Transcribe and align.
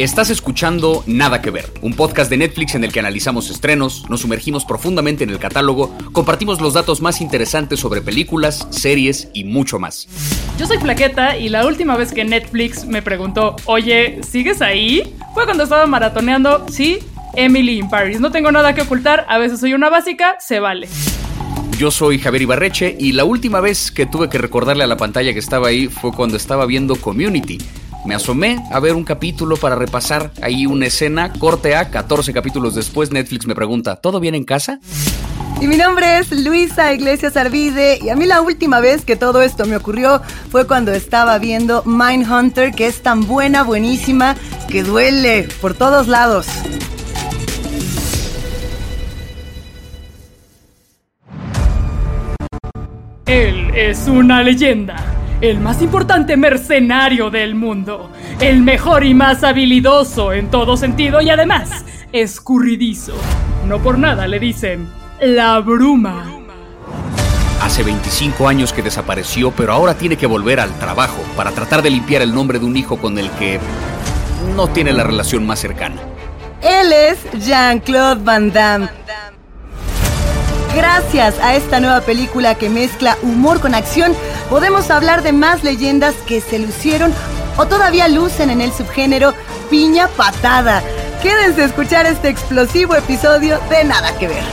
Estás 0.00 0.30
escuchando 0.30 1.04
Nada 1.06 1.42
que 1.42 1.50
Ver, 1.50 1.66
un 1.82 1.92
podcast 1.92 2.30
de 2.30 2.38
Netflix 2.38 2.74
en 2.74 2.84
el 2.84 2.90
que 2.90 3.00
analizamos 3.00 3.50
estrenos, 3.50 4.08
nos 4.08 4.22
sumergimos 4.22 4.64
profundamente 4.64 5.24
en 5.24 5.28
el 5.28 5.38
catálogo, 5.38 5.94
compartimos 6.12 6.58
los 6.62 6.72
datos 6.72 7.02
más 7.02 7.20
interesantes 7.20 7.80
sobre 7.80 8.00
películas, 8.00 8.66
series 8.70 9.28
y 9.34 9.44
mucho 9.44 9.78
más. 9.78 10.08
Yo 10.58 10.64
soy 10.64 10.78
Plaqueta 10.78 11.36
y 11.36 11.50
la 11.50 11.66
última 11.66 11.98
vez 11.98 12.14
que 12.14 12.24
Netflix 12.24 12.86
me 12.86 13.02
preguntó, 13.02 13.56
oye, 13.66 14.22
¿sigues 14.22 14.62
ahí? 14.62 15.14
Fue 15.34 15.44
cuando 15.44 15.64
estaba 15.64 15.84
maratoneando, 15.84 16.66
sí, 16.70 17.00
Emily 17.34 17.78
in 17.78 17.90
Paris. 17.90 18.20
No 18.20 18.32
tengo 18.32 18.50
nada 18.50 18.74
que 18.74 18.80
ocultar, 18.80 19.26
a 19.28 19.36
veces 19.36 19.60
soy 19.60 19.74
una 19.74 19.90
básica, 19.90 20.36
se 20.40 20.60
vale. 20.60 20.88
Yo 21.76 21.90
soy 21.90 22.18
Javier 22.18 22.40
Ibarreche 22.40 22.96
y 22.98 23.12
la 23.12 23.24
última 23.24 23.60
vez 23.60 23.90
que 23.90 24.06
tuve 24.06 24.30
que 24.30 24.38
recordarle 24.38 24.84
a 24.84 24.86
la 24.86 24.96
pantalla 24.96 25.34
que 25.34 25.40
estaba 25.40 25.68
ahí 25.68 25.88
fue 25.88 26.10
cuando 26.10 26.38
estaba 26.38 26.64
viendo 26.64 26.96
Community 26.96 27.58
me 28.04 28.14
asomé 28.14 28.62
a 28.70 28.80
ver 28.80 28.94
un 28.94 29.04
capítulo 29.04 29.56
para 29.56 29.76
repasar 29.76 30.32
ahí 30.42 30.66
una 30.66 30.86
escena, 30.86 31.32
corte 31.32 31.76
A, 31.76 31.90
14 31.90 32.32
capítulos 32.32 32.74
después, 32.74 33.10
Netflix 33.10 33.46
me 33.46 33.54
pregunta, 33.54 33.96
¿todo 33.96 34.20
bien 34.20 34.34
en 34.34 34.44
casa? 34.44 34.80
Y 35.60 35.66
mi 35.66 35.76
nombre 35.76 36.18
es 36.18 36.32
Luisa 36.32 36.92
Iglesias 36.94 37.36
Arvide 37.36 37.98
y 38.02 38.08
a 38.08 38.16
mí 38.16 38.24
la 38.24 38.40
última 38.40 38.80
vez 38.80 39.04
que 39.04 39.14
todo 39.14 39.42
esto 39.42 39.66
me 39.66 39.76
ocurrió 39.76 40.22
fue 40.50 40.66
cuando 40.66 40.92
estaba 40.92 41.38
viendo 41.38 41.82
Mindhunter, 41.84 42.72
que 42.72 42.86
es 42.86 43.02
tan 43.02 43.26
buena, 43.26 43.62
buenísima, 43.62 44.36
que 44.68 44.82
duele 44.82 45.48
por 45.60 45.74
todos 45.74 46.08
lados. 46.08 46.46
Él 53.26 53.70
es 53.74 54.08
una 54.08 54.42
leyenda 54.42 55.19
el 55.40 55.58
más 55.58 55.80
importante 55.80 56.36
mercenario 56.36 57.30
del 57.30 57.54
mundo, 57.54 58.10
el 58.40 58.60
mejor 58.60 59.04
y 59.04 59.14
más 59.14 59.42
habilidoso 59.42 60.32
en 60.32 60.50
todo 60.50 60.76
sentido 60.76 61.20
y 61.20 61.30
además 61.30 61.84
escurridizo. 62.12 63.14
No 63.66 63.78
por 63.78 63.98
nada 63.98 64.26
le 64.26 64.38
dicen 64.38 64.88
la 65.20 65.58
bruma. 65.60 66.24
Hace 67.62 67.82
25 67.82 68.48
años 68.48 68.72
que 68.72 68.82
desapareció, 68.82 69.50
pero 69.50 69.72
ahora 69.72 69.94
tiene 69.94 70.16
que 70.16 70.26
volver 70.26 70.60
al 70.60 70.72
trabajo 70.78 71.22
para 71.36 71.50
tratar 71.52 71.82
de 71.82 71.90
limpiar 71.90 72.22
el 72.22 72.34
nombre 72.34 72.58
de 72.58 72.64
un 72.64 72.76
hijo 72.76 72.98
con 72.98 73.18
el 73.18 73.30
que 73.32 73.60
no 74.56 74.68
tiene 74.68 74.92
la 74.92 75.04
relación 75.04 75.46
más 75.46 75.58
cercana. 75.58 75.96
Él 76.62 76.92
es 76.92 77.46
Jean-Claude 77.46 78.22
Van 78.22 78.52
Damme. 78.52 78.88
Gracias 80.74 81.36
a 81.40 81.56
esta 81.56 81.80
nueva 81.80 82.00
película 82.02 82.54
que 82.54 82.68
mezcla 82.68 83.18
humor 83.22 83.60
con 83.60 83.74
acción, 83.74 84.14
podemos 84.48 84.88
hablar 84.90 85.22
de 85.22 85.32
más 85.32 85.64
leyendas 85.64 86.14
que 86.26 86.40
se 86.40 86.60
lucieron 86.60 87.12
o 87.56 87.66
todavía 87.66 88.06
lucen 88.06 88.50
en 88.50 88.60
el 88.60 88.72
subgénero 88.72 89.34
piña 89.68 90.06
patada. 90.08 90.82
Quédense 91.22 91.62
a 91.62 91.64
escuchar 91.64 92.06
este 92.06 92.28
explosivo 92.28 92.94
episodio 92.94 93.58
de 93.68 93.84
Nada 93.84 94.16
que 94.16 94.28
ver. 94.28 94.44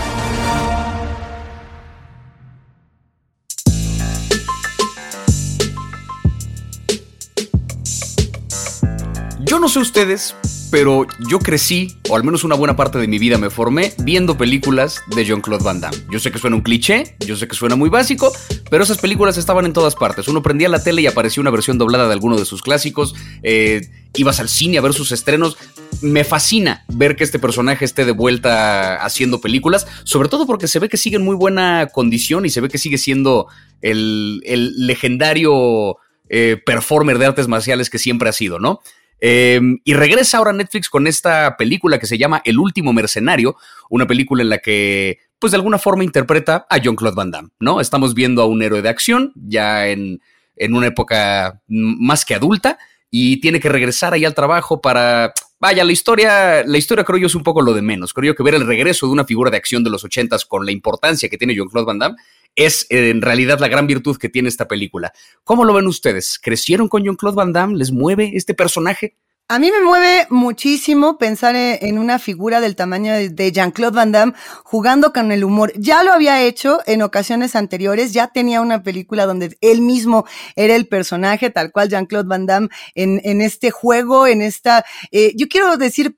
Yo 9.41 9.59
no 9.59 9.69
sé 9.69 9.79
ustedes, 9.79 10.35
pero 10.69 11.07
yo 11.29 11.39
crecí, 11.39 11.97
o 12.09 12.15
al 12.15 12.23
menos 12.23 12.43
una 12.43 12.55
buena 12.55 12.75
parte 12.75 12.97
de 12.97 13.07
mi 13.07 13.19
vida 13.19 13.37
me 13.37 13.49
formé, 13.49 13.93
viendo 13.99 14.37
películas 14.37 15.01
de 15.15 15.23
Jean-Claude 15.23 15.63
Van 15.63 15.79
Damme. 15.79 15.97
Yo 16.11 16.19
sé 16.19 16.31
que 16.31 16.39
suena 16.39 16.55
un 16.55 16.61
cliché, 16.61 17.15
yo 17.25 17.35
sé 17.35 17.47
que 17.47 17.55
suena 17.55 17.75
muy 17.75 17.89
básico, 17.89 18.31
pero 18.69 18.83
esas 18.83 18.97
películas 18.97 19.37
estaban 19.37 19.65
en 19.65 19.73
todas 19.73 19.95
partes. 19.95 20.27
Uno 20.27 20.43
prendía 20.43 20.69
la 20.69 20.83
tele 20.83 21.01
y 21.01 21.07
aparecía 21.07 21.41
una 21.41 21.51
versión 21.51 21.77
doblada 21.77 22.07
de 22.07 22.13
alguno 22.13 22.37
de 22.37 22.45
sus 22.45 22.61
clásicos, 22.61 23.15
eh, 23.43 23.81
ibas 24.15 24.39
al 24.39 24.49
cine 24.49 24.77
a 24.77 24.81
ver 24.81 24.93
sus 24.93 25.11
estrenos. 25.11 25.58
Me 26.02 26.23
fascina 26.23 26.86
ver 26.89 27.15
que 27.15 27.23
este 27.23 27.39
personaje 27.39 27.86
esté 27.86 28.03
de 28.05 28.11
vuelta 28.11 28.97
haciendo 29.03 29.39
películas, 29.39 29.87
sobre 30.03 30.30
todo 30.30 30.45
porque 30.45 30.67
se 30.67 30.80
ve 30.80 30.89
que 30.89 30.97
sigue 30.97 31.15
en 31.15 31.23
muy 31.23 31.36
buena 31.36 31.87
condición 31.93 32.45
y 32.45 32.49
se 32.49 32.61
ve 32.61 32.69
que 32.69 32.77
sigue 32.77 32.97
siendo 32.97 33.47
el, 33.81 34.39
legendario 34.75 35.97
eh, 36.30 36.61
performer 36.65 37.19
de 37.19 37.27
artes 37.27 37.47
marciales 37.47 37.89
que 37.89 37.99
siempre 37.99 38.30
ha 38.30 38.33
sido, 38.33 38.59
¿no? 38.59 38.81
Em, 39.20 39.80
y 39.83 39.94
regresa 39.94 40.38
ahora 40.38 40.54
Netflix 40.54 40.89
con 40.89 41.08
esta 41.08 41.58
película 41.58 42.00
que 42.00 42.05
se 42.05 42.17
llama 42.17 42.42
El 42.45 42.60
último 42.60 42.94
mercenario, 42.94 43.55
una 43.89 44.05
película 44.05 44.44
en 44.44 44.50
la 44.50 44.60
que, 44.60 45.20
pues 45.39 45.52
de 45.52 45.58
alguna 45.58 45.80
forma 45.80 46.04
interpreta 46.04 46.67
a 46.70 46.78
Jean-Claude 46.78 47.16
Van 47.16 47.32
Damme, 47.32 47.50
¿no? 47.60 47.82
Estamos 47.82 48.14
viendo 48.14 48.42
a 48.42 48.45
un 48.45 48.61
héroe 48.61 48.82
de 48.82 48.89
acción 48.89 49.33
ya 49.36 49.88
en, 49.88 50.22
en 50.55 50.73
una 50.76 50.88
época 50.88 51.61
más 51.67 52.26
que 52.26 52.36
adulta 52.36 52.78
y 53.10 53.39
tiene 53.42 53.60
que 53.60 53.70
regresar 53.70 54.14
ahí 54.14 54.26
al 54.26 54.36
trabajo 54.36 54.82
para 54.82 55.34
Vaya, 55.59 55.83
la 55.83 55.91
historia, 55.91 56.63
la 56.63 56.77
historia 56.77 57.03
creo 57.03 57.17
yo 57.17 57.27
es 57.27 57.35
un 57.35 57.43
poco 57.43 57.61
lo 57.61 57.73
de 57.73 57.81
menos. 57.81 58.13
Creo 58.13 58.33
yo 58.33 58.35
que 58.35 58.43
ver 58.43 58.53
el 58.53 58.67
regreso 58.67 59.07
de 59.07 59.11
una 59.11 59.25
figura 59.25 59.49
de 59.49 59.57
acción 59.57 59.83
de 59.83 59.89
los 59.89 60.03
ochentas 60.03 60.45
con 60.45 60.65
la 60.65 60.71
importancia 60.71 61.29
que 61.29 61.37
tiene 61.37 61.55
Jean-Claude 61.55 61.87
Van 61.87 61.99
Damme 61.99 62.15
es 62.55 62.85
en 62.89 63.21
realidad 63.21 63.59
la 63.59 63.67
gran 63.67 63.87
virtud 63.87 64.17
que 64.17 64.29
tiene 64.29 64.49
esta 64.49 64.67
película. 64.67 65.13
¿Cómo 65.43 65.65
lo 65.65 65.73
ven 65.73 65.87
ustedes? 65.87 66.39
¿Crecieron 66.41 66.87
con 66.87 67.03
Jean-Claude 67.03 67.35
Van 67.35 67.53
Damme? 67.53 67.77
¿Les 67.77 67.91
mueve 67.91 68.31
este 68.35 68.53
personaje? 68.53 69.15
A 69.49 69.59
mí 69.59 69.71
me 69.71 69.81
mueve 69.81 70.27
muchísimo 70.30 71.17
pensar 71.17 71.55
e, 71.55 71.87
en 71.87 71.99
una 71.99 72.19
figura 72.19 72.59
del 72.59 72.75
tamaño 72.75 73.13
de 73.13 73.52
Jean-Claude 73.53 73.95
Van 73.95 74.11
Damme 74.11 74.33
jugando 74.65 75.13
con 75.13 75.31
el 75.31 75.45
humor. 75.45 75.71
Ya 75.77 76.03
lo 76.03 76.11
había 76.11 76.43
hecho 76.43 76.80
en 76.85 77.02
ocasiones 77.02 77.55
anteriores, 77.55 78.11
ya 78.11 78.27
tenía 78.27 78.59
una 78.59 78.83
película 78.83 79.25
donde 79.25 79.57
él 79.61 79.80
mismo 79.80 80.25
era 80.57 80.75
el 80.75 80.89
personaje, 80.89 81.49
tal 81.49 81.71
cual 81.71 81.87
Jean-Claude 81.87 82.27
Van 82.27 82.45
Damme, 82.45 82.67
en, 82.93 83.39
este 83.39 83.71
juego, 83.71 84.27
en 84.27 84.41
esta, 84.41 84.83
eh, 85.11 85.31
yo 85.37 85.47
quiero 85.47 85.77
decir 85.77 86.17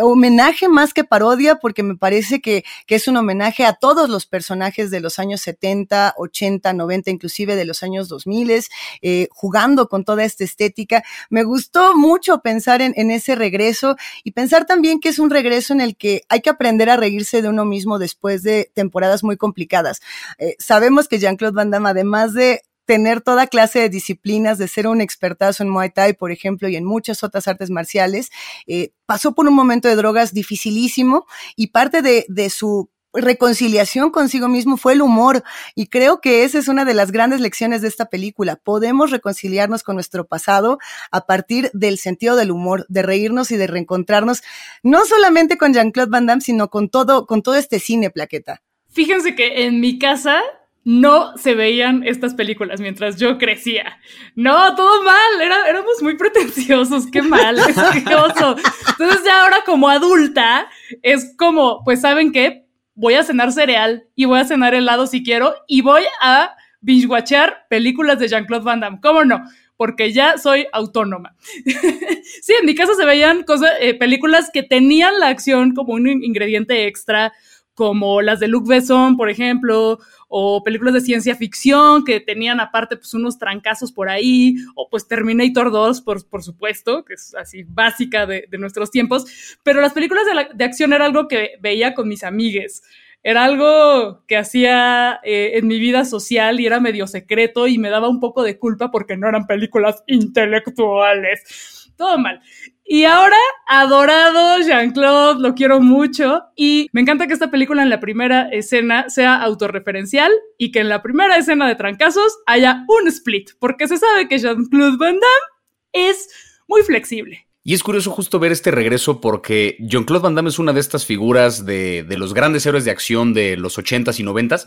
homenaje 0.00 0.66
más 0.70 0.94
que 0.94 1.04
parodia, 1.04 1.56
porque 1.56 1.82
me 1.82 1.96
parece 1.96 2.40
que, 2.40 2.64
que 2.86 2.94
es 2.94 3.06
un 3.06 3.18
homenaje 3.18 3.66
a 3.66 3.74
todos 3.74 4.08
los 4.08 4.24
personajes 4.24 4.90
de 4.90 5.00
los 5.00 5.18
años 5.18 5.42
70, 5.42 6.14
80, 6.16 6.72
90, 6.72 7.10
inclusive 7.10 7.54
de 7.54 7.66
los 7.66 7.82
años 7.82 8.08
2000, 8.08 8.64
eh, 9.02 9.28
jugando 9.30 9.90
con 9.90 10.06
toda 10.06 10.24
esta 10.24 10.42
estética. 10.42 11.02
Me 11.28 11.44
gustó 11.44 11.94
mucho 11.94 12.40
pensar 12.40 12.61
pensar 12.62 12.80
en, 12.80 13.10
ese 13.10 13.34
regreso 13.34 13.96
y 14.22 14.30
pensar 14.30 14.66
también 14.66 15.00
que 15.00 15.08
es 15.08 15.18
un 15.18 15.30
regreso 15.30 15.72
en 15.72 15.80
el 15.80 15.96
que 15.96 16.22
hay 16.28 16.42
que 16.42 16.50
aprender 16.50 16.90
a 16.90 16.96
reírse 16.96 17.42
de 17.42 17.48
uno 17.48 17.64
mismo 17.64 17.98
después 17.98 18.44
de 18.44 18.70
temporadas 18.72 19.24
muy 19.24 19.36
complicadas. 19.36 20.00
Eh, 20.38 20.54
sabemos 20.60 21.08
que 21.08 21.18
Jean-Claude 21.18 21.56
Van 21.56 21.72
Damme, 21.72 21.90
además 21.90 22.34
de 22.34 22.62
tener 22.84 23.20
toda 23.20 23.48
clase 23.48 23.80
de 23.80 23.88
disciplinas, 23.88 24.58
de 24.58 24.68
ser 24.68 24.86
un 24.86 25.00
expertazo 25.00 25.64
en 25.64 25.70
Muay 25.70 25.90
Thai, 25.90 26.12
por 26.12 26.30
ejemplo, 26.30 26.68
y 26.68 26.76
en 26.76 26.84
muchas 26.84 27.24
otras 27.24 27.48
artes 27.48 27.68
marciales, 27.68 28.30
eh, 28.68 28.92
pasó 29.06 29.34
por 29.34 29.48
un 29.48 29.54
momento 29.54 29.88
de 29.88 29.96
drogas 29.96 30.32
dificilísimo 30.32 31.26
y 31.56 31.68
parte 31.68 32.00
de, 32.00 32.26
de 32.28 32.48
su 32.48 32.91
reconciliación 33.14 34.10
consigo 34.10 34.48
mismo 34.48 34.76
fue 34.76 34.94
el 34.94 35.02
humor 35.02 35.42
y 35.74 35.86
creo 35.86 36.20
que 36.20 36.44
esa 36.44 36.58
es 36.58 36.68
una 36.68 36.84
de 36.84 36.94
las 36.94 37.12
grandes 37.12 37.40
lecciones 37.40 37.82
de 37.82 37.88
esta 37.88 38.06
película. 38.06 38.56
Podemos 38.56 39.10
reconciliarnos 39.10 39.82
con 39.82 39.96
nuestro 39.96 40.26
pasado 40.26 40.78
a 41.10 41.26
partir 41.26 41.70
del 41.72 41.98
sentido 41.98 42.36
del 42.36 42.50
humor, 42.50 42.86
de 42.88 43.02
reírnos 43.02 43.50
y 43.50 43.56
de 43.56 43.66
reencontrarnos, 43.66 44.42
no 44.82 45.04
solamente 45.04 45.58
con 45.58 45.72
Jean-Claude 45.72 46.10
Van 46.10 46.26
Damme, 46.26 46.42
sino 46.42 46.68
con 46.68 46.88
todo, 46.88 47.26
con 47.26 47.42
todo 47.42 47.56
este 47.56 47.78
cine 47.78 48.10
plaqueta. 48.10 48.62
Fíjense 48.90 49.34
que 49.34 49.64
en 49.64 49.80
mi 49.80 49.98
casa 49.98 50.42
no 50.84 51.36
se 51.36 51.54
veían 51.54 52.02
estas 52.06 52.34
películas 52.34 52.80
mientras 52.80 53.16
yo 53.16 53.38
crecía. 53.38 53.98
No, 54.34 54.74
todo 54.74 55.02
mal, 55.04 55.40
éramos 55.68 56.02
muy 56.02 56.16
pretenciosos, 56.16 57.06
qué 57.10 57.22
mal, 57.22 57.56
qué 58.06 58.14
oso. 58.14 58.56
Entonces 58.88 59.24
ya 59.24 59.42
ahora 59.42 59.58
como 59.64 59.88
adulta 59.88 60.68
es 61.02 61.34
como, 61.36 61.82
pues 61.84 62.00
saben 62.00 62.32
qué, 62.32 62.61
voy 62.94 63.14
a 63.14 63.24
cenar 63.24 63.52
cereal 63.52 64.04
y 64.14 64.24
voy 64.24 64.40
a 64.40 64.44
cenar 64.44 64.74
helado 64.74 65.06
si 65.06 65.22
quiero 65.22 65.54
y 65.66 65.82
voy 65.82 66.02
a 66.20 66.54
binge-watchear 66.80 67.66
películas 67.68 68.18
de 68.18 68.28
Jean-Claude 68.28 68.64
Van 68.64 68.80
Damme. 68.80 69.00
¿Cómo 69.00 69.24
no? 69.24 69.42
Porque 69.76 70.12
ya 70.12 70.36
soy 70.38 70.66
autónoma. 70.72 71.34
sí, 72.42 72.52
en 72.58 72.66
mi 72.66 72.74
casa 72.74 72.94
se 72.94 73.06
veían 73.06 73.44
cosas, 73.44 73.70
eh, 73.80 73.94
películas 73.94 74.50
que 74.52 74.62
tenían 74.62 75.18
la 75.18 75.28
acción 75.28 75.74
como 75.74 75.94
un 75.94 76.08
ingrediente 76.08 76.86
extra, 76.86 77.32
como 77.74 78.20
las 78.20 78.38
de 78.38 78.48
Luc 78.48 78.66
Besson, 78.68 79.16
por 79.16 79.30
ejemplo, 79.30 79.98
o 80.34 80.64
películas 80.64 80.94
de 80.94 81.02
ciencia 81.02 81.36
ficción 81.36 82.06
que 82.06 82.18
tenían 82.18 82.58
aparte 82.58 82.96
pues 82.96 83.12
unos 83.12 83.36
trancazos 83.36 83.92
por 83.92 84.08
ahí, 84.08 84.56
o 84.74 84.88
pues 84.88 85.06
Terminator 85.06 85.70
2, 85.70 86.00
por, 86.00 86.26
por 86.26 86.42
supuesto, 86.42 87.04
que 87.04 87.14
es 87.14 87.34
así 87.34 87.64
básica 87.64 88.24
de, 88.24 88.48
nuestros 88.58 88.90
tiempos, 88.90 89.58
pero 89.62 89.82
las 89.82 89.92
películas 89.92 90.24
de, 90.54 90.64
acción 90.64 90.94
era 90.94 91.04
algo 91.04 91.28
que 91.28 91.50
veía 91.60 91.92
con 91.92 92.08
mis 92.08 92.24
amigues. 92.24 92.82
Era 93.22 93.44
algo 93.44 94.24
que 94.26 94.38
hacía 94.38 95.20
eh, 95.22 95.52
en 95.54 95.66
mi 95.66 95.78
vida 95.78 96.06
social 96.06 96.60
y 96.60 96.66
era 96.66 96.80
medio 96.80 97.06
secreto 97.06 97.66
y 97.66 97.76
me 97.76 97.90
daba 97.90 98.08
un 98.08 98.18
poco 98.18 98.42
de 98.42 98.58
culpa 98.58 98.90
porque 98.90 99.18
no 99.18 99.28
eran 99.28 99.46
películas 99.46 100.02
intelectuales. 100.06 101.92
Todo 101.94 102.16
mal. 102.16 102.40
Y 102.84 103.04
ahora, 103.04 103.36
adorado 103.68 104.60
Jean-Claude, 104.60 105.40
lo 105.40 105.54
quiero 105.54 105.80
mucho. 105.80 106.42
Y 106.56 106.88
me 106.92 107.00
encanta 107.00 107.26
que 107.26 107.32
esta 107.32 107.50
película 107.50 107.82
en 107.82 107.90
la 107.90 108.00
primera 108.00 108.48
escena 108.48 109.08
sea 109.08 109.36
autorreferencial 109.36 110.32
y 110.58 110.72
que 110.72 110.80
en 110.80 110.88
la 110.88 111.02
primera 111.02 111.36
escena 111.36 111.68
de 111.68 111.76
trancazos 111.76 112.38
haya 112.46 112.84
un 112.88 113.08
split, 113.08 113.50
porque 113.58 113.88
se 113.88 113.98
sabe 113.98 114.28
que 114.28 114.38
Jean-Claude 114.38 114.96
Van 114.98 115.14
Damme 115.14 115.52
es 115.92 116.28
muy 116.66 116.82
flexible. 116.82 117.46
Y 117.64 117.74
es 117.74 117.82
curioso 117.84 118.10
justo 118.10 118.40
ver 118.40 118.50
este 118.50 118.72
regreso 118.72 119.20
porque 119.20 119.76
Jean-Claude 119.78 120.24
Van 120.24 120.34
Damme 120.34 120.48
es 120.48 120.58
una 120.58 120.72
de 120.72 120.80
estas 120.80 121.06
figuras 121.06 121.64
de, 121.64 122.02
de, 122.02 122.18
los 122.18 122.34
grandes 122.34 122.66
héroes 122.66 122.84
de 122.84 122.90
acción 122.90 123.34
de 123.34 123.56
los 123.56 123.78
80s 123.78 124.18
y 124.18 124.24
90s 124.24 124.66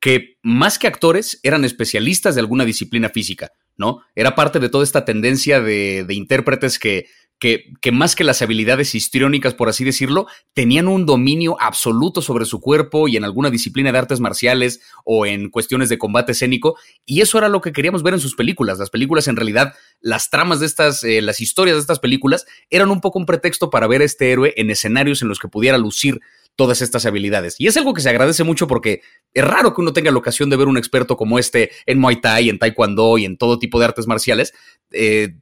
que 0.00 0.36
más 0.42 0.78
que 0.78 0.86
actores 0.86 1.40
eran 1.42 1.64
especialistas 1.64 2.34
de 2.34 2.40
alguna 2.40 2.64
disciplina 2.64 3.08
física, 3.08 3.50
¿no? 3.76 4.02
Era 4.14 4.34
parte 4.34 4.60
de 4.60 4.68
toda 4.68 4.84
esta 4.84 5.04
tendencia 5.04 5.60
de, 5.60 6.04
de 6.04 6.14
intérpretes 6.14 6.78
que 6.78 7.06
que, 7.38 7.92
más 7.92 8.16
que 8.16 8.24
las 8.24 8.40
habilidades 8.40 8.94
histriónicas, 8.94 9.54
por 9.54 9.68
así 9.68 9.84
decirlo, 9.84 10.26
tenían 10.54 10.88
un 10.88 11.04
dominio 11.04 11.56
absoluto 11.60 12.22
sobre 12.22 12.46
su 12.46 12.60
cuerpo 12.60 13.08
y 13.08 13.16
en 13.16 13.24
alguna 13.24 13.50
disciplina 13.50 13.92
de 13.92 13.98
artes 13.98 14.20
marciales 14.20 14.80
o 15.04 15.26
en 15.26 15.50
cuestiones 15.50 15.88
de 15.88 15.98
combate 15.98 16.32
escénico. 16.32 16.76
Y 17.04 17.20
eso 17.20 17.38
era 17.38 17.48
lo 17.48 17.60
que 17.60 17.72
queríamos 17.72 18.02
ver 18.02 18.14
en 18.14 18.20
sus 18.20 18.34
películas. 18.34 18.78
Las 18.78 18.90
películas, 18.90 19.28
en 19.28 19.36
realidad, 19.36 19.74
las 20.00 20.30
tramas 20.30 20.60
de 20.60 20.66
estas, 20.66 21.04
eh, 21.04 21.20
las 21.20 21.40
historias 21.40 21.76
de 21.76 21.80
estas 21.80 22.00
películas, 22.00 22.46
eran 22.70 22.90
un 22.90 23.00
poco 23.00 23.18
un 23.18 23.26
pretexto 23.26 23.68
para 23.68 23.86
ver 23.86 24.00
a 24.00 24.04
este 24.04 24.30
héroe 24.30 24.54
en 24.56 24.70
escenarios 24.70 25.20
en 25.20 25.28
los 25.28 25.38
que 25.38 25.48
pudiera 25.48 25.76
lucir 25.76 26.20
todas 26.56 26.80
estas 26.80 27.04
habilidades. 27.04 27.56
Y 27.58 27.66
es 27.66 27.76
algo 27.76 27.92
que 27.92 28.00
se 28.00 28.08
agradece 28.08 28.42
mucho 28.42 28.66
porque 28.66 29.02
es 29.34 29.44
raro 29.44 29.74
que 29.74 29.82
uno 29.82 29.92
tenga 29.92 30.10
la 30.10 30.16
ocasión 30.16 30.48
de 30.48 30.56
ver 30.56 30.68
un 30.68 30.78
experto 30.78 31.16
como 31.18 31.38
este 31.38 31.70
en 31.84 31.98
Muay 31.98 32.20
Thai, 32.20 32.48
en 32.48 32.58
Taekwondo 32.58 33.18
y 33.18 33.26
en 33.26 33.36
todo 33.36 33.58
tipo 33.58 33.78
de 33.78 33.84
artes 33.84 34.06
marciales. 34.06 34.54
Eh, 34.90 35.34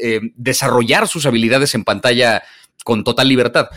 eh, 0.00 0.20
desarrollar 0.36 1.08
sus 1.08 1.26
habilidades 1.26 1.74
en 1.74 1.84
pantalla 1.84 2.42
con 2.84 3.04
total 3.04 3.28
libertad. 3.28 3.68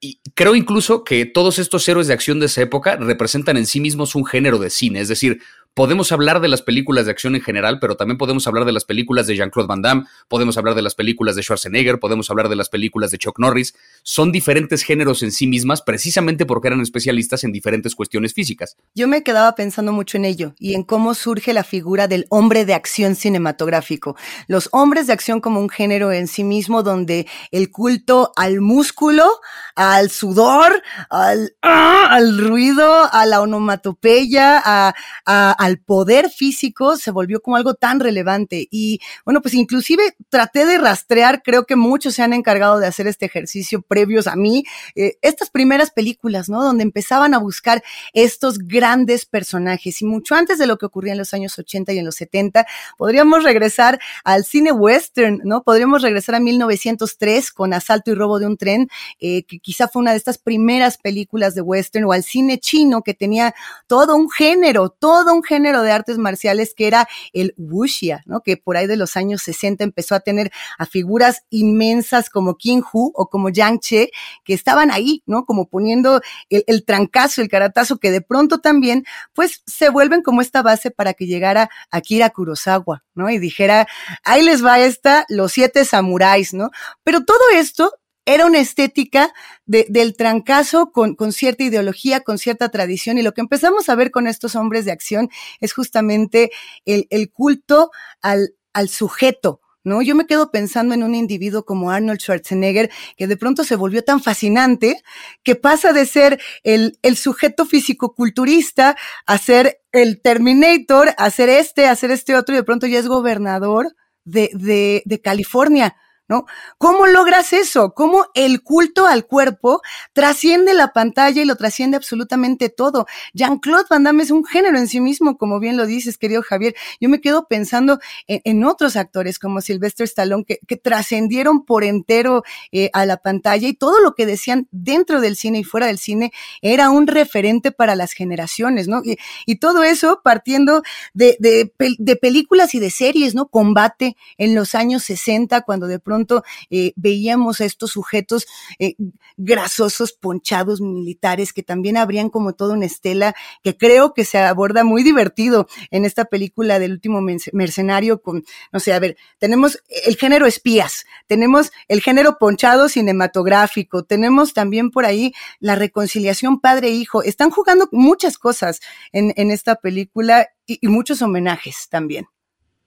Y 0.00 0.20
creo 0.34 0.54
incluso 0.54 1.04
que 1.04 1.24
todos 1.24 1.58
estos 1.58 1.88
héroes 1.88 2.06
de 2.06 2.14
acción 2.14 2.38
de 2.38 2.46
esa 2.46 2.62
época 2.62 2.96
representan 2.96 3.56
en 3.56 3.66
sí 3.66 3.80
mismos 3.80 4.14
un 4.14 4.26
género 4.26 4.58
de 4.58 4.70
cine, 4.70 5.00
es 5.00 5.08
decir, 5.08 5.40
podemos 5.76 6.10
hablar 6.10 6.40
de 6.40 6.48
las 6.48 6.62
películas 6.62 7.04
de 7.04 7.10
acción 7.10 7.34
en 7.34 7.42
general, 7.42 7.78
pero 7.80 7.98
también 7.98 8.16
podemos 8.16 8.46
hablar 8.46 8.64
de 8.64 8.72
las 8.72 8.86
películas 8.86 9.26
de 9.26 9.36
Jean-Claude 9.36 9.68
Van 9.68 9.82
Damme, 9.82 10.04
podemos 10.26 10.56
hablar 10.56 10.74
de 10.74 10.80
las 10.80 10.94
películas 10.94 11.36
de 11.36 11.42
Schwarzenegger, 11.42 12.00
podemos 12.00 12.30
hablar 12.30 12.48
de 12.48 12.56
las 12.56 12.70
películas 12.70 13.10
de 13.10 13.18
Chuck 13.18 13.38
Norris. 13.38 13.74
Son 14.02 14.32
diferentes 14.32 14.82
géneros 14.82 15.22
en 15.22 15.32
sí 15.32 15.46
mismas, 15.46 15.82
precisamente 15.82 16.46
porque 16.46 16.68
eran 16.68 16.80
especialistas 16.80 17.44
en 17.44 17.52
diferentes 17.52 17.94
cuestiones 17.94 18.32
físicas. 18.32 18.78
Yo 18.94 19.06
me 19.06 19.22
quedaba 19.22 19.54
pensando 19.54 19.92
mucho 19.92 20.16
en 20.16 20.24
ello 20.24 20.54
y 20.58 20.74
en 20.74 20.82
cómo 20.82 21.12
surge 21.12 21.52
la 21.52 21.62
figura 21.62 22.08
del 22.08 22.24
hombre 22.30 22.64
de 22.64 22.72
acción 22.72 23.14
cinematográfico. 23.14 24.16
Los 24.48 24.70
hombres 24.72 25.08
de 25.08 25.12
acción 25.12 25.42
como 25.42 25.60
un 25.60 25.68
género 25.68 26.10
en 26.10 26.26
sí 26.26 26.42
mismo 26.42 26.82
donde 26.82 27.26
el 27.50 27.70
culto 27.70 28.32
al 28.36 28.62
músculo, 28.62 29.28
al 29.74 30.08
sudor, 30.08 30.82
al, 31.10 31.54
¡ah! 31.60 32.18
ruido, 32.38 33.12
a 33.12 33.26
la 33.26 33.42
onomatopeya, 33.42 34.62
a, 34.64 34.94
a 35.26 35.65
al 35.66 35.78
poder 35.78 36.30
físico 36.30 36.96
se 36.96 37.10
volvió 37.10 37.42
como 37.42 37.56
algo 37.56 37.74
tan 37.74 37.98
relevante. 37.98 38.68
Y 38.70 39.00
bueno, 39.24 39.42
pues 39.42 39.52
inclusive 39.54 40.14
traté 40.28 40.64
de 40.64 40.78
rastrear, 40.78 41.42
creo 41.42 41.66
que 41.66 41.74
muchos 41.74 42.14
se 42.14 42.22
han 42.22 42.32
encargado 42.32 42.78
de 42.78 42.86
hacer 42.86 43.08
este 43.08 43.26
ejercicio 43.26 43.82
previos 43.82 44.28
a 44.28 44.36
mí, 44.36 44.64
eh, 44.94 45.18
estas 45.22 45.50
primeras 45.50 45.90
películas, 45.90 46.48
¿no? 46.48 46.62
Donde 46.62 46.84
empezaban 46.84 47.34
a 47.34 47.38
buscar 47.38 47.82
estos 48.12 48.58
grandes 48.58 49.26
personajes. 49.26 50.00
Y 50.02 50.04
mucho 50.04 50.36
antes 50.36 50.58
de 50.58 50.68
lo 50.68 50.78
que 50.78 50.86
ocurría 50.86 51.12
en 51.12 51.18
los 51.18 51.34
años 51.34 51.58
80 51.58 51.92
y 51.92 51.98
en 51.98 52.04
los 52.04 52.14
70, 52.14 52.64
podríamos 52.96 53.42
regresar 53.42 53.98
al 54.22 54.44
cine 54.44 54.70
western, 54.70 55.40
¿no? 55.42 55.64
Podríamos 55.64 56.02
regresar 56.02 56.36
a 56.36 56.40
1903 56.40 57.50
con 57.50 57.74
Asalto 57.74 58.12
y 58.12 58.14
Robo 58.14 58.38
de 58.38 58.46
un 58.46 58.56
Tren, 58.56 58.88
eh, 59.18 59.42
que 59.42 59.58
quizá 59.58 59.88
fue 59.88 60.00
una 60.02 60.12
de 60.12 60.18
estas 60.18 60.38
primeras 60.38 60.96
películas 60.96 61.56
de 61.56 61.62
western, 61.62 62.04
o 62.04 62.12
al 62.12 62.22
cine 62.22 62.60
chino 62.60 63.02
que 63.02 63.14
tenía 63.14 63.52
todo 63.88 64.14
un 64.14 64.30
género, 64.30 64.90
todo 64.90 65.34
un 65.34 65.42
género 65.42 65.55
género 65.56 65.82
de 65.82 65.90
artes 65.90 66.18
marciales 66.18 66.74
que 66.76 66.86
era 66.86 67.08
el 67.32 67.54
wuxia, 67.56 68.22
¿no? 68.26 68.42
Que 68.42 68.56
por 68.58 68.76
ahí 68.76 68.86
de 68.86 68.96
los 68.96 69.16
años 69.16 69.42
60 69.42 69.84
empezó 69.84 70.14
a 70.14 70.20
tener 70.20 70.52
a 70.78 70.84
figuras 70.84 71.44
inmensas 71.50 72.28
como 72.28 72.56
King 72.56 72.82
Hu 72.92 73.10
o 73.14 73.28
como 73.28 73.48
Yang 73.48 73.80
Che, 73.80 74.10
que 74.44 74.52
estaban 74.52 74.90
ahí, 74.90 75.22
¿no? 75.26 75.46
Como 75.46 75.68
poniendo 75.68 76.20
el, 76.50 76.64
el 76.66 76.84
trancazo, 76.84 77.40
el 77.40 77.48
caratazo, 77.48 77.98
que 77.98 78.10
de 78.10 78.20
pronto 78.20 78.58
también, 78.60 79.04
pues, 79.34 79.62
se 79.66 79.88
vuelven 79.88 80.22
como 80.22 80.42
esta 80.42 80.62
base 80.62 80.90
para 80.90 81.14
que 81.14 81.26
llegara 81.26 81.70
Akira 81.90 82.30
Kurosawa, 82.30 83.04
¿no? 83.14 83.30
Y 83.30 83.38
dijera, 83.38 83.86
ahí 84.24 84.42
les 84.42 84.64
va 84.64 84.78
esta, 84.80 85.24
los 85.28 85.52
siete 85.52 85.84
samuráis, 85.84 86.52
¿no? 86.52 86.70
Pero 87.02 87.24
todo 87.24 87.42
esto 87.54 87.92
era 88.26 88.44
una 88.44 88.58
estética 88.58 89.32
de, 89.64 89.86
del 89.88 90.16
trancazo 90.16 90.90
con, 90.90 91.14
con, 91.14 91.32
cierta 91.32 91.62
ideología, 91.64 92.20
con 92.20 92.38
cierta 92.38 92.68
tradición. 92.68 93.16
Y 93.16 93.22
lo 93.22 93.32
que 93.32 93.40
empezamos 93.40 93.88
a 93.88 93.94
ver 93.94 94.10
con 94.10 94.26
estos 94.26 94.56
hombres 94.56 94.84
de 94.84 94.92
acción 94.92 95.30
es 95.60 95.72
justamente 95.72 96.50
el, 96.84 97.06
el 97.10 97.30
culto 97.30 97.90
al, 98.20 98.56
al 98.72 98.88
sujeto, 98.88 99.60
¿no? 99.84 100.02
Yo 100.02 100.16
me 100.16 100.26
quedo 100.26 100.50
pensando 100.50 100.94
en 100.94 101.04
un 101.04 101.14
individuo 101.14 101.64
como 101.64 101.92
Arnold 101.92 102.20
Schwarzenegger, 102.20 102.90
que 103.16 103.28
de 103.28 103.36
pronto 103.36 103.62
se 103.62 103.76
volvió 103.76 104.02
tan 104.02 104.20
fascinante 104.20 105.00
que 105.44 105.54
pasa 105.54 105.92
de 105.92 106.04
ser 106.04 106.40
el, 106.64 106.98
el 107.02 107.16
sujeto 107.16 107.64
físico-culturista 107.64 108.96
a 109.24 109.38
ser 109.38 109.80
el 109.92 110.20
Terminator, 110.20 111.14
a 111.16 111.30
ser 111.30 111.48
este, 111.48 111.86
a 111.86 111.94
ser 111.94 112.10
este 112.10 112.34
otro, 112.34 112.54
y 112.54 112.58
de 112.58 112.64
pronto 112.64 112.88
ya 112.88 112.98
es 112.98 113.06
gobernador 113.06 113.94
de, 114.24 114.50
de, 114.52 115.04
de 115.04 115.20
California. 115.20 115.96
¿No? 116.28 116.46
¿Cómo 116.78 117.06
logras 117.06 117.52
eso? 117.52 117.94
¿Cómo 117.94 118.26
el 118.34 118.62
culto 118.62 119.06
al 119.06 119.26
cuerpo 119.26 119.80
trasciende 120.12 120.74
la 120.74 120.92
pantalla 120.92 121.42
y 121.42 121.44
lo 121.44 121.56
trasciende 121.56 121.96
absolutamente 121.96 122.68
todo? 122.68 123.06
Jean-Claude 123.32 123.86
Van 123.88 124.04
Damme 124.04 124.22
es 124.22 124.30
un 124.30 124.44
género 124.44 124.78
en 124.78 124.88
sí 124.88 125.00
mismo, 125.00 125.38
como 125.38 125.60
bien 125.60 125.76
lo 125.76 125.86
dices, 125.86 126.18
querido 126.18 126.42
Javier. 126.42 126.74
Yo 127.00 127.08
me 127.08 127.20
quedo 127.20 127.46
pensando 127.46 128.00
en, 128.26 128.64
otros 128.64 128.96
actores 128.96 129.38
como 129.38 129.60
Sylvester 129.60 130.04
Stallone 130.04 130.44
que, 130.44 130.58
que 130.66 130.76
trascendieron 130.76 131.64
por 131.64 131.84
entero 131.84 132.42
eh, 132.72 132.90
a 132.92 133.06
la 133.06 133.18
pantalla 133.18 133.68
y 133.68 133.74
todo 133.74 134.00
lo 134.00 134.14
que 134.14 134.26
decían 134.26 134.66
dentro 134.72 135.20
del 135.20 135.36
cine 135.36 135.60
y 135.60 135.64
fuera 135.64 135.86
del 135.86 135.98
cine 135.98 136.32
era 136.62 136.90
un 136.90 137.06
referente 137.06 137.70
para 137.70 137.94
las 137.94 138.12
generaciones, 138.12 138.88
¿no? 138.88 139.02
Y, 139.04 139.16
todo 139.56 139.84
eso 139.84 140.20
partiendo 140.22 140.82
de, 141.14 141.36
de 141.38 142.16
películas 142.16 142.74
y 142.74 142.78
de 142.78 142.90
series, 142.90 143.34
¿no? 143.34 143.48
Combate 143.48 144.16
en 144.36 144.54
los 144.54 144.74
años 144.74 145.02
60, 145.04 145.62
cuando 145.62 145.86
de 145.86 145.98
pronto 145.98 146.15
pronto 146.16 146.44
eh, 146.70 146.92
veíamos 146.96 147.60
a 147.60 147.66
estos 147.66 147.90
sujetos 147.90 148.46
eh, 148.78 148.94
grasosos, 149.36 150.14
ponchados, 150.14 150.80
militares, 150.80 151.52
que 151.52 151.62
también 151.62 151.98
habrían 151.98 152.30
como 152.30 152.54
toda 152.54 152.72
una 152.72 152.86
estela 152.86 153.34
que 153.62 153.76
creo 153.76 154.14
que 154.14 154.24
se 154.24 154.38
aborda 154.38 154.82
muy 154.82 155.02
divertido 155.02 155.68
en 155.90 156.06
esta 156.06 156.24
película 156.24 156.78
del 156.78 156.92
último 156.92 157.20
mercenario 157.52 158.22
con, 158.22 158.44
no 158.72 158.80
sé, 158.80 158.94
a 158.94 158.98
ver, 158.98 159.18
tenemos 159.38 159.78
el 160.06 160.16
género 160.16 160.46
espías, 160.46 161.04
tenemos 161.26 161.70
el 161.88 162.00
género 162.00 162.38
ponchado 162.38 162.88
cinematográfico, 162.88 164.04
tenemos 164.04 164.54
también 164.54 164.90
por 164.90 165.04
ahí 165.04 165.34
la 165.60 165.74
reconciliación 165.74 166.60
padre-hijo, 166.60 167.22
están 167.22 167.50
jugando 167.50 167.88
muchas 167.92 168.38
cosas 168.38 168.80
en, 169.12 169.50
esta 169.50 169.76
película 169.76 170.48
y 170.66 170.88
muchos 170.88 171.20
homenajes 171.22 171.88
también 171.90 172.26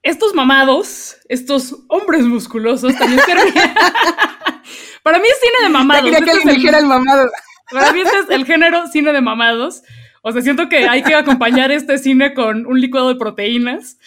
estos 0.03 0.33
mamados, 0.33 1.17
estos 1.27 1.75
hombres 1.87 2.23
musculosos 2.25 2.95
también 2.97 3.21
servían. 3.25 3.73
Para 5.03 5.19
mí 5.19 5.25
es 5.27 5.39
cine 5.39 5.63
de 5.63 5.69
mamados. 5.69 6.11
Este 6.11 6.23
que 6.23 6.31
es 6.31 6.45
el, 6.45 6.75
el 6.75 6.85
mamado. 6.85 7.29
Para 7.71 7.93
mí 7.93 8.01
este 8.01 8.19
es 8.19 8.29
el 8.29 8.45
género 8.45 8.87
cine 8.87 9.11
de 9.11 9.21
mamados. 9.21 9.83
O 10.21 10.31
sea, 10.31 10.41
siento 10.41 10.67
que 10.69 10.87
hay 10.87 11.03
que 11.03 11.15
acompañar 11.15 11.71
este 11.71 11.97
cine 11.97 12.33
con 12.33 12.65
un 12.65 12.79
licuado 12.79 13.09
de 13.09 13.15
proteínas 13.15 13.97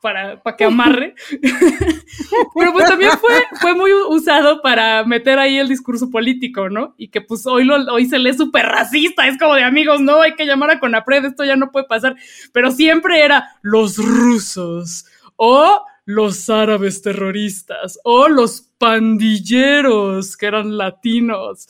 para, 0.00 0.42
para 0.42 0.56
que 0.56 0.64
amarre. 0.64 1.14
Pero 2.54 2.72
pues 2.72 2.86
también 2.86 3.12
fue, 3.18 3.34
fue 3.60 3.74
muy 3.74 3.92
usado 3.92 4.62
para 4.62 5.04
meter 5.04 5.38
ahí 5.38 5.58
el 5.58 5.68
discurso 5.68 6.10
político, 6.10 6.68
¿no? 6.68 6.94
Y 6.96 7.08
que 7.08 7.20
pues 7.20 7.46
hoy, 7.46 7.64
lo, 7.64 7.76
hoy 7.92 8.06
se 8.06 8.18
lee 8.18 8.34
súper 8.34 8.66
racista, 8.66 9.26
es 9.26 9.38
como 9.38 9.54
de 9.54 9.64
amigos, 9.64 10.00
no, 10.00 10.22
hay 10.22 10.34
que 10.34 10.46
llamar 10.46 10.70
a 10.70 10.80
Conapred, 10.80 11.24
esto 11.24 11.44
ya 11.44 11.56
no 11.56 11.70
puede 11.70 11.86
pasar. 11.86 12.16
Pero 12.52 12.70
siempre 12.70 13.22
era 13.22 13.56
los 13.62 13.98
rusos, 13.98 15.06
o 15.42 15.82
los 16.04 16.50
árabes 16.50 17.00
terroristas, 17.00 17.98
o 18.04 18.28
los 18.28 18.60
pandilleros 18.76 20.36
que 20.36 20.44
eran 20.44 20.76
latinos. 20.76 21.66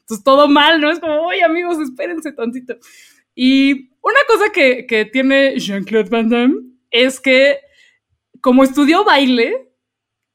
Entonces 0.00 0.22
todo 0.22 0.46
mal, 0.46 0.78
¿no? 0.78 0.90
Es 0.90 1.00
como, 1.00 1.22
oye 1.22 1.42
amigos, 1.42 1.78
espérense 1.80 2.32
tantito. 2.32 2.76
Y 3.34 3.88
una 4.02 4.20
cosa 4.28 4.50
que, 4.52 4.86
que 4.86 5.06
tiene 5.06 5.58
Jean-Claude 5.58 6.10
Van 6.10 6.28
Damme 6.28 6.54
es 6.90 7.18
que 7.18 7.60
como 8.42 8.62
estudió 8.62 9.04
baile, 9.04 9.70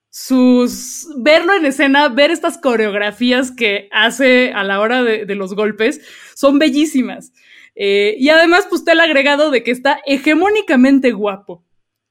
sus 0.10 1.08
verlo 1.18 1.54
en 1.54 1.68
escena, 1.68 2.10
ver 2.10 2.32
estas 2.32 2.58
coreografías 2.58 3.52
que 3.52 3.88
hace 3.92 4.52
a 4.52 4.64
la 4.64 4.80
hora 4.80 5.04
de, 5.04 5.36
los 5.36 5.54
golpes, 5.54 6.02
son 6.34 6.58
bellísimas. 6.58 7.34
Eh, 7.76 8.16
y 8.18 8.30
además, 8.30 8.66
pues 8.68 8.82
está 8.82 8.94
el 8.94 9.02
agregado 9.02 9.52
de 9.52 9.62
que 9.62 9.70
está 9.70 10.02
hegemónicamente 10.08 11.12
guapo. 11.12 11.64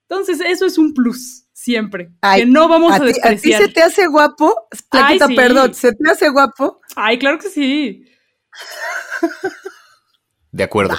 Entonces, 0.08 0.40
eso 0.40 0.64
es 0.64 0.78
un 0.78 0.94
plus, 0.94 1.44
siempre. 1.52 2.10
que 2.34 2.46
no 2.46 2.68
vamos 2.68 2.92
a, 2.92 2.96
a 2.96 3.00
despreciar. 3.00 3.62
¿A 3.62 3.64
ti 3.64 3.68
se 3.68 3.72
te 3.74 3.82
hace 3.82 4.06
guapo? 4.06 4.68
Plaquita, 4.90 5.28
perdón, 5.28 5.74
¿se 5.74 5.92
te 5.92 6.10
hace 6.10 6.28
guapo? 6.30 6.80
Ay, 6.96 7.18
claro 7.18 7.38
que 7.38 7.48
sí. 7.50 8.04
De 10.50 10.64
acuerdo. 10.64 10.96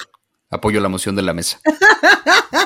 Apoyo 0.52 0.80
la 0.80 0.90
moción 0.90 1.16
de 1.16 1.22
la 1.22 1.34
mesa. 1.34 1.60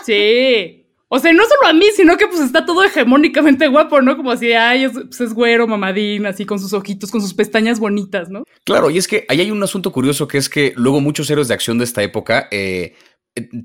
Sí. 0.05 0.79
O 1.07 1.19
sea, 1.19 1.31
no 1.31 1.43
solo 1.43 1.67
a 1.67 1.73
mí, 1.73 1.85
sino 1.95 2.17
que 2.17 2.27
pues 2.27 2.41
está 2.41 2.65
todo 2.65 2.83
hegemónicamente 2.83 3.67
guapo, 3.67 4.01
¿no? 4.01 4.17
Como 4.17 4.31
así, 4.31 4.51
ay, 4.51 4.85
es, 4.85 4.93
pues, 4.93 5.21
es 5.21 5.33
güero, 5.33 5.67
mamadín, 5.67 6.25
así 6.25 6.43
con 6.45 6.59
sus 6.59 6.73
ojitos, 6.73 7.11
con 7.11 7.21
sus 7.21 7.35
pestañas 7.35 7.79
bonitas, 7.79 8.29
¿no? 8.29 8.43
Claro, 8.65 8.89
y 8.89 8.97
es 8.97 9.07
que 9.07 9.25
ahí 9.29 9.39
hay 9.41 9.51
un 9.51 9.61
asunto 9.61 9.91
curioso 9.91 10.27
que 10.27 10.39
es 10.39 10.49
que 10.49 10.73
luego 10.75 11.01
muchos 11.01 11.29
héroes 11.29 11.47
de 11.47 11.53
acción 11.53 11.77
de 11.77 11.83
esta 11.83 12.01
época 12.01 12.47
eh, 12.49 12.95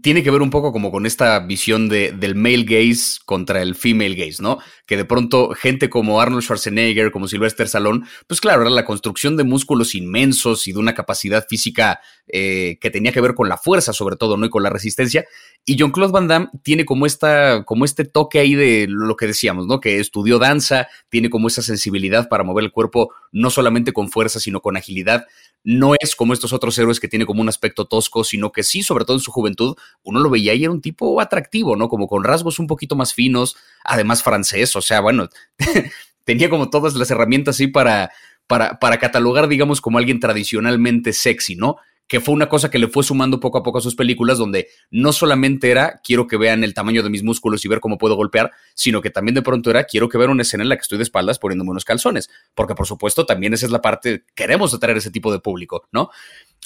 tiene 0.02 0.22
que 0.22 0.30
ver 0.30 0.40
un 0.40 0.48
poco 0.48 0.72
como 0.72 0.90
con 0.90 1.04
esta 1.04 1.38
visión 1.40 1.90
de, 1.90 2.12
del 2.12 2.34
male 2.34 2.64
gaze 2.64 3.18
contra 3.26 3.60
el 3.60 3.74
female 3.74 4.14
gaze, 4.14 4.42
¿no? 4.42 4.58
Que 4.86 4.96
de 4.96 5.04
pronto 5.04 5.50
gente 5.50 5.90
como 5.90 6.22
Arnold 6.22 6.42
Schwarzenegger, 6.42 7.10
como 7.10 7.28
Sylvester 7.28 7.66
Stallone, 7.66 8.06
pues 8.26 8.40
claro, 8.40 8.62
era 8.62 8.70
la 8.70 8.86
construcción 8.86 9.36
de 9.36 9.44
músculos 9.44 9.94
inmensos 9.94 10.66
y 10.68 10.72
de 10.72 10.78
una 10.78 10.94
capacidad 10.94 11.46
física 11.46 12.00
eh, 12.28 12.78
que 12.80 12.90
tenía 12.90 13.12
que 13.12 13.20
ver 13.20 13.34
con 13.34 13.50
la 13.50 13.58
fuerza, 13.58 13.92
sobre 13.92 14.16
todo, 14.16 14.38
¿no? 14.38 14.46
Y 14.46 14.50
con 14.50 14.62
la 14.62 14.70
resistencia. 14.70 15.26
Y 15.66 15.76
John 15.78 15.90
Claude 15.90 16.12
Van 16.12 16.28
Damme 16.28 16.48
tiene 16.62 16.86
como 16.86 17.04
esta, 17.04 17.64
como 17.64 17.84
este 17.84 18.06
toque 18.06 18.38
ahí 18.38 18.54
de 18.54 18.86
lo 18.88 19.16
que 19.16 19.26
decíamos, 19.26 19.66
¿no? 19.66 19.80
Que 19.80 20.00
estudió 20.00 20.38
danza, 20.38 20.88
tiene 21.10 21.28
como 21.28 21.48
esa 21.48 21.60
sensibilidad 21.60 22.30
para 22.30 22.42
mover 22.42 22.64
el 22.64 22.72
cuerpo 22.72 23.12
no 23.32 23.50
solamente 23.50 23.92
con 23.92 24.08
fuerza, 24.08 24.40
sino 24.40 24.60
con 24.60 24.78
agilidad 24.78 25.26
no 25.68 25.92
es 26.00 26.16
como 26.16 26.32
estos 26.32 26.54
otros 26.54 26.78
héroes 26.78 26.98
que 26.98 27.08
tiene 27.08 27.26
como 27.26 27.42
un 27.42 27.48
aspecto 27.50 27.84
tosco, 27.84 28.24
sino 28.24 28.52
que 28.52 28.62
sí, 28.62 28.82
sobre 28.82 29.04
todo 29.04 29.18
en 29.18 29.22
su 29.22 29.30
juventud, 29.30 29.76
uno 30.02 30.18
lo 30.18 30.30
veía 30.30 30.54
y 30.54 30.64
era 30.64 30.72
un 30.72 30.80
tipo 30.80 31.20
atractivo, 31.20 31.76
¿no? 31.76 31.90
Como 31.90 32.08
con 32.08 32.24
rasgos 32.24 32.58
un 32.58 32.66
poquito 32.66 32.96
más 32.96 33.12
finos, 33.12 33.54
además 33.84 34.22
francés, 34.22 34.74
o 34.76 34.80
sea, 34.80 35.00
bueno, 35.00 35.28
tenía 36.24 36.48
como 36.48 36.70
todas 36.70 36.94
las 36.94 37.10
herramientas 37.10 37.56
así 37.56 37.66
para, 37.66 38.10
para, 38.46 38.78
para 38.78 38.98
catalogar, 38.98 39.46
digamos, 39.46 39.82
como 39.82 39.98
alguien 39.98 40.20
tradicionalmente 40.20 41.12
sexy, 41.12 41.54
¿no? 41.54 41.76
Que 42.08 42.20
fue 42.20 42.34
una 42.34 42.48
cosa 42.48 42.70
que 42.70 42.78
le 42.78 42.88
fue 42.88 43.04
sumando 43.04 43.38
poco 43.38 43.58
a 43.58 43.62
poco 43.62 43.78
a 43.78 43.80
sus 43.82 43.94
películas, 43.94 44.38
donde 44.38 44.68
no 44.90 45.12
solamente 45.12 45.70
era 45.70 46.00
quiero 46.02 46.26
que 46.26 46.38
vean 46.38 46.64
el 46.64 46.74
tamaño 46.74 47.02
de 47.02 47.10
mis 47.10 47.22
músculos 47.22 47.64
y 47.64 47.68
ver 47.68 47.80
cómo 47.80 47.98
puedo 47.98 48.16
golpear, 48.16 48.50
sino 48.74 49.02
que 49.02 49.10
también 49.10 49.34
de 49.34 49.42
pronto 49.42 49.70
era 49.70 49.84
quiero 49.84 50.08
que 50.08 50.18
vean 50.18 50.30
una 50.30 50.42
escena 50.42 50.62
en 50.62 50.70
la 50.70 50.76
que 50.76 50.82
estoy 50.82 50.98
de 50.98 51.04
espaldas 51.04 51.38
poniéndome 51.38 51.70
unos 51.70 51.84
calzones, 51.84 52.30
porque 52.54 52.74
por 52.74 52.86
supuesto 52.86 53.26
también 53.26 53.52
esa 53.52 53.66
es 53.66 53.72
la 53.72 53.82
parte, 53.82 54.24
queremos 54.34 54.72
atraer 54.72 54.96
ese 54.96 55.10
tipo 55.10 55.30
de 55.30 55.38
público, 55.38 55.86
¿no? 55.92 56.10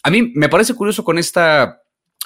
A 0.05 0.11
mí 0.11 0.33
me 0.35 0.49
parece 0.49 0.75
curioso 0.75 1.05
con 1.05 1.19
esta, 1.19 1.83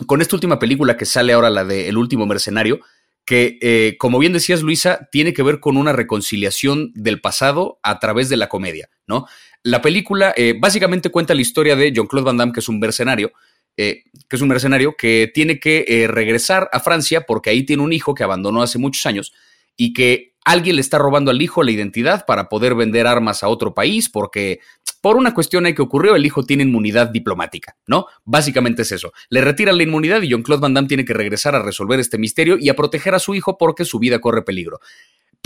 con 0.06 0.20
esta 0.20 0.36
última 0.36 0.58
película 0.58 0.96
que 0.96 1.06
sale 1.06 1.32
ahora, 1.32 1.50
la 1.50 1.64
de 1.64 1.88
El 1.88 1.96
último 1.96 2.26
mercenario, 2.26 2.80
que, 3.24 3.58
eh, 3.60 3.96
como 3.98 4.18
bien 4.20 4.32
decías, 4.32 4.62
Luisa, 4.62 5.08
tiene 5.10 5.34
que 5.34 5.42
ver 5.42 5.58
con 5.58 5.76
una 5.76 5.92
reconciliación 5.92 6.92
del 6.94 7.20
pasado 7.20 7.80
a 7.82 7.98
través 7.98 8.28
de 8.28 8.36
la 8.36 8.48
comedia, 8.48 8.88
¿no? 9.06 9.26
La 9.66 9.82
película 9.82 10.32
eh, 10.36 10.54
básicamente 10.56 11.10
cuenta 11.10 11.34
la 11.34 11.40
historia 11.40 11.74
de 11.74 11.92
Jean-Claude 11.92 12.24
Van 12.24 12.36
Damme, 12.36 12.52
que 12.52 12.60
es 12.60 12.68
un 12.68 12.78
mercenario, 12.78 13.32
eh, 13.76 14.04
que 14.28 14.36
es 14.36 14.40
un 14.40 14.46
mercenario 14.46 14.94
que 14.96 15.28
tiene 15.34 15.58
que 15.58 16.06
regresar 16.08 16.68
a 16.70 16.78
Francia 16.78 17.22
porque 17.22 17.50
ahí 17.50 17.64
tiene 17.64 17.82
un 17.82 17.92
hijo 17.92 18.14
que 18.14 18.22
abandonó 18.22 18.62
hace 18.62 18.78
muchos 18.78 19.04
años 19.06 19.32
y 19.76 19.92
que 19.92 20.34
alguien 20.44 20.76
le 20.76 20.82
está 20.82 20.98
robando 20.98 21.32
al 21.32 21.42
hijo 21.42 21.64
la 21.64 21.72
identidad 21.72 22.26
para 22.26 22.48
poder 22.48 22.76
vender 22.76 23.08
armas 23.08 23.42
a 23.42 23.48
otro 23.48 23.74
país 23.74 24.08
porque 24.08 24.60
por 25.00 25.16
una 25.16 25.34
cuestión 25.34 25.64
que 25.74 25.82
ocurrió, 25.82 26.14
el 26.14 26.24
hijo 26.24 26.44
tiene 26.44 26.62
inmunidad 26.62 27.08
diplomática, 27.08 27.76
¿no? 27.88 28.06
Básicamente 28.24 28.82
es 28.82 28.92
eso. 28.92 29.12
Le 29.30 29.40
retiran 29.40 29.76
la 29.76 29.82
inmunidad 29.82 30.22
y 30.22 30.28
Jean-Claude 30.28 30.60
Van 30.60 30.74
Damme 30.74 30.86
tiene 30.86 31.04
que 31.04 31.12
regresar 31.12 31.56
a 31.56 31.62
resolver 31.62 31.98
este 31.98 32.18
misterio 32.18 32.56
y 32.58 32.68
a 32.68 32.76
proteger 32.76 33.14
a 33.14 33.18
su 33.18 33.34
hijo 33.34 33.58
porque 33.58 33.84
su 33.84 33.98
vida 33.98 34.20
corre 34.20 34.42
peligro. 34.42 34.78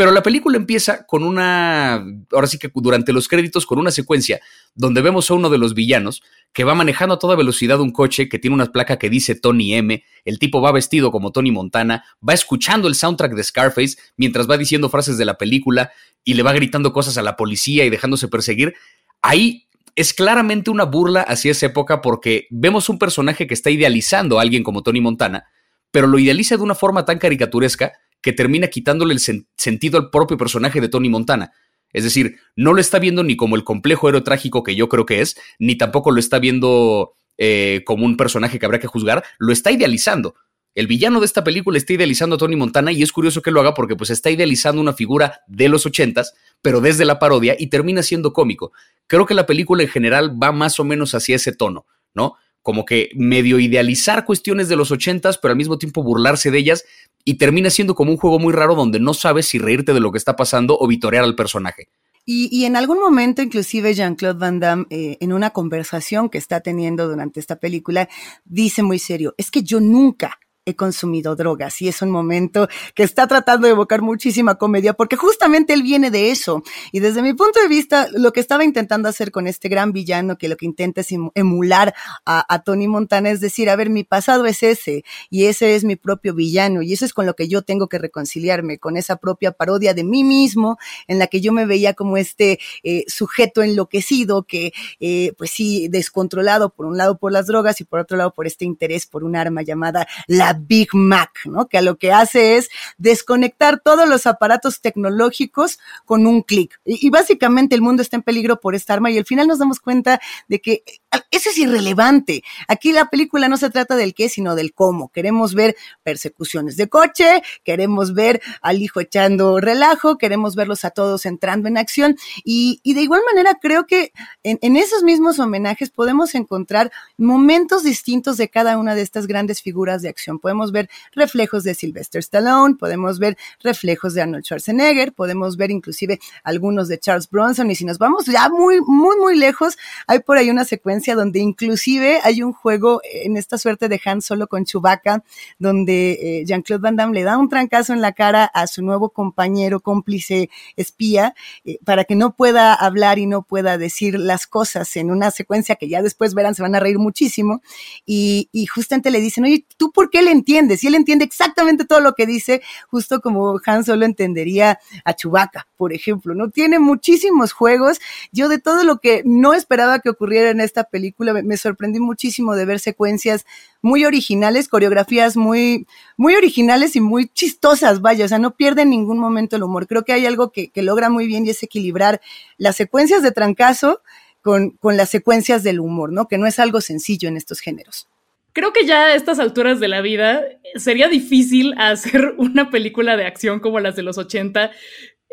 Pero 0.01 0.13
la 0.13 0.23
película 0.23 0.57
empieza 0.57 1.05
con 1.05 1.23
una, 1.23 2.03
ahora 2.33 2.47
sí 2.47 2.57
que 2.57 2.71
durante 2.75 3.13
los 3.13 3.29
créditos, 3.29 3.67
con 3.67 3.79
una 3.79 3.91
secuencia 3.91 4.41
donde 4.75 5.03
vemos 5.03 5.31
a 5.31 5.35
uno 5.35 5.51
de 5.51 5.59
los 5.59 5.75
villanos 5.75 6.23
que 6.55 6.65
va 6.65 6.75
manejando 6.75 7.17
a 7.17 7.19
toda 7.19 7.37
velocidad 7.37 7.79
un 7.81 7.93
coche 7.93 8.27
que 8.27 8.39
tiene 8.39 8.55
una 8.55 8.73
placa 8.73 8.99
que 8.99 9.11
dice 9.11 9.35
Tony 9.35 9.75
M. 9.75 10.03
El 10.25 10.39
tipo 10.39 10.63
va 10.63 10.73
vestido 10.73 11.11
como 11.11 11.33
Tony 11.33 11.51
Montana, 11.51 12.03
va 12.27 12.33
escuchando 12.33 12.89
el 12.89 12.95
soundtrack 12.95 13.35
de 13.35 13.45
Scarface 13.45 13.99
mientras 14.17 14.49
va 14.49 14.57
diciendo 14.57 14.89
frases 14.89 15.19
de 15.19 15.27
la 15.27 15.37
película 15.37 15.93
y 16.25 16.33
le 16.33 16.45
va 16.45 16.55
gritando 16.55 16.95
cosas 16.95 17.19
a 17.19 17.23
la 17.23 17.37
policía 17.37 17.85
y 17.85 17.91
dejándose 17.91 18.29
perseguir. 18.29 18.73
Ahí 19.21 19.69
es 19.97 20.15
claramente 20.15 20.71
una 20.71 20.85
burla 20.85 21.21
hacia 21.21 21.51
esa 21.51 21.67
época 21.67 22.01
porque 22.01 22.47
vemos 22.49 22.89
un 22.89 22.99
personaje 22.99 23.47
que 23.47 23.53
está 23.53 23.69
idealizando 23.69 24.39
a 24.39 24.43
alguien 24.43 24.63
como 24.63 24.83
Tony 24.83 25.03
Montana, 25.03 25.45
pero 25.91 26.07
lo 26.07 26.19
idealiza 26.19 26.57
de 26.57 26.63
una 26.63 26.75
forma 26.75 27.05
tan 27.05 27.19
caricaturesca 27.19 27.93
que 28.21 28.33
termina 28.33 28.69
quitándole 28.69 29.15
el 29.15 29.21
sentido 29.57 29.99
al 29.99 30.11
propio 30.11 30.37
personaje 30.37 30.81
de 30.81 30.89
Tony 30.89 31.09
Montana. 31.09 31.53
Es 31.93 32.05
decir, 32.05 32.37
no 32.57 32.73
lo 32.73 32.81
está 32.81 32.99
viendo 32.99 33.23
ni 33.25 33.37
como 33.37 33.57
el 33.57 33.65
complejo 33.65 34.09
héroe 34.09 34.21
trágico 34.21 34.63
que 34.63 34.77
yo 34.77 34.89
creo 34.89 35.07
que 35.07 35.21
es, 35.21 35.37
ni 35.59 35.77
tampoco 35.77 36.11
lo 36.11 36.21
está 36.21 36.39
viendo 36.39 37.15
eh, 37.39 37.83
como 37.85 38.07
un 38.07 38.17
personaje 38.17 38.59
que 38.59 38.67
habrá 38.67 38.79
que 38.79 38.87
juzgar, 38.87 39.25
lo 39.39 39.53
está 39.53 39.71
idealizando. 39.73 40.35
El 40.75 40.87
villano 40.87 41.19
de 41.19 41.27
esta 41.27 41.43
película 41.43 41.79
está 41.79 41.95
idealizando 41.95 42.37
a 42.37 42.39
Tony 42.39 42.55
Montana 42.55 42.93
y 42.93 43.03
es 43.03 43.11
curioso 43.11 43.43
que 43.43 43.51
lo 43.51 43.61
haga 43.61 43.75
porque 43.75 43.97
pues 43.97 44.11
está 44.11 44.31
idealizando 44.31 44.81
una 44.81 44.93
figura 44.93 45.41
de 45.49 45.69
los 45.69 45.85
ochentas, 45.85 46.35
pero 46.63 46.81
desde 46.81 47.05
la 47.05 47.19
parodia 47.19 47.57
y 47.59 47.67
termina 47.67 48.05
siendo 48.05 48.33
cómico. 48.33 48.73
Creo 49.09 49.27
que 49.27 49.35
la 49.35 49.47
película 49.47 49.83
en 49.83 49.89
general 49.89 50.41
va 50.41 50.53
más 50.53 50.79
o 50.79 50.85
menos 50.85 51.15
hacia 51.15 51.37
ese 51.37 51.53
tono, 51.53 51.87
¿no? 52.15 52.37
Como 52.63 52.85
que 52.85 53.11
medio 53.15 53.59
idealizar 53.59 54.25
cuestiones 54.25 54.69
de 54.69 54.77
los 54.77 54.91
ochentas, 54.91 55.39
pero 55.39 55.53
al 55.53 55.59
mismo 55.59 55.79
tiempo 55.79 56.03
burlarse 56.03 56.51
de 56.51 56.59
ellas, 56.59 56.85
y 57.25 57.35
termina 57.35 57.71
siendo 57.71 57.95
como 57.95 58.13
un 58.13 58.19
juego 58.19 58.39
muy 58.39 58.53
raro 58.53 58.75
donde 58.75 59.01
no 59.01 59.15
sabes 59.15 59.47
si 59.47 59.59
reírte 59.59 59.93
de 59.93 60.01
lo 60.01 60.13
que 60.13 60.19
está 60.19 60.37
pasando 60.37 60.77
o 60.79 60.87
vitorear 60.87 61.25
al 61.25 61.37
personaje. 61.37 61.89
Y, 62.27 62.65
en 62.65 62.77
algún 62.77 63.01
momento, 63.01 63.43
inclusive 63.43 63.93
Jean-Claude 63.93 64.39
Van 64.39 64.61
Damme, 64.61 64.87
eh, 64.91 65.17
en 65.21 65.33
una 65.33 65.51
conversación 65.51 66.29
que 66.29 66.39
está 66.39 66.61
teniendo 66.61 67.09
durante 67.09 67.41
esta 67.41 67.57
película, 67.57 68.09
dice 68.45 68.85
muy 68.85 69.01
serio, 69.01 69.35
es 69.37 69.51
que 69.51 69.65
yo 69.65 69.81
nunca 69.81 70.39
he 70.67 70.77
consumido 70.77 71.37
drogas 71.37 71.81
y 71.81 71.89
es 71.89 72.03
un 72.03 72.11
momento 72.11 72.69
que 72.95 73.03
está 73.03 73.27
tratando 73.27 73.67
de 73.67 73.73
evocar 73.73 74.03
muchísima 74.03 74.57
comedia 74.57 74.93
porque 74.93 75.17
justamente 75.17 75.73
él 75.73 75.83
viene 75.83 76.11
de 76.11 76.31
eso. 76.31 76.63
Y 76.93 77.01
desde 77.01 77.23
mi 77.23 77.33
punto 77.33 77.61
de 77.61 77.69
vista 77.69 78.09
lo 78.13 78.33
que 78.33 78.41
estaba 78.41 78.63
intentando 78.63 79.09
hacer 79.09 79.31
con 79.31 79.47
este 79.47 79.69
gran 79.69 79.93
villano 79.93 80.37
que 80.37 80.49
lo 80.49 80.57
que 80.57 80.67
intenta 80.67 81.01
es 81.01 81.09
emular 81.35 81.95
a, 82.27 82.63
Tony 82.63 82.89
Montana 82.89 83.31
es 83.31 83.41
decir, 83.41 83.71
a 83.71 83.77
ver, 83.77 83.89
mi 83.89 84.05
pasado 84.05 84.45
es 84.45 84.63
ese 84.63 85.03
y 85.31 85.47
ese 85.47 85.75
es 85.77 85.85
mi 85.85 85.97
propio 85.97 86.35
villano 86.35 86.83
y 86.83 86.93
eso 86.93 87.07
es 87.07 87.15
con 87.15 87.25
lo 87.25 87.35
que 87.35 87.49
yo 87.49 87.63
tengo 87.63 87.89
que 87.89 87.99
reconciliarme, 87.99 88.79
con 88.79 88.99
esa 88.99 89.17
propia 89.17 89.53
parodia 89.53 89.95
de 89.95 90.05
mí 90.05 90.25
mismo 90.25 90.79
en 91.09 91.19
la 91.19 91.27
que 91.27 91.41
yo 91.41 91.53
me 91.53 91.65
veía 91.65 91.95
como 91.95 92.19
este 92.19 92.59
eh, 92.83 93.05
sujeto 93.09 93.63
enloquecido 93.63 94.43
que 94.43 94.73
eh, 95.01 95.33
pues 95.39 95.51
sí, 95.51 95.89
descontrolado 95.89 96.71
por 96.71 96.85
un 96.85 96.99
lado 96.99 97.17
por 97.17 97.33
las 97.33 97.47
drogas 97.47 97.81
y 97.81 97.85
por 97.85 98.01
otro 98.01 98.19
lado 98.19 98.35
por 98.35 98.47
este 98.47 98.67
interés 98.67 99.07
por 99.07 99.25
un 99.25 99.37
arma 99.37 99.63
llamada 99.63 100.07
la 100.27 100.50
Big 100.55 100.89
Mac, 100.93 101.31
¿no? 101.45 101.69
Que 101.69 101.79
a 101.79 101.83
lo 101.83 101.97
que 101.97 102.13
hace 102.13 102.57
es 102.57 102.69
desconectar 102.99 103.81
todos 103.81 104.09
los 104.09 104.27
aparatos 104.27 104.81
tecnológicos 104.81 105.79
con 106.05 106.27
un 106.27 106.43
clic. 106.43 106.81
Y, 106.85 107.07
y, 107.07 107.11
básicamente 107.11 107.75
el 107.75 107.83
mundo 107.83 108.03
está 108.03 108.17
en 108.17 108.23
peligro 108.23 108.61
por 108.61 108.75
esta 108.75 108.95
arma 108.95 109.11
y 109.11 109.19
al 109.19 109.25
final 109.25 109.47
nos 109.47 109.59
damos 109.59 109.81
cuenta 109.81 110.21
de 110.49 110.61
que 110.61 110.85
eso 111.31 111.51
es 111.51 111.59
irrelevante. 111.59 112.45
Aquí 112.69 112.93
la 112.93 113.07
película 113.07 113.49
no 113.49 113.57
se 113.57 113.71
trata 113.71 113.97
del 113.97 114.15
qué, 114.15 114.29
sino 114.29 114.55
del 114.55 114.73
cómo. 114.73 115.09
Queremos 115.09 115.55
ver 115.55 115.77
persecuciones 116.03 116.77
de 116.77 116.89
coche, 116.89 117.43
queremos 117.65 118.15
ver 118.15 118.41
al 118.63 118.81
hijo 118.81 119.01
echando 119.01 119.59
relajo, 119.59 120.19
queremos 120.19 120.55
verlos 120.55 120.85
a 120.85 120.91
todos 120.91 121.27
entrando 121.27 121.69
en 121.69 121.79
acción. 121.79 122.17
Y, 122.45 122.81
de 122.85 123.01
igual 123.01 123.23
manera 123.27 123.59
creo 123.61 123.87
que 123.87 124.13
en, 124.43 124.59
en, 124.63 124.77
esos 124.77 125.03
mismos 125.03 125.39
homenajes 125.39 125.91
podemos 125.91 126.35
encontrar 126.35 126.93
momentos 127.17 127.83
distintos 127.83 128.37
de 128.37 128.49
cada 128.49 128.79
una 128.79 128.95
de 128.95 129.03
estas 129.03 129.27
grandes 129.27 129.63
figuras 129.63 130.03
de 130.03 130.09
acción. 130.09 130.39
Podemos 130.39 130.71
ver 130.71 130.89
reflejos 131.13 131.65
de 131.65 131.75
Sylvester 131.75 132.21
Stallone, 132.21 132.77
podemos 132.77 133.19
ver 133.19 133.37
reflejos 133.63 134.15
de 134.15 134.23
Arnold 134.23 134.45
Schwarzenegger, 134.45 135.13
podemos 135.13 135.57
ver 135.57 135.71
inclusive 135.71 136.21
algunos 136.45 136.89
de 136.89 136.99
Charles 136.99 137.29
Bronson. 137.29 137.71
Y 137.71 137.75
si 137.75 137.85
nos 137.85 137.99
vamos 137.99 138.27
ya 138.27 138.49
muy, 138.49 138.81
muy, 138.81 139.17
muy 139.17 139.37
lejos, 139.37 139.77
hay 140.07 140.21
por 140.21 140.37
ahí 140.37 140.51
una 140.51 140.65
secuencia 140.65 141.00
donde 141.09 141.41
inclusive 141.41 142.21
hay 142.23 142.43
un 142.43 142.53
juego 142.53 143.01
en 143.05 143.37
esta 143.37 143.59
suerte 143.59 143.89
de 143.89 144.01
Han 144.05 144.23
Solo 144.23 144.47
con 144.47 144.65
Chewbacca, 144.65 145.25
donde 145.59 146.13
eh, 146.13 146.45
Jean-Claude 146.47 146.83
Van 146.83 146.97
Damme 146.97 147.15
le 147.15 147.23
da 147.23 147.39
un 147.39 147.49
trancazo 147.49 147.93
en 147.93 148.01
la 148.01 148.13
cara 148.13 148.45
a 148.45 148.67
su 148.67 148.83
nuevo 148.83 149.11
compañero, 149.11 149.81
cómplice, 149.81 150.51
espía, 150.77 151.35
eh, 151.65 151.79
para 151.85 152.05
que 152.05 152.15
no 152.15 152.35
pueda 152.35 152.75
hablar 152.75 153.19
y 153.19 153.27
no 153.27 153.43
pueda 153.43 153.79
decir 153.79 154.19
las 154.19 154.47
cosas 154.47 154.97
en 154.97 155.11
una 155.11 155.31
secuencia 155.31 155.77
que 155.77 155.89
ya 155.89 156.03
después 156.03 156.35
verán, 156.35 156.55
se 156.55 156.63
van 156.63 156.75
a 156.75 156.81
reír 156.81 156.99
muchísimo. 156.99 157.63
Y, 158.07 158.49
y 158.53 158.67
justamente 158.67 159.11
le 159.11 159.21
dicen, 159.21 159.45
oye, 159.45 159.65
¿tú 159.77 159.91
por 159.93 160.11
qué 160.11 160.23
le 160.23 160.31
entiendes? 160.31 160.85
Y 160.85 160.89
él 160.89 160.95
entiende 160.95 161.25
exactamente 161.25 161.85
todo 161.85 162.01
lo 162.01 162.15
que 162.15 162.27
dice, 162.27 162.63
justo 162.89 163.21
como 163.21 163.59
Han 163.65 163.85
Solo 163.85 164.05
entendería 164.05 164.79
a 165.05 165.15
Chewbacca, 165.15 165.67
por 165.77 165.93
ejemplo, 165.93 166.35
¿no? 166.35 166.51
Tiene 166.51 166.79
muchísimos 166.79 167.53
juegos. 167.53 168.01
Yo 168.33 168.49
de 168.49 168.59
todo 168.59 168.85
lo 168.85 168.99
que 168.99 169.23
no 169.25 169.55
esperaba 169.55 170.01
que 170.01 170.11
ocurriera 170.11 170.51
en 170.51 170.61
esta 170.61 170.85
película. 170.91 171.33
Me, 171.43 171.57
sorprendí 171.57 172.01
muchísimo 172.01 172.55
de 172.55 172.65
ver 172.65 172.81
secuencias 172.81 173.47
muy 173.81 174.05
originales, 174.05 174.69
coreografías 174.69 175.37
muy, 175.37 175.87
muy 176.17 176.35
originales 176.35 176.97
y 176.97 177.01
muy 177.01 177.29
chistosas, 177.29 178.01
vaya, 178.01 178.25
o 178.25 178.29
sea, 178.29 178.39
no 178.39 178.57
pierde 178.57 178.83
en 178.83 178.91
ningún 178.91 179.19
momento 179.19 179.57
el 179.57 179.63
humor. 179.63 179.87
Creo 179.87 180.05
que 180.05 180.13
hay 180.13 180.27
algo 180.27 180.51
que, 180.51 180.71
logra 180.77 181.09
muy 181.09 181.27
bien 181.27 181.47
y 181.47 181.51
es 181.51 181.63
equilibrar 181.63 182.21
las 182.59 182.77
secuencias 182.77 183.23
de 183.23 183.33
trancazo 183.33 184.03
con, 184.43 184.71
con 184.71 184.97
las 184.97 185.09
secuencias 185.11 185.63
del 185.63 185.81
humor, 185.81 186.13
¿no? 186.13 186.29
Que 186.29 186.39
no 186.39 186.47
es 186.47 186.59
algo 186.59 186.81
sencillo 186.81 187.29
en 187.29 187.37
estos 187.37 187.61
géneros 187.61 188.09
creo 188.53 188.73
que 188.73 188.85
ya 188.85 189.05
a 189.05 189.15
estas 189.15 189.39
alturas 189.39 189.79
de 189.79 189.87
la 189.87 190.01
vida 190.01 190.43
sería 190.75 191.07
difícil 191.07 191.73
hacer 191.79 192.35
una 192.37 192.69
película 192.69 193.17
de 193.17 193.25
acción 193.25 193.61
como 193.61 193.79
las 193.79 193.95
de 193.95 194.03
los 194.03 194.19
80 194.19 194.73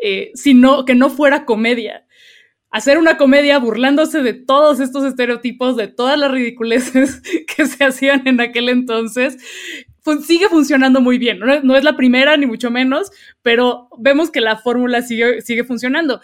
eh, 0.00 0.30
sino 0.34 0.84
que 0.84 0.94
no 0.94 1.10
fuera 1.10 1.44
comedia. 1.44 2.04
Hacer 2.70 2.98
una 2.98 3.16
comedia 3.16 3.58
burlándose 3.58 4.22
de 4.22 4.34
todos 4.34 4.80
estos 4.80 5.04
estereotipos, 5.04 5.76
de 5.76 5.88
todas 5.88 6.18
las 6.18 6.30
ridiculeces 6.30 7.22
que 7.56 7.66
se 7.66 7.84
hacían 7.84 8.26
en 8.26 8.40
aquel 8.40 8.68
entonces, 8.68 9.38
sigue 10.16 10.48
funcionando 10.48 11.00
muy 11.00 11.18
bien. 11.18 11.38
No, 11.38 11.76
es 11.76 11.84
la 11.84 11.96
primera, 11.96 12.36
ni 12.36 12.46
mucho 12.46 12.70
menos, 12.70 13.10
pero 13.42 13.88
vemos 13.98 14.30
que 14.30 14.40
la 14.40 14.56
fórmula 14.56 15.02
sigue, 15.02 15.42
sigue 15.42 15.64
funcionando. 15.64 16.20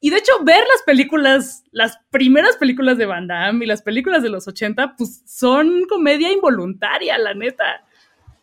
Y 0.00 0.10
de 0.10 0.18
hecho, 0.18 0.32
ver 0.44 0.60
las 0.72 0.82
películas, 0.84 1.64
las 1.72 1.98
primeras 2.10 2.56
películas 2.56 2.98
de 2.98 3.06
Van 3.06 3.26
Damme 3.26 3.64
y 3.64 3.68
las 3.68 3.82
películas 3.82 4.22
de 4.22 4.28
los 4.28 4.46
80, 4.46 4.94
pues 4.96 5.22
son 5.26 5.84
comedia 5.88 6.32
involuntaria, 6.32 7.18
la 7.18 7.34
neta. 7.34 7.82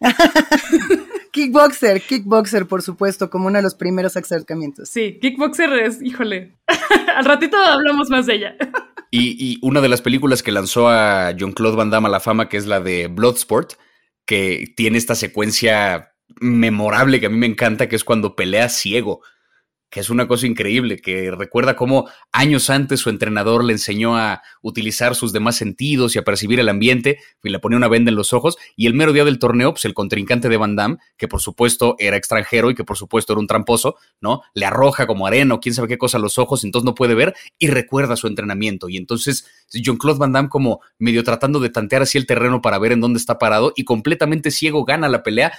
kickboxer, 1.31 2.01
kickboxer, 2.01 2.67
por 2.67 2.81
supuesto, 2.81 3.29
como 3.29 3.47
uno 3.47 3.57
de 3.57 3.63
los 3.63 3.75
primeros 3.75 4.17
acercamientos. 4.17 4.89
Sí, 4.89 5.19
kickboxer 5.21 5.73
es, 5.73 6.01
híjole, 6.01 6.53
al 7.15 7.25
ratito 7.25 7.57
hablamos 7.57 8.09
más 8.09 8.25
de 8.25 8.35
ella. 8.35 8.55
y, 9.11 9.59
una 9.61 9.81
de 9.81 9.89
las 9.89 10.01
películas 10.01 10.43
que 10.43 10.51
lanzó 10.51 10.89
a 10.89 11.33
John 11.39 11.53
Claude 11.53 11.77
Van 11.77 11.89
Damme 11.89 12.07
a 12.07 12.11
la 12.11 12.19
fama, 12.19 12.49
que 12.49 12.57
es 12.57 12.65
la 12.65 12.79
de 12.79 13.07
Bloodsport, 13.07 13.73
que 14.25 14.73
tiene 14.75 14.97
esta 14.97 15.15
secuencia 15.15 16.13
memorable 16.39 17.19
que 17.19 17.27
a 17.27 17.29
mí 17.29 17.37
me 17.37 17.45
encanta, 17.45 17.87
que 17.87 17.95
es 17.95 18.03
cuando 18.03 18.35
pelea 18.35 18.69
ciego 18.69 19.21
que 19.93 19.99
es 19.99 20.09
una 20.09 20.27
cosa 20.27 20.47
increíble, 20.47 20.97
que 20.97 21.29
recuerda 21.29 21.75
cómo 21.75 22.09
años 22.31 22.71
antes 22.71 22.99
su 22.99 23.11
entrenador 23.11 23.63
le 23.63 23.73
enseñó 23.73 24.17
a 24.17 24.41
utilizar 24.63 25.13
sus 25.13 25.33
demás 25.33 25.55
sentidos 25.55 26.15
y 26.15 26.19
a 26.19 26.23
percibir 26.23 26.59
el 26.59 26.67
ambiente, 26.67 27.19
y 27.43 27.49
le 27.49 27.59
ponía 27.59 27.77
una 27.77 27.87
venda 27.87 28.09
en 28.09 28.15
los 28.15 28.33
ojos, 28.33 28.57
y 28.75 28.87
el 28.87 28.95
mero 28.95 29.13
día 29.13 29.23
del 29.23 29.37
torneo, 29.37 29.71
pues 29.71 29.85
el 29.85 29.93
contrincante 29.93 30.49
de 30.49 30.57
Van 30.57 30.75
Damme, 30.75 30.97
que 31.15 31.27
por 31.27 31.41
supuesto 31.41 31.95
era 31.99 32.17
extranjero 32.17 32.71
y 32.71 32.73
que 32.73 32.83
por 32.83 32.97
supuesto 32.97 33.33
era 33.33 33.39
un 33.39 33.45
tramposo, 33.45 33.95
¿no? 34.19 34.41
Le 34.55 34.65
arroja 34.65 35.05
como 35.05 35.27
arena 35.27 35.53
o 35.53 35.59
quién 35.59 35.75
sabe 35.75 35.87
qué 35.87 35.99
cosa 35.99 36.17
a 36.17 36.21
los 36.21 36.39
ojos, 36.39 36.63
entonces 36.63 36.85
no 36.85 36.95
puede 36.95 37.13
ver 37.13 37.35
y 37.59 37.67
recuerda 37.67 38.15
su 38.15 38.25
entrenamiento. 38.25 38.89
Y 38.89 38.97
entonces 38.97 39.45
John-Claude 39.71 40.17
Van 40.17 40.31
Damme 40.31 40.49
como 40.49 40.81
medio 40.97 41.23
tratando 41.23 41.59
de 41.59 41.69
tantear 41.69 42.01
así 42.01 42.17
el 42.17 42.25
terreno 42.25 42.63
para 42.63 42.79
ver 42.79 42.93
en 42.93 42.99
dónde 42.99 43.19
está 43.19 43.37
parado 43.37 43.73
y 43.75 43.83
completamente 43.83 44.49
ciego 44.49 44.85
gana 44.85 45.07
la 45.07 45.21
pelea 45.21 45.53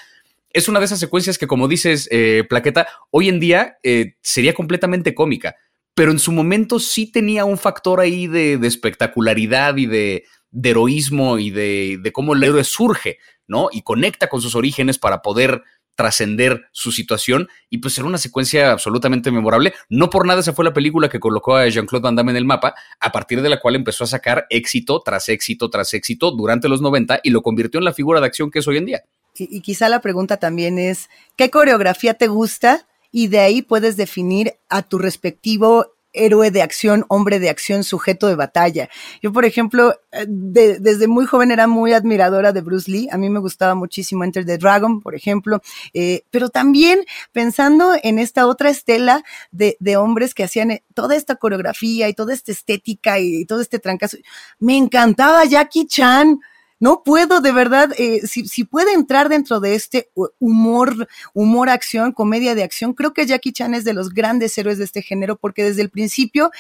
es 0.55 0.69
una 0.69 0.79
de 0.79 0.87
esas 0.87 1.01
secuencias 1.01 1.37
que, 1.37 1.49
como 1.49 1.69
dices, 1.69 2.09
eh, 2.11 2.45
Plaqueta, 2.49 2.87
hoy 3.11 3.29
en 3.29 3.41
día 3.41 3.77
eh, 3.83 4.15
sería 4.23 4.55
completamente 4.55 5.13
cómica, 5.13 5.57
pero 5.95 6.13
en 6.13 6.21
su 6.21 6.31
momento 6.31 6.79
sí 6.79 7.11
tenía 7.11 7.45
un 7.45 7.59
factor 7.59 8.01
ahí 8.01 8.29
de, 8.29 8.55
espectacularidad 8.63 9.77
y 9.77 9.87
de, 9.87 10.25
heroísmo 10.63 11.39
y 11.41 11.51
de, 11.51 11.99
de, 12.01 12.13
cómo 12.13 12.35
el 12.35 12.45
héroe 12.45 12.63
surge, 12.63 13.19
¿no? 13.49 13.69
Y 13.73 13.83
conecta 13.83 14.29
con 14.29 14.41
sus 14.41 14.55
orígenes 14.55 14.97
para 14.97 15.23
poder 15.23 15.63
trascender 15.97 16.67
su 16.73 16.93
situación 16.93 17.49
y 17.69 17.79
pues 17.79 17.97
era 17.99 18.07
una 18.07 18.19
secuencia 18.19 18.71
absolutamente 18.71 19.33
memorable. 19.33 19.75
No 19.89 20.09
por 20.09 20.25
nada 20.25 20.41
esa 20.41 20.53
fue 20.53 20.65
la 20.65 20.73
película 20.73 21.09
que 21.09 21.21
colocó 21.21 21.57
a 21.57 21.69
Jean-Claude 21.69 22.03
Van 22.03 22.15
Damme 22.15 22.31
en 22.31 22.37
el 22.37 22.45
mapa, 22.45 22.75
a 23.01 23.11
partir 23.11 23.43
de 23.43 23.49
la 23.49 23.61
cual 23.61 23.75
empezó 23.75 24.05
a 24.05 24.09
sacar 24.09 24.47
éxito 24.51 25.03
tras 25.05 25.29
éxito 25.29 25.69
tras 25.69 25.95
éxito 25.95 26.31
durante 26.31 26.69
los 26.69 26.81
90 26.81 27.21
y 27.25 27.31
lo 27.31 27.43
convirtió 27.43 27.79
en 27.79 27.85
la 27.85 27.93
figura 27.93 28.21
de 28.21 28.27
acción 28.27 28.53
que 28.53 28.61
es 28.61 28.69
hoy 28.69 28.77
en 28.77 28.87
día 28.87 29.03
y, 29.37 29.61
quizá 29.61 29.89
la 29.89 30.01
pregunta 30.01 30.37
también 30.37 30.79
es, 30.79 31.11
¿qué 31.37 31.51
coreografía 31.51 32.15
te 32.15 32.29
gusta? 32.29 32.87
Y 33.11 33.29
de 33.29 33.41
ahí 33.41 33.63
puedes 33.63 33.97
definir 33.97 34.55
a 34.69 34.83
tu 34.83 34.99
respectivo 34.99 35.95
héroe 36.15 36.51
de 36.51 36.63
acción, 36.63 37.05
hombre 37.09 37.41
de 37.41 37.51
acción, 37.51 37.85
sujeto 37.85 38.29
de 38.29 38.37
batalla. 38.37 38.89
Yo, 39.21 39.33
por 39.33 39.45
ejemplo, 39.45 40.01
eh, 40.13 40.27
desde 40.29 41.09
muy 41.09 41.27
joven 41.27 41.51
era 41.51 41.67
muy 41.67 41.93
admiradora 41.93 42.53
de 42.53 42.61
Bruce 42.61 42.91
Lee. 42.91 43.09
A 43.11 43.19
mí 43.19 43.29
me 43.29 43.41
gustaba 43.41 43.75
muchísimo 43.75 44.25
Enter 44.25 44.47
the 44.47 44.57
Dragon, 44.57 45.01
por 45.01 45.15
ejemplo. 45.15 45.61
Eh, 45.93 46.23
pero 46.31 46.49
también 46.49 47.05
pensando 47.33 47.95
en 48.03 48.19
esta 48.19 48.47
otra 48.47 48.71
estela 48.71 49.25
de, 49.51 49.77
de, 49.81 49.97
hombres 49.97 50.35
que 50.35 50.45
hacían 50.45 50.71
eh, 50.71 50.85
toda 50.95 51.17
esta 51.17 51.35
coreografía 51.37 52.09
y 52.09 52.15
toda 52.15 52.33
esta 52.33 52.53
estética 52.53 53.19
y 53.19 53.45
todo 53.45 53.61
este 53.61 53.81
trancazo. 53.81 54.17
Me 54.61 54.77
encantaba 54.77 55.45
Jackie 55.45 55.87
Chan 55.87 56.41
no 56.81 57.03
puedo 57.05 57.41
de 57.41 57.53
verdad, 57.53 57.93
eh, 57.99 58.27
si, 58.27 58.47
si, 58.47 58.65
puede 58.65 58.93
entrar 58.93 59.29
dentro 59.29 59.61
de 59.61 59.75
este 59.75 60.11
humor, 60.39 61.09
humor 61.33 61.69
acción, 61.71 62.13
comedia 62.13 62.55
de 62.55 62.63
acción, 62.63 62.95
creo 62.95 63.13
que 63.13 63.27
Jackie 63.27 63.53
Chan 63.53 63.75
es 63.75 63.85
de 63.85 63.95
los 63.95 64.11
grandes 64.11 64.57
héroes 64.59 64.79
de 64.79 64.85
este 64.85 65.03
género 65.03 65.37
porque 65.37 65.65
desde 65.65 65.83
el 65.83 65.91
principio 65.91 66.51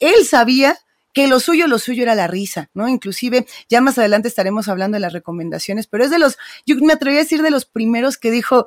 él 0.00 0.24
sabía 0.24 0.78
que 1.16 1.28
lo 1.28 1.40
suyo, 1.40 1.66
lo 1.66 1.78
suyo 1.78 2.02
era 2.02 2.14
la 2.14 2.26
risa, 2.26 2.68
¿no? 2.74 2.88
Inclusive, 2.88 3.46
ya 3.70 3.80
más 3.80 3.96
adelante 3.96 4.28
estaremos 4.28 4.68
hablando 4.68 4.96
de 4.96 5.00
las 5.00 5.14
recomendaciones, 5.14 5.86
pero 5.86 6.04
es 6.04 6.10
de 6.10 6.18
los, 6.18 6.36
yo 6.66 6.76
me 6.76 6.92
atreví 6.92 7.16
a 7.16 7.20
decir 7.20 7.40
de 7.40 7.50
los 7.50 7.64
primeros 7.64 8.18
que 8.18 8.30
dijo, 8.30 8.66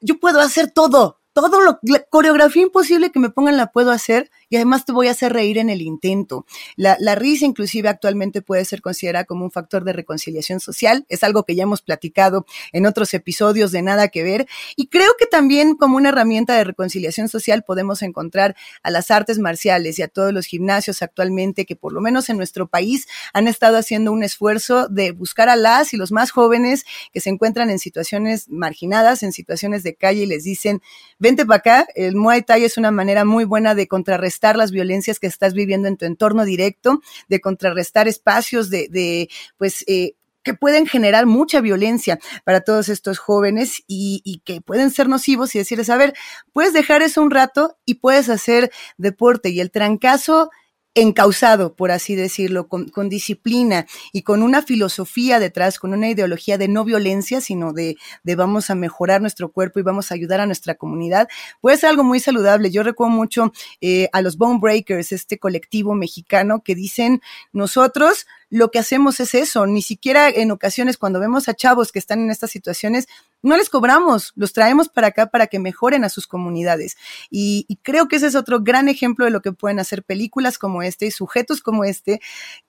yo 0.00 0.20
puedo 0.20 0.40
hacer 0.40 0.70
todo, 0.70 1.17
todo 1.42 1.60
lo, 1.60 1.78
la 1.82 2.02
coreografía 2.10 2.62
imposible 2.62 3.10
que 3.10 3.20
me 3.20 3.30
pongan 3.30 3.56
la 3.56 3.72
puedo 3.72 3.90
hacer 3.90 4.30
y 4.48 4.56
además 4.56 4.84
te 4.84 4.92
voy 4.92 5.08
a 5.08 5.12
hacer 5.12 5.32
reír 5.32 5.58
en 5.58 5.70
el 5.70 5.82
intento. 5.82 6.46
La, 6.76 6.96
la, 7.00 7.14
risa 7.14 7.44
inclusive 7.44 7.88
actualmente 7.88 8.42
puede 8.42 8.64
ser 8.64 8.80
considerada 8.80 9.24
como 9.24 9.44
un 9.44 9.50
factor 9.50 9.84
de 9.84 9.92
reconciliación 9.92 10.60
social, 10.60 11.04
es 11.08 11.22
algo 11.22 11.44
que 11.44 11.54
ya 11.54 11.64
hemos 11.64 11.82
platicado 11.82 12.46
en 12.72 12.86
otros 12.86 13.12
episodios 13.14 13.72
de 13.72 13.82
Nada 13.82 14.08
que 14.08 14.22
Ver, 14.22 14.46
y 14.76 14.88
creo 14.88 15.12
que 15.18 15.26
también 15.26 15.74
como 15.74 15.96
una 15.96 16.10
herramienta 16.10 16.56
de 16.56 16.64
reconciliación 16.64 17.28
social 17.28 17.62
podemos 17.62 18.02
encontrar 18.02 18.56
a 18.82 18.90
las 18.90 19.10
artes 19.10 19.38
marciales 19.38 19.98
y 19.98 20.02
a 20.02 20.08
todos 20.08 20.32
los 20.32 20.46
gimnasios 20.46 21.02
actualmente 21.02 21.66
que 21.66 21.76
por 21.76 21.92
lo 21.92 22.00
menos 22.00 22.28
en 22.28 22.36
nuestro 22.36 22.68
país 22.68 23.06
han 23.32 23.48
estado 23.48 23.76
haciendo 23.76 24.12
un 24.12 24.22
esfuerzo 24.22 24.88
de 24.88 25.12
buscar 25.12 25.48
a 25.48 25.56
las 25.56 25.92
y 25.92 25.96
los 25.96 26.12
más 26.12 26.30
jóvenes 26.30 26.84
que 27.12 27.20
se 27.20 27.30
encuentran 27.30 27.70
en 27.70 27.78
situaciones 27.78 28.48
marginadas, 28.48 29.22
en 29.22 29.32
situaciones 29.32 29.82
de 29.82 29.94
calle 29.94 30.22
y 30.22 30.26
les 30.26 30.44
dicen, 30.44 30.82
vente 31.28 31.44
para 31.44 31.58
acá, 31.58 31.86
el 31.94 32.16
Muay 32.16 32.42
Thai 32.42 32.64
es 32.64 32.78
una 32.78 32.90
manera 32.90 33.26
muy 33.26 33.44
buena 33.44 33.74
de 33.74 33.86
contrarrestar 33.86 34.56
las 34.56 34.70
violencias 34.70 35.18
que 35.18 35.26
estás 35.26 35.52
viviendo 35.52 35.86
en 35.86 35.98
tu 35.98 36.06
entorno 36.06 36.46
directo, 36.46 37.02
de 37.28 37.40
contrarrestar 37.40 38.08
espacios 38.08 38.70
de, 38.70 38.88
de 38.88 39.28
pues, 39.58 39.84
eh, 39.88 40.14
que 40.42 40.54
pueden 40.54 40.86
generar 40.86 41.26
mucha 41.26 41.60
violencia 41.60 42.18
para 42.44 42.62
todos 42.62 42.88
estos 42.88 43.18
jóvenes 43.18 43.82
y, 43.86 44.22
y, 44.24 44.38
que 44.38 44.62
pueden 44.62 44.90
ser 44.90 45.06
nocivos 45.06 45.54
y 45.54 45.58
decirles, 45.58 45.90
a 45.90 45.98
ver, 45.98 46.14
puedes 46.54 46.72
dejar 46.72 47.02
eso 47.02 47.20
un 47.20 47.30
rato 47.30 47.76
y 47.84 47.96
puedes 47.96 48.30
hacer 48.30 48.70
deporte 48.96 49.50
y 49.50 49.60
el 49.60 49.70
trancazo 49.70 50.50
encausado, 50.94 51.74
por 51.74 51.90
así 51.90 52.16
decirlo, 52.16 52.68
con, 52.68 53.08
disciplina 53.08 53.86
y 54.12 54.22
con 54.22 54.42
una 54.42 54.62
filosofía 54.62 55.38
detrás, 55.38 55.78
con 55.78 55.92
una 55.92 56.08
ideología 56.08 56.58
de 56.58 56.68
no 56.68 56.84
violencia, 56.84 57.40
sino 57.40 57.72
de, 57.72 57.96
de, 58.24 58.36
vamos 58.36 58.70
a 58.70 58.74
mejorar 58.74 59.20
nuestro 59.20 59.52
cuerpo 59.52 59.78
y 59.78 59.82
vamos 59.82 60.10
a 60.10 60.14
ayudar 60.14 60.40
a 60.40 60.46
nuestra 60.46 60.74
comunidad, 60.74 61.28
puede 61.60 61.76
ser 61.76 61.90
algo 61.90 62.04
muy 62.04 62.20
saludable. 62.20 62.70
Yo 62.70 62.82
recuerdo 62.82 63.14
mucho 63.14 63.52
eh, 63.80 64.08
a 64.12 64.22
los 64.22 64.36
Bone 64.36 64.58
Breakers, 64.60 65.12
este 65.12 65.38
colectivo 65.38 65.94
mexicano 65.94 66.62
que 66.64 66.74
dicen, 66.74 67.20
nosotros 67.52 68.26
lo 68.50 68.70
que 68.70 68.78
hacemos 68.78 69.20
es 69.20 69.34
eso, 69.34 69.66
ni 69.66 69.82
siquiera 69.82 70.28
en 70.28 70.50
ocasiones 70.50 70.96
cuando 70.96 71.20
vemos 71.20 71.48
a 71.48 71.54
chavos 71.54 71.92
que 71.92 71.98
están 71.98 72.20
en 72.20 72.30
estas 72.30 72.50
situaciones, 72.50 73.06
no 73.42 73.56
les 73.56 73.68
cobramos, 73.68 74.32
los 74.36 74.52
traemos 74.52 74.88
para 74.88 75.08
acá 75.08 75.26
para 75.26 75.46
que 75.48 75.58
mejoren 75.58 76.04
a 76.04 76.08
sus 76.08 76.26
comunidades. 76.26 76.96
Y, 77.30 77.66
creo 77.82 78.08
que 78.08 78.16
ese 78.16 78.26
es 78.26 78.34
otro 78.34 78.60
gran 78.60 78.88
ejemplo 78.88 79.24
de 79.24 79.30
lo 79.30 79.40
que 79.40 79.52
pueden 79.52 79.78
hacer 79.78 80.02
películas 80.02 80.58
como 80.58 80.82
este 80.82 81.06
y 81.06 81.10
sujetos 81.10 81.60
como 81.60 81.84
este, 81.84 82.20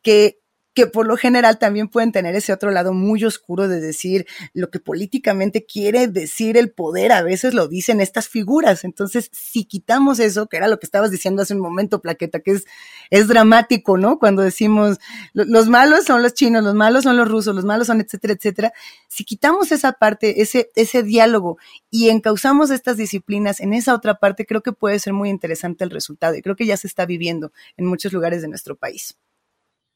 que 0.01 0.39
que 0.79 0.87
por 0.87 1.05
lo 1.05 1.17
general 1.17 1.59
también 1.59 1.89
pueden 1.89 2.13
tener 2.13 2.37
ese 2.37 2.53
otro 2.53 2.71
lado 2.71 2.93
muy 2.93 3.25
oscuro 3.25 3.67
de 3.67 3.81
decir 3.81 4.25
lo 4.53 4.69
que 4.69 4.79
políticamente 4.79 5.65
quiere 5.65 6.07
decir 6.07 6.55
el 6.55 6.71
poder, 6.71 7.11
a 7.11 7.21
veces 7.21 7.53
lo 7.53 7.67
dicen 7.67 7.99
estas 7.99 8.29
figuras. 8.29 8.85
Entonces, 8.85 9.29
si 9.33 9.65
quitamos 9.65 10.21
eso, 10.21 10.47
que 10.47 10.55
era 10.55 10.69
lo 10.69 10.79
que 10.79 10.85
estabas 10.85 11.11
diciendo 11.11 11.41
hace 11.41 11.53
un 11.53 11.59
momento, 11.59 12.01
Plaqueta, 12.01 12.39
que 12.39 12.51
es, 12.51 12.65
es 13.09 13.27
dramático, 13.27 13.97
¿no? 13.97 14.19
Cuando 14.19 14.41
decimos 14.41 14.99
los 15.33 15.67
malos 15.67 16.05
son 16.05 16.23
los 16.23 16.33
chinos, 16.33 16.63
los 16.63 16.75
malos 16.75 17.03
son 17.03 17.17
los 17.17 17.27
rusos, 17.27 17.53
los 17.53 17.65
malos 17.65 17.87
son 17.87 17.99
etcétera, 17.99 18.35
etcétera. 18.35 18.73
Si 19.09 19.25
quitamos 19.25 19.73
esa 19.73 19.91
parte, 19.91 20.41
ese, 20.41 20.71
ese 20.75 21.03
diálogo 21.03 21.57
y 21.89 22.07
encauzamos 22.07 22.71
estas 22.71 22.95
disciplinas 22.95 23.59
en 23.59 23.73
esa 23.73 23.93
otra 23.93 24.15
parte, 24.15 24.45
creo 24.45 24.63
que 24.63 24.71
puede 24.71 24.97
ser 24.99 25.11
muy 25.11 25.27
interesante 25.29 25.83
el 25.83 25.89
resultado 25.89 26.35
y 26.35 26.41
creo 26.41 26.55
que 26.55 26.65
ya 26.65 26.77
se 26.77 26.87
está 26.87 27.05
viviendo 27.05 27.51
en 27.75 27.85
muchos 27.85 28.13
lugares 28.13 28.41
de 28.41 28.47
nuestro 28.47 28.77
país. 28.77 29.17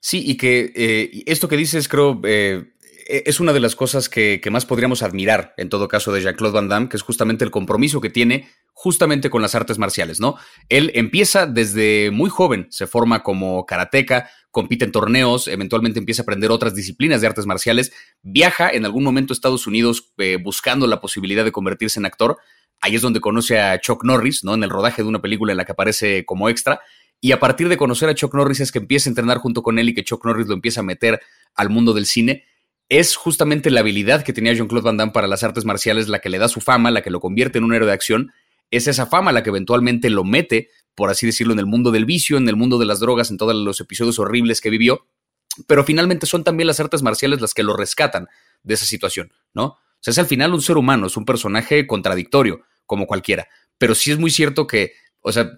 Sí, 0.05 0.21
y 0.27 0.35
que 0.35 0.73
eh, 0.75 1.23
esto 1.27 1.47
que 1.47 1.55
dices, 1.55 1.87
creo, 1.87 2.19
eh, 2.25 2.73
e-, 3.07 3.23
es 3.25 3.39
una 3.39 3.53
de 3.53 3.61
las 3.61 3.77
cosas 3.77 4.09
que, 4.09 4.41
más 4.51 4.65
podríamos 4.65 5.01
admirar, 5.01 5.53
en 5.55 5.69
todo 5.69 5.87
caso, 5.87 6.11
de 6.11 6.19
Jean-Claude 6.21 6.53
Van 6.53 6.67
Damme, 6.67 6.89
que 6.89 6.97
es 6.97 7.03
justamente 7.03 7.45
el 7.45 7.51
compromiso 7.51 8.01
que 8.01 8.09
tiene 8.09 8.49
justamente 8.73 9.29
con 9.29 9.41
las 9.41 9.55
artes 9.55 9.79
marciales, 9.79 10.19
¿no? 10.19 10.35
Él 10.67 10.91
empieza 10.95 11.45
desde 11.45 12.11
muy 12.11 12.29
joven, 12.29 12.67
se 12.69 12.85
forma 12.85 13.23
como 13.23 13.65
karateca, 13.65 14.29
compite 14.51 14.83
en 14.83 14.91
torneos, 14.91 15.47
eventualmente 15.47 15.99
empieza 15.99 16.21
a 16.21 16.23
aprender 16.23 16.51
otras 16.51 16.75
disciplinas 16.75 17.21
de 17.21 17.27
artes 17.27 17.45
marciales, 17.45 17.93
viaja 18.21 18.69
en 18.69 18.83
algún 18.83 19.05
momento 19.05 19.31
a 19.31 19.35
Estados 19.35 19.67
Unidos 19.67 20.11
eh, 20.17 20.37
buscando 20.43 20.85
la 20.85 20.99
posibilidad 20.99 21.45
de 21.45 21.53
convertirse 21.53 22.01
en 22.01 22.07
actor. 22.07 22.39
Ahí 22.81 22.95
es 22.95 23.01
donde 23.01 23.21
conoce 23.21 23.57
a 23.57 23.79
Chuck 23.79 24.03
Norris, 24.03 24.43
¿no? 24.43 24.53
En 24.53 24.63
el 24.63 24.69
rodaje 24.69 25.01
de 25.01 25.07
una 25.07 25.21
película 25.21 25.53
en 25.53 25.57
la 25.59 25.63
que 25.63 25.71
aparece 25.71 26.25
como 26.25 26.49
extra 26.49 26.81
y 27.23 27.31
a 27.31 27.39
partir 27.39 27.69
de 27.69 27.77
conocer 27.77 28.09
a 28.09 28.15
Chuck 28.15 28.33
Norris 28.33 28.59
es 28.59 28.73
que 28.73 28.79
empieza 28.79 29.07
a 29.07 29.11
entrenar 29.11 29.37
junto 29.37 29.63
con 29.63 29.79
él 29.79 29.87
y 29.87 29.93
que 29.93 30.03
Chuck 30.03 30.25
Norris 30.25 30.45
lo 30.45 30.53
empieza 30.53 30.81
a 30.81 30.83
meter 30.83 31.21
al 31.55 31.69
mundo 31.69 31.93
del 31.93 32.05
cine. 32.05 32.43
es 32.89 33.15
justamente 33.15 33.71
la 33.71 33.79
habilidad 33.79 34.25
que 34.25 34.33
tenía 34.33 34.51
Jean-Claude 34.51 34.83
Van 34.83 34.97
Damme 34.97 35.13
para 35.13 35.27
las 35.27 35.41
artes 35.41 35.63
marciales 35.63 36.09
la 36.09 36.19
que 36.19 36.27
le 36.27 36.37
da 36.37 36.49
su 36.49 36.59
fama, 36.59 36.91
la 36.91 37.01
que 37.01 37.09
lo 37.09 37.21
convierte 37.21 37.59
en 37.59 37.63
un 37.63 37.73
héroe 37.73 37.87
de 37.87 37.93
acción. 37.93 38.33
Es 38.71 38.89
esa 38.89 39.05
fama 39.05 39.31
la 39.31 39.41
que 39.41 39.51
eventualmente 39.51 40.09
lo 40.09 40.25
mete, 40.25 40.69
por 40.95 41.09
así 41.09 41.25
decirlo, 41.25 41.53
en 41.53 41.59
el 41.59 41.65
mundo 41.65 41.91
del 41.91 42.03
vicio, 42.03 42.35
en 42.35 42.49
el 42.49 42.57
mundo 42.57 42.77
de 42.77 42.87
las 42.87 42.99
drogas, 42.99 43.31
en 43.31 43.37
todos 43.37 43.55
los 43.55 43.79
episodios 43.79 44.19
horribles 44.19 44.59
que 44.59 44.69
vivió. 44.69 45.07
Pero 45.65 45.85
finalmente 45.85 46.25
son 46.25 46.43
también 46.43 46.67
las 46.67 46.81
artes 46.81 47.03
marciales 47.03 47.39
las 47.39 47.53
que 47.53 47.63
lo 47.63 47.77
rescatan 47.77 48.27
de 48.63 48.73
esa 48.73 48.85
situación, 48.85 49.31
¿no? 49.53 49.63
O 49.63 49.77
sea, 50.01 50.11
es 50.11 50.19
al 50.19 50.27
final 50.27 50.53
un 50.53 50.61
ser 50.61 50.75
humano, 50.75 51.07
es 51.07 51.15
un 51.15 51.23
personaje 51.23 51.87
contradictorio, 51.87 52.65
como 52.85 53.07
cualquiera. 53.07 53.47
Pero 53.77 53.95
sí 53.95 54.11
es 54.11 54.19
muy 54.19 54.29
cierto 54.29 54.67
que, 54.67 54.91
o 55.21 55.31
sea, 55.31 55.53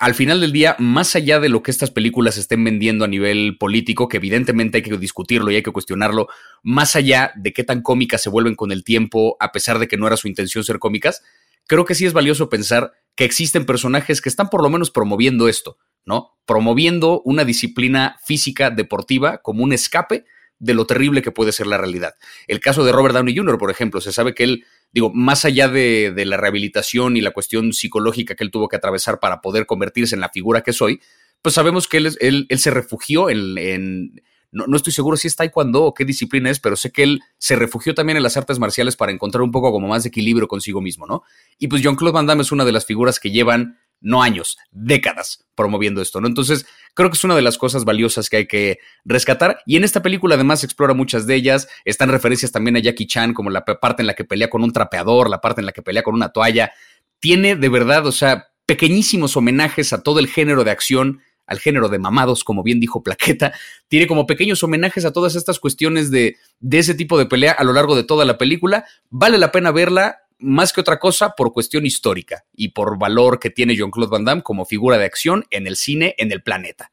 al 0.00 0.14
final 0.14 0.40
del 0.40 0.50
día, 0.50 0.76
más 0.78 1.14
allá 1.14 1.40
de 1.40 1.50
lo 1.50 1.62
que 1.62 1.70
estas 1.70 1.90
películas 1.90 2.38
estén 2.38 2.64
vendiendo 2.64 3.04
a 3.04 3.08
nivel 3.08 3.58
político, 3.58 4.08
que 4.08 4.16
evidentemente 4.16 4.78
hay 4.78 4.82
que 4.82 4.96
discutirlo 4.96 5.50
y 5.50 5.56
hay 5.56 5.62
que 5.62 5.72
cuestionarlo, 5.72 6.28
más 6.62 6.96
allá 6.96 7.32
de 7.36 7.52
qué 7.52 7.64
tan 7.64 7.82
cómicas 7.82 8.22
se 8.22 8.30
vuelven 8.30 8.54
con 8.54 8.72
el 8.72 8.82
tiempo, 8.82 9.36
a 9.40 9.52
pesar 9.52 9.78
de 9.78 9.88
que 9.88 9.98
no 9.98 10.06
era 10.06 10.16
su 10.16 10.26
intención 10.26 10.64
ser 10.64 10.78
cómicas, 10.78 11.22
creo 11.66 11.84
que 11.84 11.94
sí 11.94 12.06
es 12.06 12.14
valioso 12.14 12.48
pensar 12.48 12.94
que 13.14 13.26
existen 13.26 13.66
personajes 13.66 14.22
que 14.22 14.30
están 14.30 14.48
por 14.48 14.62
lo 14.62 14.70
menos 14.70 14.90
promoviendo 14.90 15.48
esto, 15.48 15.76
¿no? 16.06 16.38
Promoviendo 16.46 17.20
una 17.26 17.44
disciplina 17.44 18.16
física 18.24 18.70
deportiva 18.70 19.42
como 19.42 19.62
un 19.62 19.74
escape 19.74 20.24
de 20.58 20.74
lo 20.74 20.86
terrible 20.86 21.20
que 21.20 21.30
puede 21.30 21.52
ser 21.52 21.66
la 21.66 21.76
realidad. 21.76 22.14
El 22.46 22.60
caso 22.60 22.84
de 22.84 22.92
Robert 22.92 23.14
Downey 23.14 23.36
Jr., 23.36 23.58
por 23.58 23.70
ejemplo, 23.70 24.00
se 24.00 24.12
sabe 24.12 24.34
que 24.34 24.44
él 24.44 24.64
digo, 24.92 25.10
más 25.12 25.44
allá 25.44 25.68
de, 25.68 26.12
la 26.26 26.36
rehabilitación 26.36 27.16
y 27.16 27.20
la 27.20 27.30
cuestión 27.30 27.72
psicológica 27.72 28.34
que 28.34 28.44
él 28.44 28.50
tuvo 28.50 28.68
que 28.68 28.76
atravesar 28.76 29.20
para 29.20 29.40
poder 29.40 29.66
convertirse 29.66 30.14
en 30.14 30.20
la 30.20 30.28
figura 30.28 30.62
que 30.62 30.72
soy, 30.72 31.00
pues 31.42 31.54
sabemos 31.54 31.88
que 31.88 31.98
él, 31.98 32.16
él, 32.20 32.46
él 32.48 32.58
se 32.58 32.70
refugió 32.70 33.30
en, 33.30 34.20
no, 34.52 34.66
no, 34.66 34.76
estoy 34.76 34.92
seguro 34.92 35.16
si 35.16 35.28
es 35.28 35.36
taekwondo 35.36 35.84
o 35.84 35.94
qué 35.94 36.04
disciplina 36.04 36.50
es, 36.50 36.58
pero 36.58 36.76
sé 36.76 36.90
que 36.90 37.04
él 37.04 37.20
se 37.38 37.56
refugió 37.56 37.94
también 37.94 38.16
en 38.16 38.22
las 38.22 38.36
artes 38.36 38.58
marciales 38.58 38.96
para 38.96 39.12
encontrar 39.12 39.42
un 39.42 39.52
poco 39.52 39.70
como 39.72 39.88
más 39.88 40.02
de 40.02 40.08
equilibrio 40.08 40.48
consigo 40.48 40.80
mismo, 40.80 41.06
¿no? 41.06 41.22
Y 41.58 41.68
pues 41.68 41.82
Jean-Claude 41.82 42.12
Van 42.12 42.26
Damme 42.26 42.42
es 42.42 42.52
una 42.52 42.64
de 42.64 42.72
las 42.72 42.84
figuras 42.84 43.20
que 43.20 43.30
llevan 43.30 43.78
no 44.00 44.22
años, 44.22 44.58
décadas 44.70 45.46
promoviendo 45.54 46.00
esto, 46.00 46.20
¿no? 46.20 46.26
Entonces, 46.26 46.66
creo 46.94 47.10
que 47.10 47.16
es 47.16 47.24
una 47.24 47.36
de 47.36 47.42
las 47.42 47.58
cosas 47.58 47.84
valiosas 47.84 48.28
que 48.28 48.38
hay 48.38 48.46
que 48.46 48.78
rescatar. 49.04 49.60
Y 49.66 49.76
en 49.76 49.84
esta 49.84 50.02
película 50.02 50.34
además 50.34 50.64
explora 50.64 50.94
muchas 50.94 51.26
de 51.26 51.34
ellas. 51.34 51.68
Están 51.84 52.08
referencias 52.10 52.52
también 52.52 52.76
a 52.76 52.80
Jackie 52.80 53.06
Chan, 53.06 53.34
como 53.34 53.50
la 53.50 53.64
parte 53.64 54.02
en 54.02 54.06
la 54.06 54.14
que 54.14 54.24
pelea 54.24 54.50
con 54.50 54.62
un 54.62 54.72
trapeador, 54.72 55.28
la 55.30 55.40
parte 55.40 55.60
en 55.60 55.66
la 55.66 55.72
que 55.72 55.82
pelea 55.82 56.02
con 56.02 56.14
una 56.14 56.30
toalla. 56.30 56.72
Tiene 57.18 57.56
de 57.56 57.68
verdad, 57.68 58.06
o 58.06 58.12
sea, 58.12 58.48
pequeñísimos 58.66 59.36
homenajes 59.36 59.92
a 59.92 60.02
todo 60.02 60.20
el 60.20 60.28
género 60.28 60.64
de 60.64 60.70
acción 60.70 61.20
al 61.50 61.58
género 61.58 61.88
de 61.88 61.98
mamados, 61.98 62.44
como 62.44 62.62
bien 62.62 62.78
dijo 62.78 63.02
Plaqueta, 63.02 63.52
tiene 63.88 64.06
como 64.06 64.24
pequeños 64.24 64.62
homenajes 64.62 65.04
a 65.04 65.12
todas 65.12 65.34
estas 65.34 65.58
cuestiones 65.58 66.12
de, 66.12 66.36
de 66.60 66.78
ese 66.78 66.94
tipo 66.94 67.18
de 67.18 67.26
pelea 67.26 67.50
a 67.50 67.64
lo 67.64 67.72
largo 67.72 67.96
de 67.96 68.04
toda 68.04 68.24
la 68.24 68.38
película. 68.38 68.84
Vale 69.10 69.36
la 69.36 69.50
pena 69.50 69.72
verla, 69.72 70.20
más 70.40 70.72
que 70.72 70.80
otra 70.80 70.98
cosa 70.98 71.34
por 71.36 71.52
cuestión 71.52 71.86
histórica 71.86 72.44
y 72.54 72.68
por 72.68 72.98
valor 72.98 73.38
que 73.38 73.50
tiene 73.50 73.76
Jean-Claude 73.76 74.10
Van 74.10 74.24
Damme 74.24 74.42
como 74.42 74.64
figura 74.64 74.98
de 74.98 75.04
acción 75.04 75.44
en 75.50 75.66
el 75.66 75.76
cine 75.76 76.14
en 76.18 76.32
el 76.32 76.42
planeta. 76.42 76.90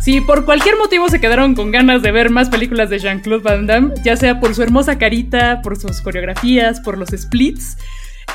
Si 0.00 0.22
por 0.22 0.46
cualquier 0.46 0.76
motivo 0.78 1.10
se 1.10 1.20
quedaron 1.20 1.54
con 1.54 1.70
ganas 1.70 2.00
de 2.00 2.10
ver 2.10 2.30
más 2.30 2.48
películas 2.48 2.88
de 2.88 2.98
Jean-Claude 2.98 3.42
Van 3.44 3.66
Damme, 3.66 3.94
ya 4.02 4.16
sea 4.16 4.40
por 4.40 4.54
su 4.54 4.62
hermosa 4.62 4.96
carita, 4.96 5.60
por 5.62 5.76
sus 5.76 6.00
coreografías, 6.00 6.80
por 6.80 6.96
los 6.96 7.10
splits, 7.10 7.76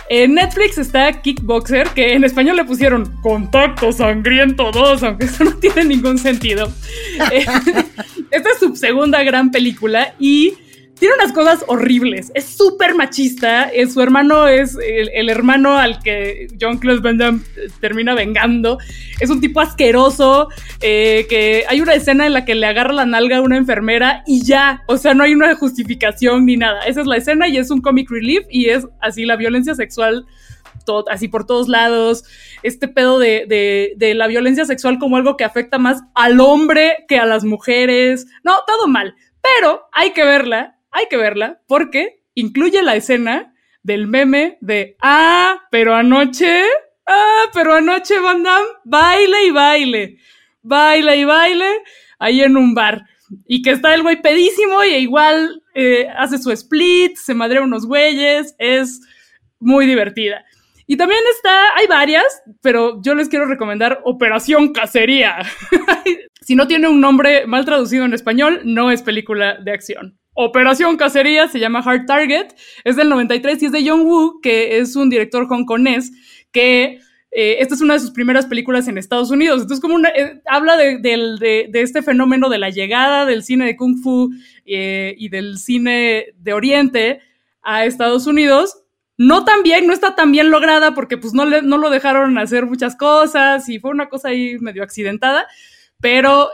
en 0.10 0.36
Netflix 0.36 0.78
está 0.78 1.22
Kickboxer, 1.22 1.90
que 1.90 2.14
en 2.14 2.24
español 2.24 2.58
le 2.58 2.66
pusieron 2.66 3.06
Contacto 3.22 3.92
Sangriento 3.92 4.72
2, 4.72 5.04
aunque 5.04 5.26
eso 5.26 5.44
no 5.44 5.54
tiene 5.58 5.86
ningún 5.86 6.18
sentido. 6.18 6.72
Eh, 7.32 7.46
esta 8.30 8.50
es 8.50 8.60
su 8.60 8.76
segunda 8.76 9.24
gran 9.24 9.50
película 9.50 10.16
y 10.20 10.54
tiene 11.00 11.16
unas 11.16 11.34
cosas 11.34 11.64
horribles. 11.68 12.32
Es 12.34 12.46
súper 12.46 12.96
machista. 12.96 13.70
Eh, 13.70 13.88
su 13.88 14.02
hermano 14.02 14.48
es 14.48 14.78
el, 14.82 15.30
hermano 15.30 15.78
al 15.78 16.02
que 16.02 16.48
John 16.60 16.78
Claude 16.78 17.02
Van 17.02 17.18
Damme 17.18 17.42
eh, 17.58 17.68
termina 17.82 18.16
vengando. 18.16 18.78
Es 19.20 19.30
un 19.30 19.42
tipo 19.42 19.60
asqueroso. 19.60 20.50
Eh, 20.82 21.26
que 21.30 21.66
hay 21.68 21.82
una 21.82 21.94
escena 21.94 22.26
en 22.26 22.34
la 22.34 22.46
que 22.46 22.56
le 22.56 22.66
agarra 22.66 22.94
la 22.94 23.06
nalga 23.06 23.38
a 23.38 23.42
una 23.42 23.58
enfermera 23.58 24.24
y 24.26 24.44
ya. 24.44 24.84
O 24.88 24.98
sea, 24.98 25.14
no 25.14 25.24
hay 25.24 25.34
una 25.34 25.54
justificación 25.56 26.46
ni 26.46 26.56
nada. 26.56 26.82
Esa 26.82 27.02
es 27.02 27.08
la 27.08 27.18
escena 27.18 27.48
y 27.48 27.58
es 27.58 27.70
un 27.72 27.82
comic 27.82 28.10
relief 28.10 28.46
y 28.50 28.70
es 28.70 28.88
así 29.02 29.26
la 29.26 29.36
violencia 29.36 29.76
sexual. 29.76 30.26
así 31.10 31.28
por 31.28 31.46
todos 31.46 31.68
lados, 31.68 32.24
este 32.64 32.88
pedo 32.88 33.20
de, 33.20 33.94
de 33.98 34.14
la 34.14 34.28
violencia 34.28 34.66
sexual 34.66 34.98
como 35.00 35.18
algo 35.18 35.36
que 35.36 35.44
afecta 35.44 35.78
más 35.78 36.04
al 36.14 36.40
hombre 36.40 37.06
que 37.10 37.18
a 37.18 37.26
las 37.26 37.44
mujeres. 37.44 38.28
No, 38.44 38.54
todo 38.66 38.88
mal. 38.88 39.16
Pero 39.42 39.88
hay 39.92 40.12
que 40.12 40.24
verla 40.24 40.75
hay 40.96 41.08
que 41.10 41.18
verla 41.18 41.62
porque 41.68 42.22
incluye 42.36 42.82
la 42.82 42.96
escena 42.96 43.54
del 43.84 44.08
meme 44.08 44.58
de, 44.62 44.96
ah, 45.02 45.62
pero 45.70 45.94
anoche, 45.94 46.64
ah, 47.06 47.44
pero 47.54 47.76
anoche 47.76 48.18
Van 48.20 48.42
Damme, 48.42 48.68
baile 48.86 49.46
y 49.46 49.52
baile, 49.52 50.18
baile 50.64 51.18
y 51.18 51.24
baile, 51.26 51.84
ahí 52.18 52.42
en 52.42 52.56
un 52.58 52.74
bar. 52.74 53.04
Y 53.46 53.62
que 53.62 53.72
está 53.72 53.94
el 53.94 54.04
güey 54.04 54.22
pedísimo 54.22 54.84
y 54.84 54.96
igual 54.96 55.62
eh, 55.74 56.08
hace 56.18 56.38
su 56.38 56.50
split, 56.52 57.18
se 57.18 57.34
madrea 57.34 57.62
unos 57.62 57.86
güeyes, 57.86 58.56
es 58.58 59.02
muy 59.60 59.86
divertida. 59.86 60.46
Y 60.88 60.96
también 60.98 61.22
está, 61.36 61.76
hay 61.76 61.88
varias, 61.88 62.44
pero 62.62 63.02
yo 63.02 63.16
les 63.16 63.28
quiero 63.28 63.46
recomendar 63.46 64.02
Operación 64.06 64.72
Cacería. 64.72 65.38
si 66.42 66.56
no 66.56 66.68
tiene 66.68 66.88
un 66.88 67.02
nombre 67.02 67.48
mal 67.48 67.66
traducido 67.66 68.06
en 68.06 68.14
español, 68.14 68.62
no 68.64 68.92
es 68.92 69.02
película 69.02 69.58
de 69.58 69.72
acción. 69.72 70.18
Operación 70.38 70.98
Cacería 70.98 71.48
se 71.48 71.60
llama 71.60 71.80
Hard 71.80 72.06
Target, 72.06 72.48
es 72.84 72.98
del 72.98 73.08
93 73.08 73.64
y 73.64 73.66
es 73.68 73.72
de 73.72 73.90
John 73.90 74.02
Woo, 74.02 74.42
que 74.42 74.78
es 74.78 74.98
un 74.98 75.10
director 75.10 75.48
hongkonés 75.50 76.12
que 76.52 77.00
eh, 77.32 77.58
esta 77.60 77.76
es 77.76 77.82
una 77.82 77.96
de 77.96 78.02
sus 78.02 78.12
primeras 78.12 78.46
películas 78.46 78.88
en 78.88 78.98
Estados 78.98 79.32
Unidos. 79.32 79.62
Entonces, 79.62 79.82
como 79.82 79.98
eh, 80.08 80.42
habla 80.46 80.78
de, 80.78 81.70
este 81.74 82.02
fenómeno 82.02 82.50
de 82.50 82.58
la 82.58 82.70
llegada 82.70 83.26
del 83.26 83.44
cine 83.44 83.66
de 83.66 83.78
Kung 83.78 84.02
Fu 84.02 84.32
eh, 84.66 85.16
y 85.18 85.30
del 85.30 85.58
cine 85.58 86.28
de 86.38 86.54
Oriente 86.54 87.22
a 87.62 87.86
Estados 87.86 88.28
Unidos. 88.28 88.84
No 89.18 89.46
tan 89.46 89.64
bien, 89.64 89.88
no 89.88 89.94
está 89.94 90.16
tan 90.16 90.34
bien 90.34 90.52
lograda 90.52 90.94
porque 90.94 91.18
pues 91.18 91.34
no, 91.34 91.46
no 91.46 91.78
lo 91.78 91.90
dejaron 91.90 92.38
hacer 92.38 92.66
muchas 92.66 92.98
cosas 92.98 93.70
y 93.70 93.80
fue 93.80 93.92
una 93.92 94.10
cosa 94.10 94.30
ahí 94.30 94.58
medio 94.60 94.84
accidentada, 94.84 95.48
pero 96.02 96.50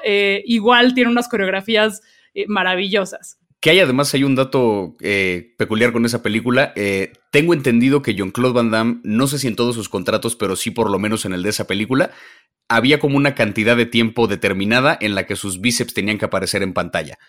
igual 0.46 0.94
tiene 0.94 1.10
unas 1.10 1.28
coreografías 1.28 2.04
maravillosas. 2.48 3.41
Que 3.62 3.70
hay 3.70 3.80
además 3.80 4.12
hay 4.16 4.24
un 4.24 4.34
dato 4.34 4.96
eh, 5.02 5.54
peculiar 5.56 5.94
con 5.94 6.04
esa 6.04 6.24
película. 6.24 6.74
Eh, 6.76 7.14
tengo 7.30 7.54
entendido 7.54 8.02
que 8.02 8.16
Jean-Claude 8.16 8.56
Van 8.56 8.72
Damme, 8.72 9.00
no 9.04 9.28
sé 9.28 9.38
si 9.38 9.48
en 9.48 9.56
todos 9.56 9.76
sus 9.76 9.88
contratos, 9.88 10.36
pero 10.36 10.56
sí 10.56 10.72
por 10.72 10.90
lo 10.90 10.98
menos 10.98 11.26
en 11.26 11.34
el 11.34 11.44
de 11.44 11.50
esa 11.50 11.68
película, 11.68 12.10
había 12.68 13.00
como 13.00 13.18
una 13.18 13.36
cantidad 13.36 13.78
de 13.78 13.86
tiempo 13.86 14.28
determinada 14.28 14.98
en 15.00 15.14
la 15.14 15.28
que 15.28 15.36
sus 15.36 15.62
bíceps 15.62 15.94
tenían 15.94 16.18
que 16.18 16.26
aparecer 16.26 16.64
en 16.64 16.74
pantalla. 16.74 17.20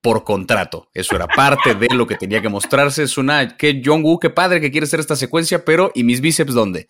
Por 0.00 0.24
contrato. 0.24 0.88
Eso 0.94 1.14
era 1.14 1.28
parte 1.28 1.74
de 1.74 1.94
lo 1.94 2.08
que 2.08 2.16
tenía 2.16 2.42
que 2.42 2.48
mostrarse. 2.48 3.04
Es 3.04 3.16
una, 3.16 3.56
que 3.56 3.82
John 3.84 4.02
Woo, 4.02 4.18
qué 4.18 4.30
padre 4.30 4.60
que 4.60 4.72
quiere 4.72 4.86
hacer 4.86 4.98
esta 4.98 5.14
secuencia, 5.14 5.64
pero 5.64 5.92
¿y 5.94 6.02
mis 6.02 6.20
bíceps 6.20 6.54
dónde? 6.54 6.88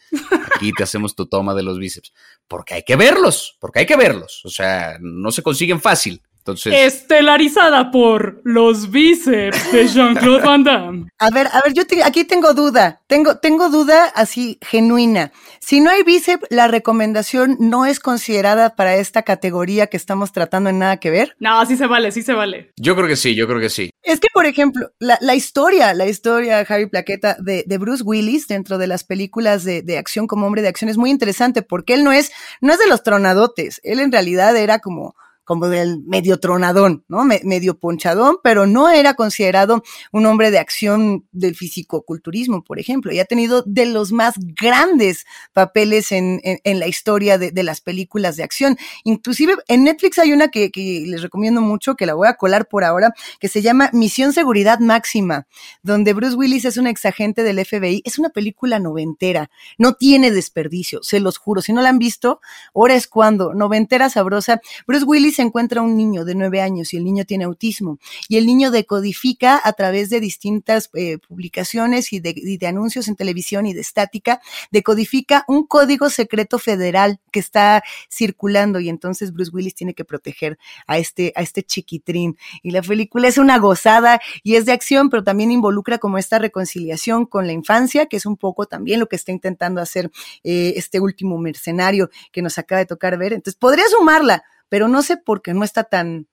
Aquí 0.54 0.72
te 0.72 0.82
hacemos 0.82 1.14
tu 1.14 1.26
toma 1.26 1.54
de 1.54 1.62
los 1.62 1.78
bíceps. 1.78 2.12
Porque 2.48 2.74
hay 2.74 2.82
que 2.84 2.96
verlos, 2.96 3.56
porque 3.60 3.80
hay 3.80 3.86
que 3.86 3.96
verlos. 3.96 4.40
O 4.44 4.48
sea, 4.48 4.96
no 5.00 5.30
se 5.30 5.42
consiguen 5.42 5.80
fácil. 5.80 6.22
Estelarizada 6.46 7.90
por 7.90 8.40
los 8.44 8.90
bíceps 8.90 9.72
de 9.72 9.88
Jean-Claude 9.88 10.42
Van 10.44 10.64
Damme. 10.64 11.06
A 11.18 11.30
ver, 11.30 11.46
a 11.46 11.62
ver, 11.64 11.72
yo 11.72 11.82
aquí 12.04 12.24
tengo 12.24 12.52
duda. 12.52 13.00
Tengo, 13.06 13.38
tengo 13.38 13.70
duda 13.70 14.04
así 14.14 14.58
genuina. 14.60 15.32
Si 15.60 15.80
no 15.80 15.88
hay 15.88 16.02
bíceps, 16.02 16.46
¿la 16.50 16.68
recomendación 16.68 17.56
no 17.58 17.86
es 17.86 18.00
considerada 18.00 18.76
para 18.76 18.96
esta 18.96 19.22
categoría 19.22 19.86
que 19.86 19.96
estamos 19.96 20.32
tratando 20.32 20.68
en 20.68 20.78
nada 20.78 20.98
que 20.98 21.10
ver? 21.10 21.34
No, 21.40 21.64
sí 21.64 21.78
se 21.78 21.86
vale, 21.86 22.12
sí 22.12 22.22
se 22.22 22.34
vale. 22.34 22.70
Yo 22.76 22.94
creo 22.94 23.08
que 23.08 23.16
sí, 23.16 23.34
yo 23.34 23.46
creo 23.46 23.60
que 23.60 23.70
sí. 23.70 23.90
Es 24.02 24.20
que, 24.20 24.28
por 24.32 24.44
ejemplo, 24.44 24.90
la, 25.00 25.34
historia, 25.34 25.94
la 25.94 26.06
historia, 26.06 26.60
Harry 26.68 26.86
Plaqueta, 26.86 27.36
de, 27.40 27.64
Bruce 27.78 28.02
Willis 28.04 28.46
dentro 28.46 28.76
de 28.76 28.86
las 28.86 29.04
películas 29.04 29.64
de, 29.64 29.82
de, 29.82 29.96
acción 29.96 30.26
como 30.26 30.46
hombre 30.46 30.60
de 30.60 30.68
acción 30.68 30.90
es 30.90 30.98
muy 30.98 31.10
interesante 31.10 31.62
porque 31.62 31.94
él 31.94 32.04
no 32.04 32.12
es, 32.12 32.30
no 32.60 32.74
es 32.74 32.78
de 32.78 32.88
los 32.88 33.02
tronadotes. 33.02 33.80
Él 33.84 34.00
en 34.00 34.12
realidad 34.12 34.54
era 34.56 34.80
como 34.80 35.14
como 35.46 35.68
del 35.68 36.02
medio 36.02 36.38
tronadón, 36.38 37.04
¿no? 37.08 37.24
medio 37.24 37.78
ponchadón, 37.78 38.36
pero 38.42 38.66
no 38.66 38.90
era 38.90 39.14
considerado 39.14 39.82
un 40.12 40.26
hombre 40.26 40.50
de 40.50 40.58
acción 40.58 41.24
del 41.30 41.54
fisicoculturismo, 41.54 42.64
por 42.64 42.80
ejemplo, 42.80 43.12
y 43.12 43.20
ha 43.20 43.24
tenido 43.24 43.62
de 43.62 43.86
los 43.86 44.10
más 44.12 44.34
grandes 44.38 45.24
papeles 45.52 46.10
en, 46.10 46.40
en, 46.42 46.80
la 46.80 46.88
historia 46.88 47.38
de, 47.38 47.52
de, 47.52 47.62
las 47.62 47.80
películas 47.80 48.36
de 48.36 48.42
acción. 48.42 48.76
Inclusive 49.04 49.54
en 49.68 49.84
Netflix 49.84 50.18
hay 50.18 50.32
una 50.32 50.48
que, 50.48 50.70
que 50.72 51.04
les 51.06 51.22
recomiendo 51.22 51.60
mucho, 51.60 51.94
que 51.94 52.06
la 52.06 52.14
voy 52.14 52.26
a 52.26 52.34
colar 52.34 52.66
por 52.66 52.82
ahora, 52.82 53.14
que 53.38 53.48
se 53.48 53.62
llama 53.62 53.88
Misión 53.92 54.32
Seguridad 54.32 54.80
Máxima, 54.80 55.46
donde 55.82 56.12
Bruce 56.12 56.34
Willis 56.34 56.64
es 56.64 56.76
un 56.76 56.88
exagente 56.88 57.44
del 57.44 57.64
FBI. 57.64 58.02
Es 58.04 58.18
una 58.18 58.30
película 58.30 58.80
noventera, 58.80 59.48
no 59.78 59.94
tiene 59.94 60.32
desperdicio, 60.32 61.04
se 61.04 61.20
los 61.20 61.38
juro. 61.38 61.62
Si 61.62 61.72
no 61.72 61.82
la 61.82 61.90
han 61.90 62.00
visto, 62.00 62.40
ahora 62.74 62.96
es 62.96 63.06
cuando, 63.06 63.54
noventera 63.54 64.10
sabrosa. 64.10 64.60
Bruce 64.88 65.04
Willis 65.04 65.35
se 65.36 65.42
encuentra 65.42 65.82
un 65.82 65.96
niño 65.96 66.24
de 66.24 66.34
nueve 66.34 66.60
años 66.60 66.92
y 66.92 66.96
el 66.96 67.04
niño 67.04 67.24
tiene 67.24 67.44
autismo 67.44 67.98
y 68.28 68.38
el 68.38 68.46
niño 68.46 68.70
decodifica 68.70 69.60
a 69.62 69.72
través 69.74 70.10
de 70.10 70.18
distintas 70.18 70.90
eh, 70.94 71.18
publicaciones 71.18 72.12
y 72.12 72.20
de, 72.20 72.34
y 72.34 72.56
de, 72.56 72.66
anuncios 72.66 73.06
en 73.08 73.16
televisión 73.16 73.66
y 73.66 73.74
de 73.74 73.80
estática, 73.80 74.40
decodifica 74.70 75.44
un 75.46 75.66
código 75.66 76.10
secreto 76.10 76.58
federal 76.58 77.20
que 77.30 77.40
está 77.40 77.82
circulando 78.10 78.80
y 78.80 78.88
entonces 78.88 79.32
Bruce 79.32 79.50
Willis 79.52 79.74
tiene 79.74 79.94
que 79.94 80.04
proteger 80.04 80.58
a 80.86 80.98
este, 80.98 81.32
a 81.36 81.42
este 81.42 81.62
chiquitrín. 81.62 82.36
Y 82.62 82.70
la 82.70 82.82
película 82.82 83.28
es 83.28 83.38
una 83.38 83.58
gozada 83.58 84.20
y 84.42 84.56
es 84.56 84.64
de 84.66 84.72
acción, 84.72 85.10
pero 85.10 85.22
también 85.22 85.50
involucra 85.50 85.98
como 85.98 86.18
esta 86.18 86.38
reconciliación 86.38 87.26
con 87.26 87.46
la 87.46 87.52
infancia, 87.52 88.06
que 88.06 88.16
es 88.16 88.26
un 88.26 88.36
poco 88.36 88.66
también 88.66 89.00
lo 89.00 89.08
que 89.08 89.16
está 89.16 89.32
intentando 89.32 89.80
hacer 89.80 90.10
eh, 90.44 90.74
este 90.76 90.98
último 90.98 91.38
mercenario 91.38 92.10
que 92.32 92.42
nos 92.42 92.58
acaba 92.58 92.78
de 92.78 92.86
tocar 92.86 93.18
ver. 93.18 93.32
Entonces 93.32 93.58
podría 93.58 93.86
sumarla, 93.88 94.44
pero 94.68 94.88
no 94.88 95.02
sé 95.02 95.16
por 95.16 95.42
qué 95.42 95.54
no 95.54 95.64
está 95.64 95.84
tan, 95.84 96.28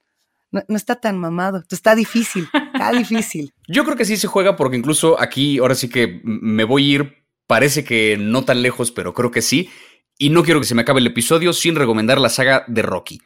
no, 0.51 0.75
está 0.75 0.95
tan 0.95 1.17
mamado. 1.17 1.63
está 1.69 1.95
difícil, 1.95 2.47
está 2.73 2.91
difícil. 2.97 3.53
Yo 3.67 3.83
creo 3.83 3.97
que 3.97 4.05
sí 4.05 4.17
se 4.17 4.27
juega 4.27 4.55
porque 4.55 4.77
incluso 4.77 5.19
aquí, 5.19 5.59
ahora 5.59 5.75
sí 5.75 5.89
que 5.89 6.21
me 6.23 6.63
voy 6.63 6.83
a 6.83 6.95
ir, 6.95 7.25
parece 7.47 7.83
que 7.83 8.17
no 8.17 8.43
tan 8.43 8.61
lejos, 8.61 8.91
pero 8.91 9.13
creo 9.13 9.31
que 9.31 9.41
sí. 9.41 9.69
Y 10.17 10.29
no 10.29 10.43
quiero 10.43 10.59
que 10.59 10.67
se 10.67 10.75
me 10.75 10.83
acabe 10.83 10.99
el 10.99 11.07
episodio 11.07 11.53
sin 11.53 11.75
recomendar 11.75 12.19
la 12.19 12.29
saga 12.29 12.65
de 12.67 12.83
Rocky, 12.83 13.21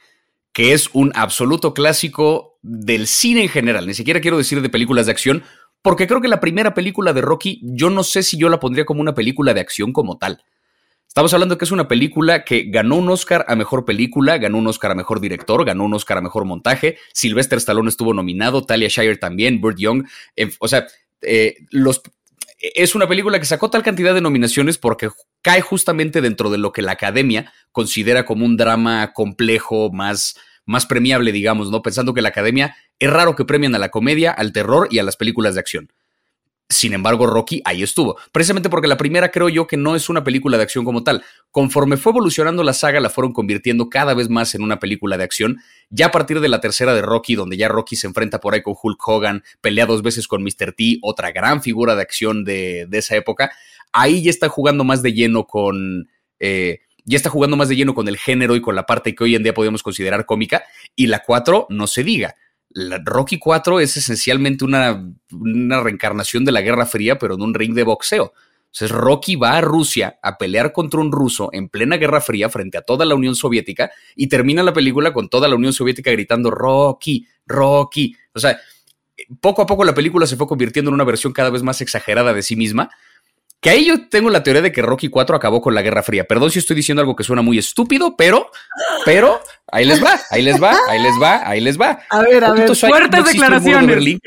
que 0.54 0.74
es 0.74 0.90
un 0.94 1.12
absoluto 1.16 1.74
clásico 1.74 2.58
del 2.62 3.08
cine 3.08 3.44
en 3.44 3.50
general. 3.50 3.88
Ni 3.88 3.94
siquiera 3.94 4.22
quiero 4.22 4.38
decir 4.38 4.62
de 4.62 4.70
películas 4.70 5.06
de 5.06 5.12
acción, 5.12 5.44
porque 5.82 6.08
creo 6.08 6.22
que 6.22 6.28
la 6.28 6.40
primera 6.40 6.74
película 6.74 7.14
de 7.14 7.22
Rocky, 7.22 7.62
yo 7.64 7.90
no 7.90 8.04
sé 8.04 8.24
si 8.24 8.38
yo 8.38 8.50
la 8.50 8.60
pondría 8.60 8.86
como 8.86 9.02
una 9.02 9.14
película 9.14 9.54
de 9.54 9.62
acción 9.62 9.92
como 9.92 10.18
tal. 10.18 10.44
Estamos 11.08 11.34
hablando 11.34 11.58
que 11.58 11.66
es 11.66 11.72
una 11.72 11.88
película 11.88 12.44
que 12.44 12.66
ganó 12.68 12.96
un 12.96 13.10
Oscar 13.10 13.44
a 13.48 13.56
mejor 13.56 13.86
película, 13.86 14.38
ganó 14.38 14.60
un 14.60 14.68
Oscar 14.68 14.92
a 14.92 14.96
mejor 14.96 15.20
director, 15.20 15.66
ganó 15.66 15.86
un 15.86 15.94
Oscar 15.94 16.20
a 16.20 16.22
mejor 16.22 16.46
montaje. 16.46 16.98
Sylvester 17.14 17.58
Stallone 17.58 17.90
estuvo 17.90 18.14
nominado, 18.14 18.64
Talia 18.64 18.88
Shire 18.88 19.18
también, 19.18 19.60
Burt 19.60 19.78
Young. 19.80 20.06
o 20.60 20.68
sea, 20.68 20.86
eh, 21.22 21.56
los, 21.72 22.04
es 22.60 22.96
una 22.96 23.08
película 23.08 23.40
que 23.40 23.46
sacó 23.46 23.70
tal 23.70 23.84
cantidad 23.84 24.14
de 24.14 24.22
nominaciones 24.22 24.78
porque 24.78 25.10
cae 25.42 25.62
justamente 25.62 26.22
dentro 26.22 26.50
de 26.50 26.58
lo 26.58 26.72
que 26.72 26.82
la 26.82 26.94
academia 26.94 27.52
considera 27.72 28.26
como 28.26 28.46
un 28.46 28.58
drama 28.58 29.14
complejo, 29.14 29.92
más, 29.92 30.36
más 30.66 30.86
premiable, 30.86 31.32
digamos, 31.32 31.72
¿no? 31.72 31.82
Pensando 31.82 32.14
que 32.14 32.22
la 32.22 32.30
academia 32.30 32.76
es 33.00 33.10
raro 33.10 33.36
que 33.36 33.46
premian 33.46 33.76
a 33.76 33.80
la 33.80 33.90
comedia, 33.90 34.32
al 34.32 34.54
terror 34.54 34.88
y 34.92 35.00
a 35.00 35.04
las 35.04 35.18
películas 35.18 35.54
de 35.54 35.60
acción. 35.60 35.92
Sin 36.70 36.92
embargo, 36.92 37.28
Rocky 37.28 37.62
ahí 37.64 37.82
estuvo. 37.82 38.18
Precisamente 38.34 38.70
porque 38.70 38.90
la 38.90 38.98
primera 38.98 39.32
creo 39.32 39.48
yo 39.48 39.68
que 39.68 39.78
no 39.78 39.96
es 39.96 40.10
una 40.10 40.26
película 40.26 40.58
de 40.58 40.64
acción 40.64 40.84
como 40.84 41.02
tal. 41.02 41.24
Conforme 41.50 41.96
fue 41.96 42.12
evolucionando 42.12 42.62
la 42.62 42.74
saga, 42.74 43.00
la 43.00 43.10
fueron 43.10 43.32
convirtiendo 43.32 43.90
cada 43.90 44.14
vez 44.14 44.30
más 44.30 44.54
en 44.54 44.64
una 44.64 44.78
película 44.78 45.18
de 45.18 45.24
acción. 45.24 45.62
Ya 45.90 46.08
a 46.08 46.12
partir 46.12 46.42
de 46.42 46.50
la 46.50 46.60
tercera 46.60 46.94
de 46.94 47.02
Rocky, 47.02 47.36
donde 47.36 47.56
ya 47.56 47.70
Rocky 47.70 47.96
se 47.96 48.08
enfrenta 48.08 48.42
por 48.42 48.54
ahí 48.54 48.62
con 48.62 48.76
Hulk 48.82 49.08
Hogan, 49.08 49.44
pelea 49.62 49.86
dos 49.86 50.02
veces 50.02 50.28
con 50.28 50.44
Mr. 50.44 50.74
T, 50.74 51.00
otra 51.02 51.32
gran 51.32 51.64
figura 51.64 51.96
de 51.96 52.02
acción 52.02 52.44
de, 52.44 52.86
esa 52.92 53.16
época, 53.16 53.52
ahí 53.94 54.22
ya 54.24 54.30
está 54.30 54.50
jugando 54.50 54.84
más 54.84 55.02
de 55.02 55.14
lleno 55.14 55.46
con... 55.46 56.10
Eh, 56.40 56.80
ya 57.06 57.16
está 57.16 57.30
jugando 57.30 57.56
más 57.56 57.70
de 57.70 57.78
lleno 57.78 57.96
con 57.96 58.10
el 58.10 58.18
género 58.18 58.58
y 58.58 58.62
con 58.62 58.76
la 58.76 58.86
parte 58.86 59.16
que 59.16 59.24
hoy 59.24 59.36
en 59.36 59.44
día 59.44 59.54
podemos 59.54 59.82
considerar 59.82 60.26
cómica. 60.26 60.66
Y 60.94 61.08
la 61.08 61.24
4, 61.24 61.68
no 61.70 61.88
se 61.88 62.04
diga 62.04 62.36
Rocky 63.04 63.40
4 63.40 63.80
es 63.80 63.98
esencialmente 63.98 64.64
una, 64.66 65.12
una, 65.32 65.82
reencarnación 65.82 66.46
de 66.46 66.52
la 66.52 66.62
Guerra 66.62 66.86
Fría, 66.86 67.18
pero 67.18 67.36
en 67.36 67.42
un 67.42 67.54
ring 67.54 67.74
de 67.74 67.84
boxeo. 67.84 68.34
Entonces 68.66 68.92
Rocky 68.92 69.36
va 69.36 69.58
a 69.58 69.62
Rusia 69.62 70.20
a 70.22 70.38
pelear 70.38 70.72
contra 70.72 71.00
un 71.00 71.12
ruso 71.12 71.50
en 71.54 71.70
plena 71.70 71.98
Guerra 71.98 72.22
Fría 72.22 72.50
frente 72.50 72.78
a 72.78 72.82
toda 72.82 73.06
la 73.06 73.16
Unión 73.16 73.36
Soviética 73.36 73.92
y 74.16 74.28
termina 74.28 74.62
la 74.62 74.74
película 74.74 75.14
con 75.14 75.30
toda 75.30 75.48
la 75.48 75.56
Unión 75.56 75.74
Soviética 75.74 76.12
gritando 76.12 76.52
Rocky, 76.52 77.26
Rocky. 77.48 78.16
O 78.34 78.40
sea, 78.40 78.60
poco 79.42 79.62
a 79.62 79.66
poco 79.66 79.84
la 79.84 79.96
película 79.96 80.28
se 80.28 80.36
fue 80.36 80.48
convirtiendo 80.48 80.90
en 80.90 80.96
una 80.96 81.06
versión 81.06 81.34
cada 81.34 81.50
vez 81.50 81.64
más 81.64 81.82
exagerada 81.82 82.34
de 82.34 82.44
sí 82.44 82.56
misma 82.56 82.92
que 83.68 83.72
ahí 83.72 83.86
yo 83.86 84.08
tengo 84.08 84.30
la 84.30 84.44
teoría 84.44 84.62
de 84.62 84.72
que 84.72 84.82
Rocky 84.82 85.10
4 85.10 85.36
acabó 85.36 85.60
con 85.62 85.76
la 85.76 85.82
Guerra 85.82 86.02
Fría. 86.02 86.24
Perdón 86.24 86.52
si 86.52 86.60
estoy 86.60 86.78
diciendo 86.78 87.02
algo 87.02 87.18
que 87.18 87.26
suena 87.26 87.42
muy 87.42 87.58
estúpido, 87.58 88.16
pero, 88.16 88.50
pero, 89.04 89.42
ahí 89.70 89.84
les 89.84 90.02
va, 90.02 90.18
ahí 90.32 90.42
les 90.42 90.64
va, 90.64 90.74
ahí 90.88 91.04
les 91.04 91.14
va, 91.22 91.42
ahí 91.46 91.60
les 91.60 91.78
va. 91.78 92.00
A 92.10 92.22
ver, 92.22 92.46
a 92.46 92.54
ver, 92.54 92.74
fuertes 92.74 93.26
declaraciones. 93.26 94.20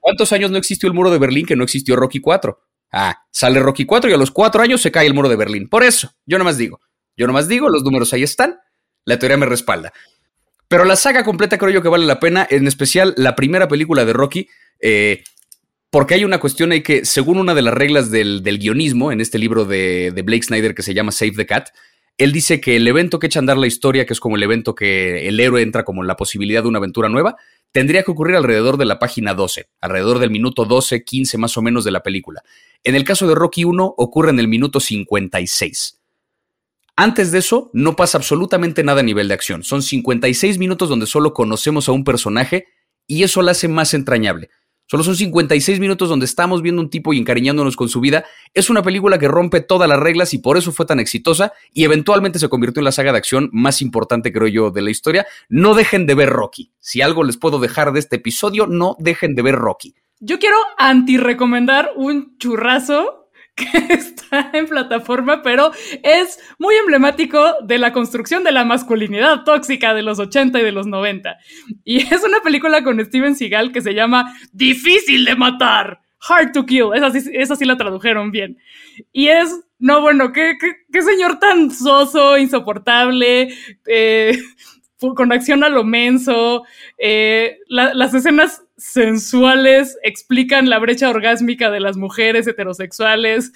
¿Cuántos 0.00 0.32
años 0.32 0.50
no 0.50 0.58
existió 0.58 0.88
el 0.88 0.92
muro 0.92 1.12
de 1.12 1.18
Berlín 1.18 1.46
que 1.46 1.54
no 1.54 1.62
existió 1.62 1.94
Rocky 1.94 2.18
4? 2.18 2.60
Ah, 2.90 3.16
sale 3.30 3.60
Rocky 3.60 3.84
4 3.84 4.10
y 4.10 4.12
a 4.12 4.16
los 4.16 4.32
cuatro 4.32 4.60
años 4.60 4.80
se 4.80 4.90
cae 4.90 5.06
el 5.06 5.14
muro 5.14 5.28
de 5.28 5.36
Berlín. 5.36 5.68
Por 5.68 5.84
eso, 5.84 6.12
yo 6.26 6.36
nomás 6.36 6.58
digo, 6.58 6.80
yo 7.16 7.28
nomás 7.28 7.46
digo, 7.46 7.68
los 7.68 7.84
números 7.84 8.12
ahí 8.12 8.24
están, 8.24 8.58
la 9.04 9.20
teoría 9.20 9.36
me 9.36 9.46
respalda. 9.46 9.92
Pero 10.66 10.84
la 10.84 10.96
saga 10.96 11.22
completa 11.22 11.58
creo 11.58 11.70
yo 11.70 11.82
que 11.82 11.88
vale 11.88 12.06
la 12.06 12.18
pena, 12.18 12.44
en 12.50 12.66
especial 12.66 13.14
la 13.16 13.36
primera 13.36 13.68
película 13.68 14.04
de 14.04 14.12
Rocky. 14.12 14.48
Eh, 14.80 15.22
porque 15.92 16.14
hay 16.14 16.24
una 16.24 16.40
cuestión 16.40 16.72
ahí 16.72 16.82
que, 16.82 17.04
según 17.04 17.36
una 17.36 17.54
de 17.54 17.60
las 17.60 17.74
reglas 17.74 18.10
del, 18.10 18.42
guionismo 18.42 19.12
en 19.12 19.20
este 19.20 19.38
libro 19.38 19.66
de, 19.66 20.10
Blake 20.24 20.44
Snyder 20.44 20.74
que 20.74 20.82
se 20.82 20.94
llama 20.94 21.12
Save 21.12 21.32
the 21.32 21.44
Cat, 21.44 21.68
él 22.16 22.32
dice 22.32 22.62
que 22.62 22.76
el 22.76 22.88
evento 22.88 23.18
que 23.18 23.26
echa 23.26 23.40
a 23.40 23.42
andar 23.42 23.58
la 23.58 23.66
historia, 23.66 24.06
que 24.06 24.14
es 24.14 24.18
como 24.18 24.36
el 24.36 24.42
evento 24.42 24.74
que 24.74 25.28
el 25.28 25.38
héroe 25.38 25.60
entra 25.60 25.84
como 25.84 26.02
la 26.02 26.16
posibilidad 26.16 26.62
de 26.62 26.68
una 26.68 26.78
aventura 26.78 27.10
nueva, 27.10 27.36
tendría 27.72 28.04
que 28.04 28.10
ocurrir 28.10 28.36
alrededor 28.36 28.78
de 28.78 28.86
la 28.86 28.98
página 28.98 29.34
12, 29.34 29.68
alrededor 29.82 30.18
del 30.18 30.30
minuto 30.30 30.64
12, 30.64 31.04
15 31.04 31.36
más 31.36 31.58
o 31.58 31.62
menos 31.62 31.84
de 31.84 31.90
la 31.90 32.02
película. 32.02 32.42
En 32.84 32.94
el 32.94 33.04
caso 33.04 33.28
de 33.28 33.34
Rocky 33.34 33.64
1 33.64 33.94
ocurre 33.98 34.30
en 34.30 34.38
el 34.38 34.48
minuto 34.48 34.80
56. 34.80 35.98
Antes 36.96 37.32
de 37.32 37.38
eso, 37.38 37.70
no 37.74 37.96
pasa 37.96 38.16
absolutamente 38.16 38.82
nada 38.82 39.00
a 39.00 39.04
nivel 39.04 39.28
de 39.28 39.34
acción. 39.34 39.62
Son 39.62 39.82
56 39.82 40.56
minutos 40.56 40.88
donde 40.88 41.04
solo 41.04 41.34
conocemos 41.34 41.86
a 41.90 41.92
un 41.92 42.02
personaje 42.02 42.64
y 43.06 43.24
eso 43.24 43.42
la 43.42 43.50
hace 43.50 43.68
más 43.68 43.92
entrañable. 43.92 44.48
Solo 44.86 45.04
son 45.04 45.16
56 45.16 45.80
minutos 45.80 46.08
donde 46.08 46.26
estamos 46.26 46.60
viendo 46.60 46.82
un 46.82 46.90
tipo 46.90 47.12
y 47.12 47.18
encariñándonos 47.18 47.76
con 47.76 47.88
su 47.88 48.00
vida. 48.00 48.24
Es 48.52 48.68
una 48.68 48.82
película 48.82 49.18
que 49.18 49.28
rompe 49.28 49.60
todas 49.60 49.88
las 49.88 49.98
reglas 49.98 50.34
y 50.34 50.38
por 50.38 50.58
eso 50.58 50.70
fue 50.72 50.84
tan 50.84 51.00
exitosa 51.00 51.52
y 51.72 51.84
eventualmente 51.84 52.38
se 52.38 52.48
convirtió 52.48 52.80
en 52.80 52.84
la 52.84 52.92
saga 52.92 53.12
de 53.12 53.18
acción 53.18 53.48
más 53.52 53.80
importante, 53.80 54.32
creo 54.32 54.48
yo, 54.48 54.70
de 54.70 54.82
la 54.82 54.90
historia. 54.90 55.26
No 55.48 55.74
dejen 55.74 56.06
de 56.06 56.14
ver 56.14 56.28
Rocky. 56.28 56.72
Si 56.78 57.00
algo 57.00 57.24
les 57.24 57.36
puedo 57.38 57.58
dejar 57.58 57.92
de 57.92 58.00
este 58.00 58.16
episodio, 58.16 58.66
no 58.66 58.96
dejen 58.98 59.34
de 59.34 59.42
ver 59.42 59.54
Rocky. 59.54 59.94
Yo 60.20 60.38
quiero 60.38 60.56
anti-recomendar 60.78 61.92
un 61.96 62.36
churrazo 62.38 63.21
que 63.56 63.92
está 63.92 64.50
en 64.54 64.66
plataforma, 64.66 65.42
pero 65.42 65.72
es 66.02 66.38
muy 66.58 66.74
emblemático 66.76 67.56
de 67.62 67.78
la 67.78 67.92
construcción 67.92 68.44
de 68.44 68.52
la 68.52 68.64
masculinidad 68.64 69.44
tóxica 69.44 69.92
de 69.92 70.02
los 70.02 70.18
80 70.18 70.60
y 70.60 70.64
de 70.64 70.72
los 70.72 70.86
90. 70.86 71.36
Y 71.84 71.98
es 72.14 72.24
una 72.24 72.40
película 72.40 72.82
con 72.82 73.04
Steven 73.04 73.36
Seagal 73.36 73.72
que 73.72 73.82
se 73.82 73.94
llama 73.94 74.34
Difícil 74.52 75.24
de 75.24 75.36
matar. 75.36 76.00
Hard 76.28 76.52
to 76.52 76.64
Kill, 76.64 76.90
esa 76.94 77.10
sí, 77.10 77.30
esa 77.32 77.56
sí 77.56 77.64
la 77.64 77.76
tradujeron 77.76 78.30
bien. 78.30 78.56
Y 79.12 79.26
es, 79.26 79.60
no, 79.80 80.00
bueno, 80.00 80.32
qué, 80.32 80.56
qué, 80.92 81.02
señor 81.02 81.40
tan 81.40 81.72
soso, 81.72 82.38
insoportable, 82.38 83.52
eh, 83.86 84.38
con 85.16 85.32
acción 85.32 85.64
a 85.64 85.68
lo 85.68 85.82
menso. 85.82 86.62
Eh, 86.96 87.58
las 87.66 88.14
escenas 88.14 88.61
sensuales 88.76 89.98
explican 90.02 90.68
la 90.68 90.78
brecha 90.78 91.10
orgásmica 91.10 91.70
de 91.70 91.80
las 91.80 91.96
mujeres 91.96 92.46
heterosexuales. 92.46 93.52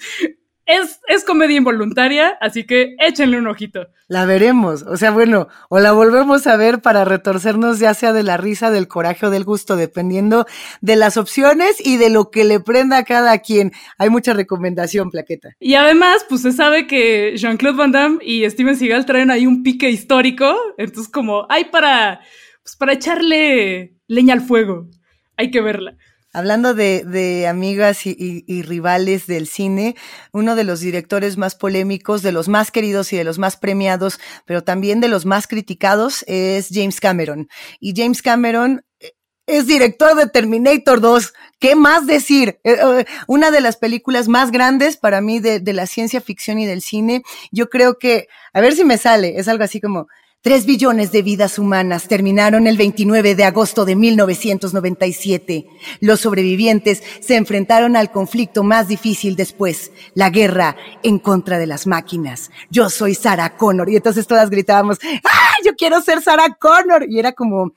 Es, 0.65 0.99
es, 1.07 1.23
comedia 1.23 1.55
involuntaria, 1.55 2.37
así 2.41 2.65
que 2.65 2.97
échenle 2.99 3.37
un 3.37 3.47
ojito. 3.47 3.87
La 4.09 4.25
veremos, 4.25 4.83
o 4.83 4.97
sea, 4.97 5.11
bueno, 5.11 5.47
o 5.69 5.79
la 5.79 5.93
volvemos 5.93 6.45
a 6.45 6.57
ver 6.57 6.81
para 6.81 7.05
retorcernos 7.05 7.79
ya 7.79 7.93
sea 7.93 8.11
de 8.11 8.23
la 8.23 8.35
risa, 8.35 8.69
del 8.69 8.89
coraje 8.89 9.27
o 9.27 9.29
del 9.29 9.45
gusto, 9.45 9.77
dependiendo 9.77 10.45
de 10.81 10.97
las 10.97 11.15
opciones 11.15 11.77
y 11.79 11.95
de 11.95 12.09
lo 12.09 12.31
que 12.31 12.43
le 12.43 12.59
prenda 12.59 12.97
a 12.97 13.05
cada 13.05 13.37
quien. 13.39 13.71
Hay 13.97 14.09
mucha 14.09 14.33
recomendación, 14.33 15.09
plaqueta. 15.09 15.55
Y 15.57 15.75
además, 15.75 16.25
pues 16.27 16.41
se 16.41 16.51
sabe 16.51 16.85
que 16.85 17.37
Jean-Claude 17.37 17.77
Van 17.77 17.93
Damme 17.93 18.17
y 18.21 18.49
Steven 18.49 18.75
Seagal 18.75 19.05
traen 19.05 19.31
ahí 19.31 19.47
un 19.47 19.63
pique 19.63 19.89
histórico, 19.89 20.53
entonces 20.77 21.09
como 21.09 21.45
hay 21.47 21.65
para, 21.65 22.19
pues 22.61 22.75
para 22.75 22.91
echarle 22.91 23.93
leña 24.07 24.33
al 24.33 24.41
fuego 24.41 24.89
hay 25.37 25.51
que 25.51 25.61
verla. 25.61 25.95
Hablando 26.33 26.73
de, 26.75 27.47
amigas 27.47 28.05
y, 28.05 28.61
rivales 28.61 29.25
del 29.27 29.47
cine, 29.47 29.95
uno 30.33 30.55
de 30.55 30.65
los 30.65 30.81
directores 30.81 31.37
más 31.37 31.55
polémicos, 31.55 32.21
de 32.21 32.31
los 32.31 32.47
más 32.47 32.69
queridos 32.69 33.11
y 33.13 33.17
de 33.17 33.23
los 33.23 33.39
más 33.39 33.57
premiados, 33.57 34.19
pero 34.45 34.63
también 34.63 34.99
de 34.99 35.07
los 35.07 35.25
más 35.25 35.47
criticados, 35.47 36.23
es 36.27 36.67
James 36.71 36.99
Cameron. 36.99 37.47
Y 37.79 37.93
James 37.95 38.21
Cameron 38.21 38.85
eh, 38.99 39.13
es 39.47 39.65
director 39.65 40.15
de 40.15 40.27
Terminator 40.27 41.01
2. 41.01 41.33
¿Qué 41.59 41.75
más 41.75 42.05
decir? 42.05 42.59
Eh, 42.63 42.77
eh, 42.83 43.05
una 43.25 43.49
de 43.49 43.61
las 43.61 43.77
películas 43.77 44.27
más 44.27 44.51
grandes 44.51 44.97
para 44.97 45.21
mí 45.21 45.39
de, 45.39 45.59
de 45.59 45.73
la 45.73 45.87
ciencia 45.87 46.21
ficción 46.21 46.59
y 46.59 46.67
del 46.67 46.81
cine. 46.83 47.23
Yo 47.51 47.69
creo 47.69 47.97
que, 47.97 48.27
a 48.53 48.61
ver 48.61 48.75
si 48.75 48.83
me 48.83 48.99
sale, 48.99 49.39
es 49.39 49.47
algo 49.47 49.63
así 49.63 49.81
como 49.81 50.07
Tres 50.41 50.67
billones 50.67 51.11
de 51.11 51.23
vidas 51.23 51.57
humanas 51.57 52.07
terminaron 52.07 52.67
el 52.67 52.77
29 52.77 53.33
de 53.33 53.43
agosto 53.43 53.85
de 53.85 53.95
1997. 53.95 55.65
Los 55.99 56.21
sobrevivientes 56.21 57.01
se 57.21 57.35
enfrentaron 57.35 57.95
al 57.95 58.11
conflicto 58.11 58.63
más 58.63 58.87
difícil 58.87 59.35
después, 59.35 59.91
la 60.13 60.29
guerra 60.29 60.77
en 61.01 61.17
contra 61.17 61.57
de 61.57 61.65
las 61.65 61.87
máquinas. 61.87 62.51
Yo 62.69 62.89
soy 62.91 63.15
Sarah 63.15 63.57
Connor. 63.57 63.89
Y 63.89 63.95
entonces 63.95 64.27
todas 64.27 64.51
gritábamos, 64.51 64.99
¡ah, 65.23 65.53
yo 65.65 65.75
quiero 65.75 66.01
ser 66.01 66.21
Sarah 66.21 66.55
Connor! 66.59 67.07
Y 67.09 67.17
era 67.17 67.31
como, 67.31 67.73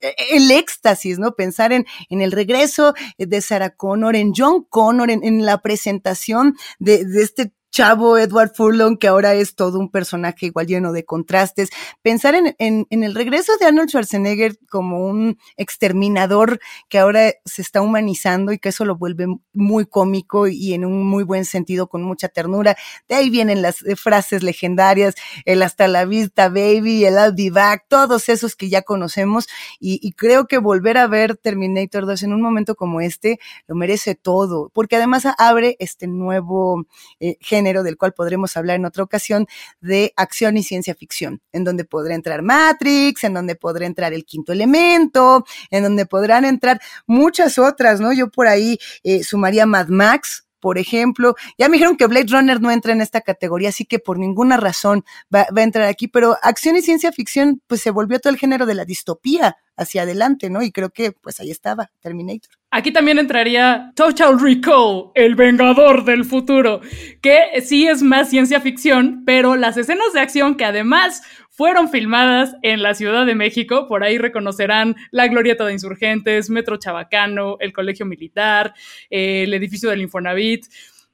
eh, 0.00 0.14
el 0.30 0.50
éxtasis, 0.52 1.18
¿no? 1.18 1.34
Pensar 1.34 1.72
en, 1.72 1.84
en, 2.10 2.22
el 2.22 2.30
regreso 2.30 2.94
de 3.18 3.40
Sarah 3.40 3.70
Connor, 3.70 4.14
en 4.14 4.32
John 4.36 4.64
Connor, 4.70 5.10
en, 5.10 5.24
en 5.24 5.44
la 5.44 5.58
presentación 5.58 6.56
de, 6.78 7.04
de, 7.04 7.22
este 7.22 7.52
chavo 7.74 8.18
Edward 8.18 8.52
Furlong, 8.54 8.98
que 8.98 9.08
ahora 9.08 9.34
es 9.34 9.56
todo 9.56 9.80
un 9.80 9.90
personaje 9.90 10.46
igual 10.46 10.68
lleno 10.68 10.92
de 10.92 11.04
contrastes. 11.04 11.70
Pensar 12.02 12.36
en, 12.36 12.86
el 12.88 13.14
regreso 13.16 13.50
de 13.58 13.66
Arnold 13.66 13.88
Schwarzenegger 13.88 14.56
como 14.70 15.04
un 15.04 15.38
exterminador 15.56 16.60
que 16.88 17.00
ahora 17.00 17.32
se 17.44 17.62
está 17.62 17.82
humanizando 17.82 18.52
y 18.52 18.60
que 18.60 18.68
eso 18.68 18.84
lo 18.84 18.96
vuelve 18.96 19.26
muy 19.52 19.86
cómico 19.86 20.46
y 20.46 20.72
en 20.72 20.84
un 20.84 21.04
muy 21.04 21.24
buen 21.24 21.44
sentido, 21.44 21.88
con 21.88 22.04
mucha 22.04 22.28
ternura. 22.28 22.76
De 23.08 23.16
ahí 23.16 23.28
vienen 23.28 23.60
las 23.60 23.82
eh, 23.82 23.96
frases 23.96 24.44
legendarias, 24.44 25.16
el 25.44 25.60
hasta 25.60 25.88
la 25.88 26.04
vista, 26.04 26.48
baby, 26.50 27.04
el 27.04 27.14
I'll 27.14 27.34
be 27.34 27.50
back, 27.50 27.86
todos 27.88 28.28
esos 28.28 28.54
que 28.54 28.68
ya 28.68 28.82
conocemos. 28.82 29.48
Y, 29.80 29.98
y 30.00 30.12
creo 30.12 30.46
que 30.46 30.58
volver 30.58 30.96
a 30.96 31.08
ver 31.08 31.36
Terminator 31.36 32.06
2 32.06 32.22
en 32.22 32.34
un 32.34 32.40
momento 32.40 32.76
como 32.76 33.00
este 33.00 33.40
lo 33.66 33.74
merece 33.74 34.14
todo, 34.14 34.70
porque 34.72 34.94
además 34.94 35.24
abre 35.38 35.76
este 35.80 36.06
nuevo 36.06 36.86
eh, 37.18 37.36
género 37.40 37.63
del 37.64 37.96
cual 37.96 38.12
podremos 38.12 38.56
hablar 38.56 38.76
en 38.76 38.84
otra 38.84 39.02
ocasión, 39.02 39.46
de 39.80 40.12
acción 40.16 40.56
y 40.56 40.62
ciencia 40.62 40.94
ficción, 40.94 41.40
en 41.52 41.64
donde 41.64 41.84
podrá 41.84 42.14
entrar 42.14 42.42
Matrix, 42.42 43.24
en 43.24 43.34
donde 43.34 43.56
podrá 43.56 43.86
entrar 43.86 44.12
el 44.12 44.24
quinto 44.24 44.52
elemento, 44.52 45.44
en 45.70 45.82
donde 45.82 46.06
podrán 46.06 46.44
entrar 46.44 46.80
muchas 47.06 47.58
otras, 47.58 48.00
¿no? 48.00 48.12
Yo 48.12 48.30
por 48.30 48.46
ahí 48.46 48.78
eh, 49.02 49.24
sumaría 49.24 49.66
Mad 49.66 49.88
Max, 49.88 50.46
por 50.64 50.78
ejemplo. 50.78 51.34
Ya 51.58 51.68
me 51.68 51.74
dijeron 51.74 51.98
que 51.98 52.06
Blade 52.06 52.24
Runner 52.30 52.58
no 52.58 52.70
entra 52.70 52.94
en 52.94 53.02
esta 53.02 53.20
categoría, 53.20 53.68
así 53.68 53.84
que 53.84 53.98
por 53.98 54.18
ninguna 54.18 54.56
razón 54.56 55.04
va, 55.32 55.46
a 55.54 55.62
entrar 55.62 55.86
aquí, 55.86 56.08
pero 56.08 56.38
acción 56.40 56.74
y 56.74 56.80
ciencia 56.80 57.12
ficción, 57.12 57.60
pues 57.66 57.82
se 57.82 57.90
volvió 57.90 58.18
todo 58.18 58.32
el 58.32 58.38
género 58.38 58.64
de 58.64 58.74
la 58.74 58.86
distopía 58.86 59.58
hacia 59.76 60.02
adelante, 60.02 60.48
¿no? 60.48 60.62
Y 60.62 60.72
creo 60.72 60.88
que 60.88 61.12
pues 61.12 61.38
ahí 61.38 61.50
estaba 61.50 61.90
Terminator. 62.00 62.54
Aquí 62.70 62.92
también 62.92 63.18
entraría 63.18 63.92
Total 63.94 64.40
Recall, 64.40 65.10
el 65.14 65.34
Vengador 65.34 66.06
del 66.06 66.24
futuro, 66.24 66.80
que 67.20 67.60
sí 67.62 67.86
es 67.86 68.02
más 68.02 68.30
ciencia 68.30 68.62
ficción, 68.62 69.22
pero 69.26 69.56
las 69.56 69.76
escenas 69.76 70.14
de 70.14 70.20
acción 70.20 70.54
que 70.54 70.64
además 70.64 71.20
fueron 71.54 71.88
filmadas 71.88 72.56
en 72.62 72.82
la 72.82 72.94
Ciudad 72.94 73.24
de 73.24 73.36
México, 73.36 73.86
por 73.86 74.02
ahí 74.02 74.18
reconocerán 74.18 74.96
la 75.12 75.28
Glorieta 75.28 75.64
de 75.64 75.72
Insurgentes, 75.72 76.50
Metro 76.50 76.78
Chabacano, 76.78 77.58
el 77.60 77.72
Colegio 77.72 78.04
Militar, 78.06 78.74
eh, 79.08 79.44
el 79.44 79.54
edificio 79.54 79.88
del 79.88 80.02
Infonavit. 80.02 80.66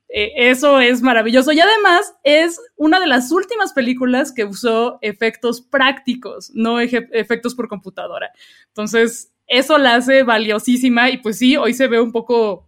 Eh, 0.08 0.32
eso 0.50 0.80
es 0.80 1.02
maravilloso 1.02 1.52
y 1.52 1.60
además 1.60 2.14
es 2.24 2.58
una 2.76 2.98
de 3.00 3.06
las 3.06 3.30
últimas 3.30 3.74
películas 3.74 4.32
que 4.32 4.44
usó 4.44 4.98
efectos 5.02 5.60
prácticos, 5.60 6.50
no 6.54 6.80
efectos 6.80 7.54
por 7.54 7.68
computadora. 7.68 8.32
Entonces, 8.68 9.32
eso 9.46 9.76
la 9.76 9.96
hace 9.96 10.22
valiosísima 10.22 11.10
y 11.10 11.18
pues 11.18 11.38
sí, 11.38 11.56
hoy 11.58 11.74
se 11.74 11.86
ve 11.86 12.00
un 12.00 12.12
poco 12.12 12.66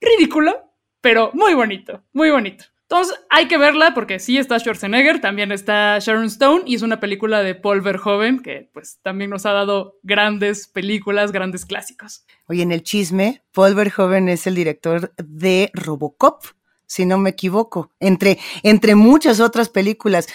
ridículo, 0.00 0.72
pero 1.00 1.30
muy 1.34 1.54
bonito, 1.54 2.02
muy 2.12 2.30
bonito. 2.30 2.64
Entonces 2.88 3.18
hay 3.30 3.48
que 3.48 3.58
verla 3.58 3.94
porque 3.94 4.20
sí 4.20 4.38
está 4.38 4.60
Schwarzenegger, 4.60 5.20
también 5.20 5.50
está 5.50 5.98
Sharon 5.98 6.26
Stone 6.26 6.62
y 6.66 6.76
es 6.76 6.82
una 6.82 7.00
película 7.00 7.42
de 7.42 7.56
Paul 7.56 7.80
Verhoeven 7.80 8.40
que 8.40 8.70
pues 8.72 9.00
también 9.02 9.30
nos 9.30 9.44
ha 9.44 9.52
dado 9.52 9.98
grandes 10.04 10.68
películas, 10.68 11.32
grandes 11.32 11.66
clásicos. 11.66 12.24
Oye, 12.46 12.62
en 12.62 12.70
el 12.70 12.84
chisme, 12.84 13.42
Paul 13.52 13.74
Verhoeven 13.74 14.28
es 14.28 14.46
el 14.46 14.54
director 14.54 15.12
de 15.16 15.70
Robocop 15.74 16.44
si 16.86 17.04
no 17.04 17.18
me 17.18 17.30
equivoco, 17.30 17.90
entre, 18.00 18.38
entre 18.62 18.94
muchas 18.94 19.40
otras 19.40 19.68
películas, 19.68 20.28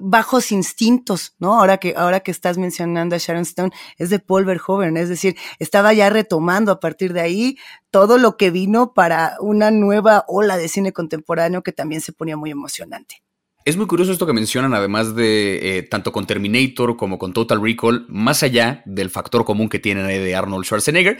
Bajos 0.00 0.52
Instintos, 0.52 1.34
¿no? 1.38 1.58
Ahora 1.58 1.78
que, 1.78 1.94
ahora 1.96 2.20
que 2.20 2.30
estás 2.30 2.58
mencionando 2.58 3.16
a 3.16 3.18
Sharon 3.18 3.42
Stone, 3.42 3.72
es 3.96 4.10
de 4.10 4.18
Paul 4.18 4.44
Verhoeven, 4.44 4.96
es 4.96 5.08
decir, 5.08 5.36
estaba 5.58 5.92
ya 5.92 6.10
retomando 6.10 6.72
a 6.72 6.80
partir 6.80 7.12
de 7.12 7.20
ahí 7.20 7.58
todo 7.90 8.18
lo 8.18 8.36
que 8.36 8.50
vino 8.50 8.92
para 8.92 9.36
una 9.40 9.70
nueva 9.70 10.24
ola 10.28 10.56
de 10.56 10.68
cine 10.68 10.92
contemporáneo 10.92 11.62
que 11.62 11.72
también 11.72 12.00
se 12.00 12.12
ponía 12.12 12.36
muy 12.36 12.50
emocionante. 12.50 13.22
Es 13.64 13.76
muy 13.76 13.86
curioso 13.86 14.12
esto 14.12 14.26
que 14.26 14.32
mencionan, 14.32 14.72
además 14.72 15.14
de 15.14 15.78
eh, 15.78 15.82
tanto 15.82 16.10
con 16.10 16.26
Terminator 16.26 16.96
como 16.96 17.18
con 17.18 17.34
Total 17.34 17.60
Recall, 17.60 18.06
más 18.08 18.42
allá 18.42 18.82
del 18.86 19.10
factor 19.10 19.44
común 19.44 19.68
que 19.68 19.78
tienen 19.78 20.06
de 20.06 20.34
Arnold 20.34 20.64
Schwarzenegger, 20.64 21.18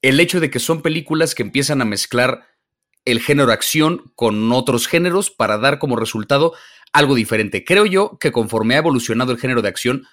el 0.00 0.18
hecho 0.18 0.40
de 0.40 0.50
que 0.50 0.60
son 0.60 0.80
películas 0.80 1.34
que 1.34 1.42
empiezan 1.42 1.82
a 1.82 1.84
mezclar 1.84 2.46
el 3.04 3.20
género 3.20 3.52
acción 3.52 4.12
con 4.14 4.52
otros 4.52 4.86
géneros 4.86 5.30
para 5.30 5.58
dar 5.58 5.78
como 5.78 5.96
resultado 5.96 6.52
algo 6.92 7.14
diferente. 7.14 7.64
Creo 7.64 7.86
yo 7.86 8.18
que 8.18 8.32
conforme 8.32 8.74
ha 8.74 8.78
evolucionado 8.78 9.32
el 9.32 9.38
género 9.38 9.62
de 9.62 9.68
acción, 9.68 10.06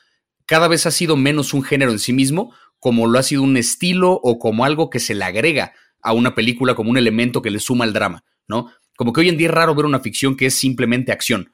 cada 0.45 0.67
vez 0.67 0.85
ha 0.85 0.91
sido 0.91 1.17
menos 1.17 1.53
un 1.53 1.63
género 1.63 1.91
en 1.91 1.99
sí 1.99 2.13
mismo, 2.13 2.53
como 2.79 3.07
lo 3.07 3.19
ha 3.19 3.23
sido 3.23 3.41
un 3.41 3.57
estilo 3.57 4.11
o 4.11 4.39
como 4.39 4.65
algo 4.65 4.89
que 4.89 4.99
se 4.99 5.15
le 5.15 5.25
agrega 5.25 5.73
a 6.01 6.13
una 6.13 6.35
película 6.35 6.75
como 6.75 6.89
un 6.89 6.97
elemento 6.97 7.41
que 7.41 7.51
le 7.51 7.59
suma 7.59 7.83
al 7.83 7.93
drama, 7.93 8.23
¿no? 8.47 8.71
Como 8.95 9.13
que 9.13 9.21
hoy 9.21 9.29
en 9.29 9.37
día 9.37 9.47
es 9.47 9.53
raro 9.53 9.75
ver 9.75 9.85
una 9.85 9.99
ficción 9.99 10.37
que 10.37 10.47
es 10.47 10.53
simplemente 10.53 11.11
acción. 11.11 11.53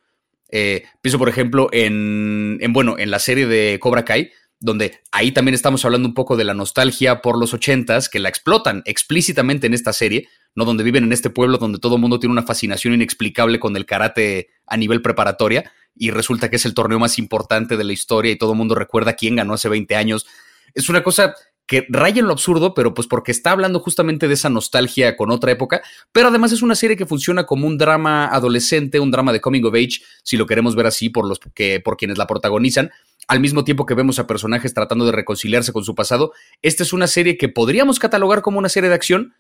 Eh, 0.52 0.84
pienso, 1.02 1.18
por 1.18 1.30
ejemplo, 1.30 1.70
en, 1.72 2.58
en, 2.62 2.74
bueno, 2.74 2.98
en 3.00 3.10
la 3.10 3.20
serie 3.20 3.48
de 3.48 3.80
Cobra 3.80 4.06
Kai, 4.06 4.32
donde 4.64 5.02
ahí 5.12 5.34
también 5.34 5.56
estamos 5.56 5.84
hablando 5.84 6.08
un 6.08 6.14
poco 6.14 6.38
de 6.38 6.46
la 6.46 6.54
nostalgia 6.54 7.22
por 7.22 7.38
los 7.38 7.54
ochentas, 7.54 8.08
que 8.08 8.20
la 8.20 8.30
explotan 8.30 8.82
explícitamente 8.86 9.68
en 9.68 9.74
esta 9.74 9.92
serie, 9.92 10.30
¿no? 10.56 10.64
Donde 10.64 10.86
viven 10.86 11.04
en 11.04 11.12
este 11.12 11.30
pueblo 11.30 11.58
donde 11.58 11.80
todo 11.80 11.96
el 11.96 12.02
mundo 12.02 12.18
tiene 12.18 12.32
una 12.32 12.44
fascinación 12.44 12.94
inexplicable 12.94 13.60
con 13.60 13.76
el 13.76 13.86
karate 13.86 14.52
a 14.66 14.78
nivel 14.78 15.02
preparatoria 15.02 15.70
y 15.96 16.12
resulta 16.12 16.50
que 16.50 16.56
es 16.56 16.66
el 16.66 16.74
torneo 16.74 16.98
más 16.98 17.20
importante 17.20 17.76
de 17.76 17.84
la 17.84 17.92
historia 17.92 18.32
y 18.32 18.38
todo 18.38 18.54
el 18.54 18.58
mundo 18.58 18.74
recuerda 18.74 19.14
quién 19.14 19.36
ganó 19.36 19.54
hace 19.54 19.68
20 19.68 19.98
años. 19.98 20.26
Es 20.74 20.88
una 20.88 21.04
cosa 21.04 21.36
que 21.66 21.86
raya 21.90 22.20
en 22.20 22.28
lo 22.28 22.34
absurdo, 22.34 22.74
pero 22.74 22.94
pues 22.94 23.08
porque 23.08 23.32
está 23.32 23.52
hablando 23.52 23.80
justamente 23.80 24.28
de 24.28 24.34
esa 24.34 24.50
nostalgia 24.50 25.16
con 25.16 25.32
otra 25.32 25.52
época, 25.52 25.82
pero 26.12 26.28
además 26.28 26.52
es 26.52 26.62
una 26.62 26.76
serie 26.76 26.98
que 26.98 27.06
funciona 27.06 27.46
como 27.46 27.68
un 27.68 27.78
drama 27.78 28.28
adolescente, 28.28 29.00
un 29.00 29.12
drama 29.12 29.32
de 29.32 29.42
coming 29.42 29.64
of 29.64 29.74
age, 29.74 30.02
si 30.24 30.38
lo 30.38 30.46
queremos 30.46 30.76
ver 30.76 30.88
así 30.88 31.10
por 31.10 31.28
los 31.28 31.40
que 31.54 31.80
por 31.80 31.98
quienes 31.98 32.18
la 32.18 32.28
protagonizan, 32.28 32.92
al 33.28 33.40
mismo 33.40 33.64
tiempo 33.64 33.86
que 33.86 33.94
vemos 33.94 34.20
a 34.20 34.28
personajes 34.28 34.74
tratando 34.74 35.06
de 35.06 35.12
reconciliarse 35.12 35.74
con 35.74 35.84
su 35.84 35.96
pasado. 35.96 36.34
Esta 36.62 36.84
es 36.84 36.94
una 36.94 37.08
serie 37.08 37.38
que 37.38 37.50
podríamos 37.50 38.00
catalogar 38.00 38.42
como 38.42 38.60
una 38.60 38.70
serie 38.70 38.90
de 38.90 38.96
acción, 38.96 39.34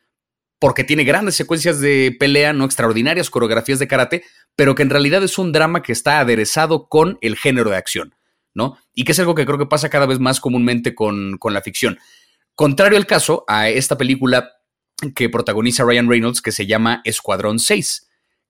porque 0.59 0.83
tiene 0.83 1.03
grandes 1.03 1.35
secuencias 1.35 1.79
de 1.79 2.15
pelea, 2.17 2.53
no 2.53 2.65
extraordinarias 2.65 3.29
coreografías 3.29 3.79
de 3.79 3.87
karate, 3.87 4.23
pero 4.55 4.75
que 4.75 4.83
en 4.83 4.89
realidad 4.89 5.23
es 5.23 5.37
un 5.37 5.51
drama 5.51 5.81
que 5.81 5.91
está 5.91 6.19
aderezado 6.19 6.87
con 6.87 7.17
el 7.21 7.35
género 7.35 7.69
de 7.69 7.75
acción, 7.75 8.15
¿no? 8.53 8.77
Y 8.93 9.03
que 9.03 9.11
es 9.11 9.19
algo 9.19 9.35
que 9.35 9.45
creo 9.45 9.57
que 9.57 9.65
pasa 9.65 9.89
cada 9.89 10.05
vez 10.05 10.19
más 10.19 10.39
comúnmente 10.39 10.95
con, 10.95 11.37
con 11.37 11.53
la 11.53 11.61
ficción. 11.61 11.99
Contrario 12.55 12.97
al 12.97 13.07
caso 13.07 13.43
a 13.47 13.67
esta 13.69 13.97
película 13.97 14.51
que 15.15 15.27
protagoniza 15.27 15.83
Ryan 15.83 16.07
Reynolds 16.07 16.41
que 16.41 16.51
se 16.51 16.65
llama 16.65 17.01
Escuadrón 17.03 17.59
6, 17.59 18.07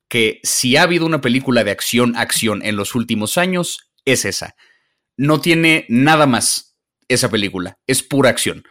que 0.08 0.40
si 0.44 0.76
ha 0.76 0.84
habido 0.84 1.06
una 1.06 1.22
película 1.22 1.64
de 1.64 1.72
acción, 1.72 2.16
acción 2.16 2.62
en 2.64 2.76
los 2.76 2.94
últimos 2.94 3.38
años, 3.38 3.90
es 4.06 4.26
esa. 4.26 4.56
No 5.18 5.42
tiene 5.42 5.86
nada 5.90 6.26
más 6.26 6.78
esa 7.08 7.30
película, 7.30 7.78
es 7.88 8.04
pura 8.04 8.30
acción 8.30 8.64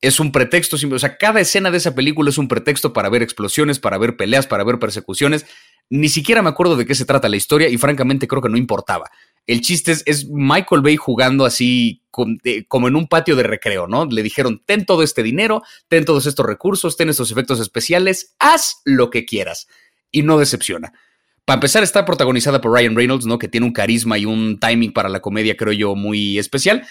es 0.00 0.20
un 0.20 0.30
pretexto, 0.30 0.76
o 0.76 0.98
sea, 0.98 1.16
cada 1.16 1.40
escena 1.40 1.70
de 1.70 1.78
esa 1.78 1.94
película 1.94 2.30
es 2.30 2.38
un 2.38 2.48
pretexto 2.48 2.92
para 2.92 3.08
ver 3.08 3.22
explosiones, 3.22 3.78
para 3.78 3.98
ver 3.98 4.16
peleas, 4.16 4.46
para 4.46 4.64
ver 4.64 4.78
persecuciones. 4.78 5.46
Ni 5.88 6.08
siquiera 6.08 6.42
me 6.42 6.48
acuerdo 6.48 6.76
de 6.76 6.84
qué 6.84 6.94
se 6.94 7.04
trata 7.04 7.28
la 7.28 7.36
historia 7.36 7.68
y 7.68 7.78
francamente 7.78 8.28
creo 8.28 8.42
que 8.42 8.48
no 8.48 8.56
importaba. 8.56 9.10
El 9.46 9.60
chiste 9.60 9.92
es, 10.04 10.28
Michael 10.28 10.82
Bay 10.82 10.96
jugando 10.96 11.44
así 11.44 12.02
como 12.10 12.88
en 12.88 12.96
un 12.96 13.06
patio 13.06 13.36
de 13.36 13.44
recreo, 13.44 13.86
¿no? 13.86 14.04
Le 14.06 14.22
dijeron, 14.22 14.62
ten 14.66 14.84
todo 14.84 15.02
este 15.02 15.22
dinero, 15.22 15.62
ten 15.88 16.04
todos 16.04 16.26
estos 16.26 16.44
recursos, 16.44 16.96
ten 16.96 17.08
estos 17.08 17.30
efectos 17.30 17.60
especiales, 17.60 18.34
haz 18.38 18.80
lo 18.84 19.10
que 19.10 19.24
quieras. 19.24 19.68
Y 20.10 20.22
no 20.22 20.38
decepciona. 20.38 20.92
Para 21.46 21.58
empezar, 21.58 21.84
está 21.84 22.04
protagonizada 22.04 22.60
por 22.60 22.72
Ryan 22.72 22.96
Reynolds, 22.96 23.24
¿no? 23.24 23.38
Que 23.38 23.46
tiene 23.46 23.66
un 23.66 23.72
carisma 23.72 24.18
y 24.18 24.24
un 24.24 24.58
timing 24.58 24.92
para 24.92 25.08
la 25.08 25.20
comedia, 25.20 25.56
creo 25.56 25.72
yo, 25.72 25.94
muy 25.94 26.40
especial. 26.40 26.84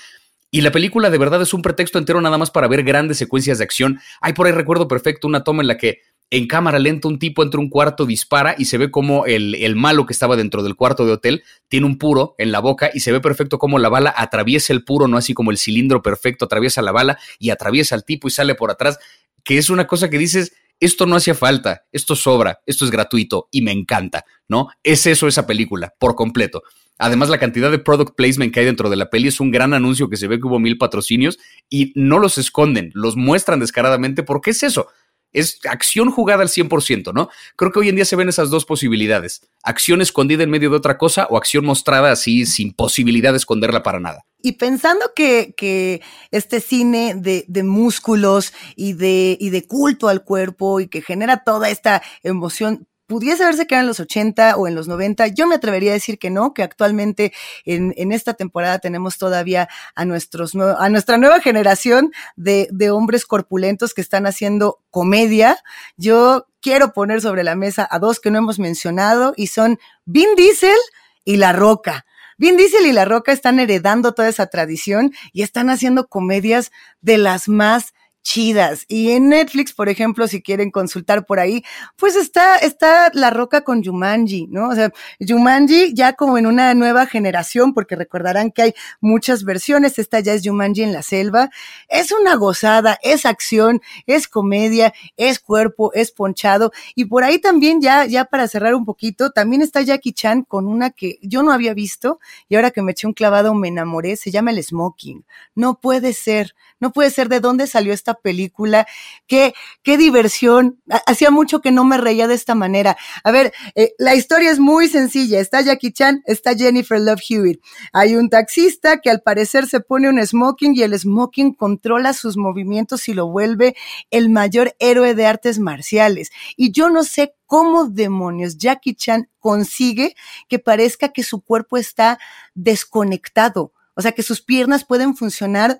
Y 0.49 0.61
la 0.61 0.71
película 0.71 1.09
de 1.09 1.17
verdad 1.17 1.41
es 1.41 1.53
un 1.53 1.61
pretexto 1.61 1.99
entero 1.99 2.21
nada 2.21 2.37
más 2.37 2.51
para 2.51 2.69
ver 2.69 2.83
grandes 2.83 3.17
secuencias 3.17 3.57
de 3.57 3.65
acción. 3.65 3.99
Hay 4.21 4.31
por 4.31 4.47
ahí 4.47 4.53
recuerdo 4.53 4.87
perfecto 4.87 5.27
una 5.27 5.43
toma 5.43 5.61
en 5.61 5.67
la 5.67 5.77
que 5.77 5.99
en 6.29 6.47
cámara 6.47 6.79
lenta 6.79 7.09
un 7.09 7.19
tipo 7.19 7.43
entra 7.43 7.59
a 7.59 7.63
un 7.63 7.69
cuarto, 7.69 8.05
dispara 8.05 8.55
y 8.57 8.63
se 8.63 8.77
ve 8.77 8.89
como 8.89 9.25
el, 9.25 9.55
el, 9.55 9.75
malo 9.75 10.05
que 10.05 10.13
estaba 10.13 10.37
dentro 10.37 10.63
del 10.63 10.77
cuarto 10.77 11.05
de 11.05 11.11
hotel 11.11 11.43
tiene 11.67 11.85
un 11.85 11.97
puro 11.97 12.33
en 12.37 12.53
la 12.53 12.59
boca 12.59 12.89
y 12.93 13.01
se 13.01 13.11
ve 13.11 13.19
perfecto 13.19 13.59
como 13.59 13.77
la 13.77 13.89
bala 13.89 14.13
atraviesa 14.15 14.71
el 14.71 14.85
puro, 14.85 15.09
no 15.09 15.17
así 15.17 15.33
como 15.33 15.51
el 15.51 15.57
cilindro 15.57 16.01
perfecto 16.01 16.45
atraviesa 16.45 16.81
la 16.81 16.93
bala 16.93 17.19
y 17.39 17.49
atraviesa 17.49 17.93
al 17.93 18.05
tipo 18.05 18.29
y 18.29 18.31
sale 18.31 18.55
por 18.55 18.71
atrás, 18.71 18.99
que 19.43 19.57
es 19.57 19.69
una 19.69 19.85
cosa 19.85 20.09
que 20.09 20.17
dices, 20.17 20.53
esto 20.79 21.05
no 21.05 21.15
hacía 21.15 21.35
falta, 21.35 21.83
esto 21.91 22.15
sobra, 22.15 22.59
esto 22.65 22.85
es 22.85 22.91
gratuito 22.91 23.47
y 23.51 23.61
me 23.61 23.71
encanta, 23.71 24.25
¿no? 24.47 24.67
Es 24.83 25.05
eso 25.07 25.27
esa 25.27 25.47
película, 25.47 25.93
por 25.99 26.15
completo. 26.15 26.63
Además, 26.97 27.29
la 27.29 27.39
cantidad 27.39 27.71
de 27.71 27.79
product 27.79 28.15
placement 28.15 28.53
que 28.53 28.61
hay 28.61 28.65
dentro 28.65 28.89
de 28.89 28.95
la 28.95 29.09
peli 29.09 29.27
es 29.27 29.39
un 29.39 29.51
gran 29.51 29.73
anuncio 29.73 30.09
que 30.09 30.17
se 30.17 30.27
ve 30.27 30.39
que 30.39 30.47
hubo 30.47 30.59
mil 30.59 30.77
patrocinios 30.77 31.37
y 31.69 31.91
no 31.95 32.19
los 32.19 32.37
esconden, 32.37 32.91
los 32.93 33.17
muestran 33.17 33.59
descaradamente 33.59 34.23
porque 34.23 34.51
es 34.51 34.63
eso. 34.63 34.87
Es 35.35 35.59
acción 35.69 36.11
jugada 36.11 36.41
al 36.41 36.49
100%, 36.49 37.13
¿no? 37.13 37.29
Creo 37.55 37.71
que 37.71 37.79
hoy 37.79 37.89
en 37.89 37.95
día 37.95 38.05
se 38.05 38.15
ven 38.15 38.29
esas 38.29 38.49
dos 38.49 38.65
posibilidades. 38.65 39.41
Acción 39.63 40.01
escondida 40.01 40.43
en 40.43 40.49
medio 40.49 40.69
de 40.69 40.77
otra 40.77 40.97
cosa 40.97 41.27
o 41.29 41.37
acción 41.37 41.65
mostrada 41.65 42.11
así 42.11 42.45
sin 42.45 42.73
posibilidad 42.73 43.31
de 43.31 43.37
esconderla 43.37 43.83
para 43.83 43.99
nada. 43.99 44.25
Y 44.41 44.53
pensando 44.53 45.11
que, 45.15 46.01
este 46.31 46.59
cine 46.59 47.15
de, 47.15 47.45
de 47.47 47.63
músculos 47.63 48.53
y 48.75 48.93
de, 48.93 49.37
y 49.39 49.49
de 49.49 49.65
culto 49.65 50.07
al 50.07 50.23
cuerpo 50.23 50.79
y 50.79 50.87
que 50.87 51.01
genera 51.01 51.43
toda 51.43 51.69
esta 51.69 52.03
emoción 52.23 52.87
pudiese 53.07 53.45
verse 53.45 53.67
que 53.67 53.75
eran 53.75 53.87
los 53.87 53.99
80 53.99 54.57
o 54.57 54.67
en 54.67 54.75
los 54.75 54.87
90. 54.87 55.27
Yo 55.27 55.47
me 55.47 55.55
atrevería 55.55 55.91
a 55.91 55.95
decir 55.95 56.17
que 56.19 56.29
no, 56.29 56.53
que 56.53 56.63
actualmente 56.63 57.33
en, 57.65 57.93
en 57.97 58.11
esta 58.11 58.33
temporada 58.33 58.79
tenemos 58.79 59.17
todavía 59.17 59.67
a, 59.95 60.05
nuestros, 60.05 60.55
a 60.55 60.89
nuestra 60.89 61.17
nueva 61.17 61.39
generación 61.39 62.11
de, 62.35 62.67
de 62.71 62.89
hombres 62.91 63.25
corpulentos 63.25 63.93
que 63.93 64.01
están 64.01 64.25
haciendo 64.25 64.79
comedia. 64.89 65.57
Yo 65.97 66.47
quiero 66.61 66.93
poner 66.93 67.21
sobre 67.21 67.43
la 67.43 67.55
mesa 67.55 67.87
a 67.89 67.99
dos 67.99 68.19
que 68.19 68.31
no 68.31 68.39
hemos 68.39 68.59
mencionado 68.59 69.33
y 69.35 69.47
son 69.47 69.79
Vin 70.05 70.35
Diesel 70.35 70.77
y 71.23 71.37
La 71.37 71.53
Roca. 71.53 72.05
Vin 72.37 72.57
Diesel 72.57 72.85
y 72.85 72.91
La 72.91 73.05
Roca 73.05 73.31
están 73.31 73.59
heredando 73.59 74.13
toda 74.13 74.27
esa 74.27 74.47
tradición 74.47 75.13
y 75.31 75.43
están 75.43 75.69
haciendo 75.69 76.07
comedias 76.07 76.71
de 77.01 77.17
las 77.17 77.47
más 77.47 77.93
chidas. 78.25 78.85
Y 78.87 79.11
en 79.11 79.29
Netflix, 79.29 79.71
por 79.71 79.87
ejemplo, 79.87 80.27
si 80.27 80.41
quieren 80.41 80.71
consultar 80.71 81.25
por 81.27 81.39
ahí, 81.39 81.63
pues 81.95 82.15
está, 82.15 82.57
está 82.57 83.11
La 83.13 83.29
Roca 83.29 83.61
con 83.61 83.83
Jumanji, 83.83 84.47
¿no? 84.47 84.69
O 84.69 84.75
sea, 84.75 84.91
Jumanji 85.25 85.93
ya 85.93 86.13
como 86.13 86.39
en 86.39 86.47
una 86.47 86.73
nueva 86.73 87.05
generación, 87.05 87.73
porque 87.75 87.95
recordarán 87.95 88.51
que 88.51 88.63
hay 88.63 88.73
muchas 88.99 89.43
versiones, 89.43 89.99
esta 89.99 90.19
ya 90.21 90.33
es 90.33 90.41
Jumanji 90.43 90.81
en 90.81 90.91
la 90.91 91.03
selva. 91.03 91.51
Es 91.87 92.11
una 92.11 92.35
gozada, 92.35 92.97
es 93.03 93.27
acción, 93.27 93.81
es 94.07 94.27
comedia, 94.27 94.91
es 95.17 95.39
cuerpo, 95.39 95.93
es 95.93 96.11
ponchado. 96.11 96.71
Y 96.95 97.05
por 97.05 97.23
ahí 97.23 97.37
también 97.37 97.79
ya, 97.79 98.05
ya 98.05 98.25
para 98.25 98.47
cerrar 98.47 98.73
un 98.73 98.85
poquito, 98.85 99.29
también 99.31 99.61
está 99.61 99.83
Jackie 99.83 100.13
Chan 100.13 100.43
con 100.43 100.65
una 100.67 100.89
que 100.89 101.19
yo 101.21 101.43
no 101.43 101.51
había 101.51 101.75
visto 101.75 102.19
y 102.49 102.55
ahora 102.55 102.71
que 102.71 102.81
me 102.81 102.93
eché 102.93 103.05
un 103.05 103.13
clavado 103.13 103.53
me 103.53 103.67
enamoré, 103.67 104.15
se 104.15 104.31
llama 104.31 104.49
El 104.49 104.63
Smoking. 104.63 105.25
No 105.53 105.79
puede 105.79 106.13
ser, 106.13 106.55
no 106.79 106.91
puede 106.91 107.11
ser 107.11 107.29
de 107.29 107.39
dónde 107.39 107.67
salió 107.67 107.93
esta 107.93 108.14
película, 108.15 108.87
qué, 109.27 109.53
qué 109.83 109.97
diversión. 109.97 110.81
Hacía 111.05 111.31
mucho 111.31 111.61
que 111.61 111.71
no 111.71 111.83
me 111.83 111.97
reía 111.97 112.27
de 112.27 112.35
esta 112.35 112.55
manera. 112.55 112.97
A 113.23 113.31
ver, 113.31 113.53
eh, 113.75 113.93
la 113.97 114.15
historia 114.15 114.51
es 114.51 114.59
muy 114.59 114.87
sencilla. 114.87 115.39
Está 115.39 115.61
Jackie 115.61 115.93
Chan, 115.93 116.23
está 116.25 116.55
Jennifer 116.55 116.99
Love 116.99 117.21
Hewitt. 117.29 117.61
Hay 117.93 118.15
un 118.15 118.29
taxista 118.29 118.99
que 118.99 119.09
al 119.09 119.21
parecer 119.21 119.67
se 119.67 119.79
pone 119.79 120.09
un 120.09 120.25
smoking 120.25 120.75
y 120.75 120.83
el 120.83 120.97
smoking 120.97 121.53
controla 121.53 122.13
sus 122.13 122.37
movimientos 122.37 123.07
y 123.07 123.13
lo 123.13 123.27
vuelve 123.27 123.75
el 124.11 124.29
mayor 124.29 124.75
héroe 124.79 125.15
de 125.15 125.25
artes 125.25 125.59
marciales. 125.59 126.31
Y 126.55 126.71
yo 126.71 126.89
no 126.89 127.03
sé 127.03 127.35
cómo 127.45 127.85
demonios 127.85 128.57
Jackie 128.57 128.95
Chan 128.95 129.29
consigue 129.39 130.15
que 130.47 130.59
parezca 130.59 131.09
que 131.09 131.23
su 131.23 131.41
cuerpo 131.41 131.77
está 131.77 132.19
desconectado. 132.53 133.73
O 133.95 134.01
sea, 134.01 134.11
que 134.11 134.23
sus 134.23 134.41
piernas 134.41 134.83
pueden 134.83 135.15
funcionar 135.15 135.79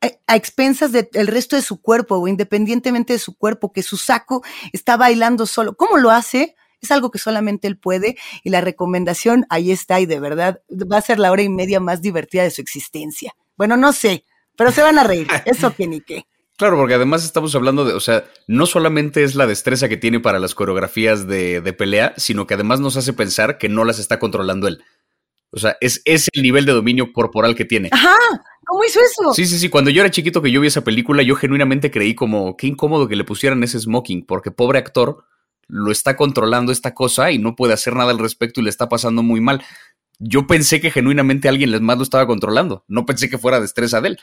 a 0.00 0.36
expensas 0.36 0.92
del 0.92 1.26
resto 1.26 1.56
de 1.56 1.62
su 1.62 1.80
cuerpo 1.80 2.16
o 2.16 2.28
independientemente 2.28 3.12
de 3.14 3.18
su 3.18 3.36
cuerpo, 3.36 3.72
que 3.72 3.82
su 3.82 3.96
saco 3.96 4.42
está 4.72 4.96
bailando 4.96 5.46
solo. 5.46 5.76
¿Cómo 5.76 5.96
lo 5.96 6.10
hace? 6.10 6.54
Es 6.80 6.90
algo 6.90 7.10
que 7.10 7.18
solamente 7.18 7.66
él 7.66 7.78
puede 7.78 8.16
y 8.44 8.50
la 8.50 8.60
recomendación 8.60 9.46
ahí 9.48 9.72
está 9.72 10.00
y 10.00 10.06
de 10.06 10.20
verdad 10.20 10.60
va 10.70 10.98
a 10.98 11.02
ser 11.02 11.18
la 11.18 11.32
hora 11.32 11.42
y 11.42 11.48
media 11.48 11.80
más 11.80 12.02
divertida 12.02 12.42
de 12.42 12.50
su 12.50 12.60
existencia. 12.60 13.34
Bueno, 13.56 13.76
no 13.76 13.92
sé, 13.92 14.24
pero 14.56 14.70
se 14.72 14.82
van 14.82 14.98
a 14.98 15.04
reír. 15.04 15.26
Eso 15.46 15.74
que 15.74 15.86
ni 15.86 16.00
qué. 16.00 16.26
Claro, 16.56 16.78
porque 16.78 16.94
además 16.94 17.22
estamos 17.22 17.54
hablando 17.54 17.84
de, 17.84 17.92
o 17.92 18.00
sea, 18.00 18.24
no 18.46 18.64
solamente 18.64 19.24
es 19.24 19.34
la 19.34 19.46
destreza 19.46 19.90
que 19.90 19.98
tiene 19.98 20.20
para 20.20 20.38
las 20.38 20.54
coreografías 20.54 21.26
de, 21.26 21.60
de 21.60 21.72
pelea, 21.74 22.14
sino 22.16 22.46
que 22.46 22.54
además 22.54 22.80
nos 22.80 22.96
hace 22.96 23.12
pensar 23.12 23.58
que 23.58 23.68
no 23.68 23.84
las 23.84 23.98
está 23.98 24.18
controlando 24.18 24.66
él. 24.66 24.82
O 25.56 25.58
sea, 25.58 25.74
es, 25.80 26.02
es 26.04 26.28
el 26.34 26.42
nivel 26.42 26.66
de 26.66 26.72
dominio 26.72 27.14
corporal 27.14 27.54
que 27.54 27.64
tiene. 27.64 27.88
Ajá, 27.90 28.14
¿cómo 28.66 28.84
hizo 28.84 29.00
eso? 29.00 29.32
Sí, 29.32 29.46
sí, 29.46 29.58
sí. 29.58 29.70
Cuando 29.70 29.88
yo 29.90 30.02
era 30.02 30.10
chiquito 30.10 30.42
que 30.42 30.50
yo 30.50 30.60
vi 30.60 30.66
esa 30.66 30.84
película, 30.84 31.22
yo 31.22 31.34
genuinamente 31.34 31.90
creí 31.90 32.14
como 32.14 32.58
qué 32.58 32.66
incómodo 32.66 33.08
que 33.08 33.16
le 33.16 33.24
pusieran 33.24 33.62
ese 33.62 33.80
smoking, 33.80 34.26
porque 34.26 34.50
pobre 34.50 34.78
actor 34.78 35.24
lo 35.66 35.90
está 35.90 36.14
controlando 36.14 36.72
esta 36.72 36.92
cosa 36.92 37.30
y 37.30 37.38
no 37.38 37.56
puede 37.56 37.72
hacer 37.72 37.94
nada 37.96 38.10
al 38.10 38.18
respecto 38.18 38.60
y 38.60 38.64
le 38.64 38.70
está 38.70 38.90
pasando 38.90 39.22
muy 39.22 39.40
mal. 39.40 39.64
Yo 40.18 40.46
pensé 40.46 40.78
que 40.78 40.90
genuinamente 40.90 41.48
alguien 41.48 41.82
más 41.82 41.96
lo 41.96 42.02
estaba 42.02 42.26
controlando. 42.26 42.84
No 42.86 43.06
pensé 43.06 43.30
que 43.30 43.38
fuera 43.38 43.58
destreza 43.58 44.02
de 44.02 44.08
él. 44.08 44.18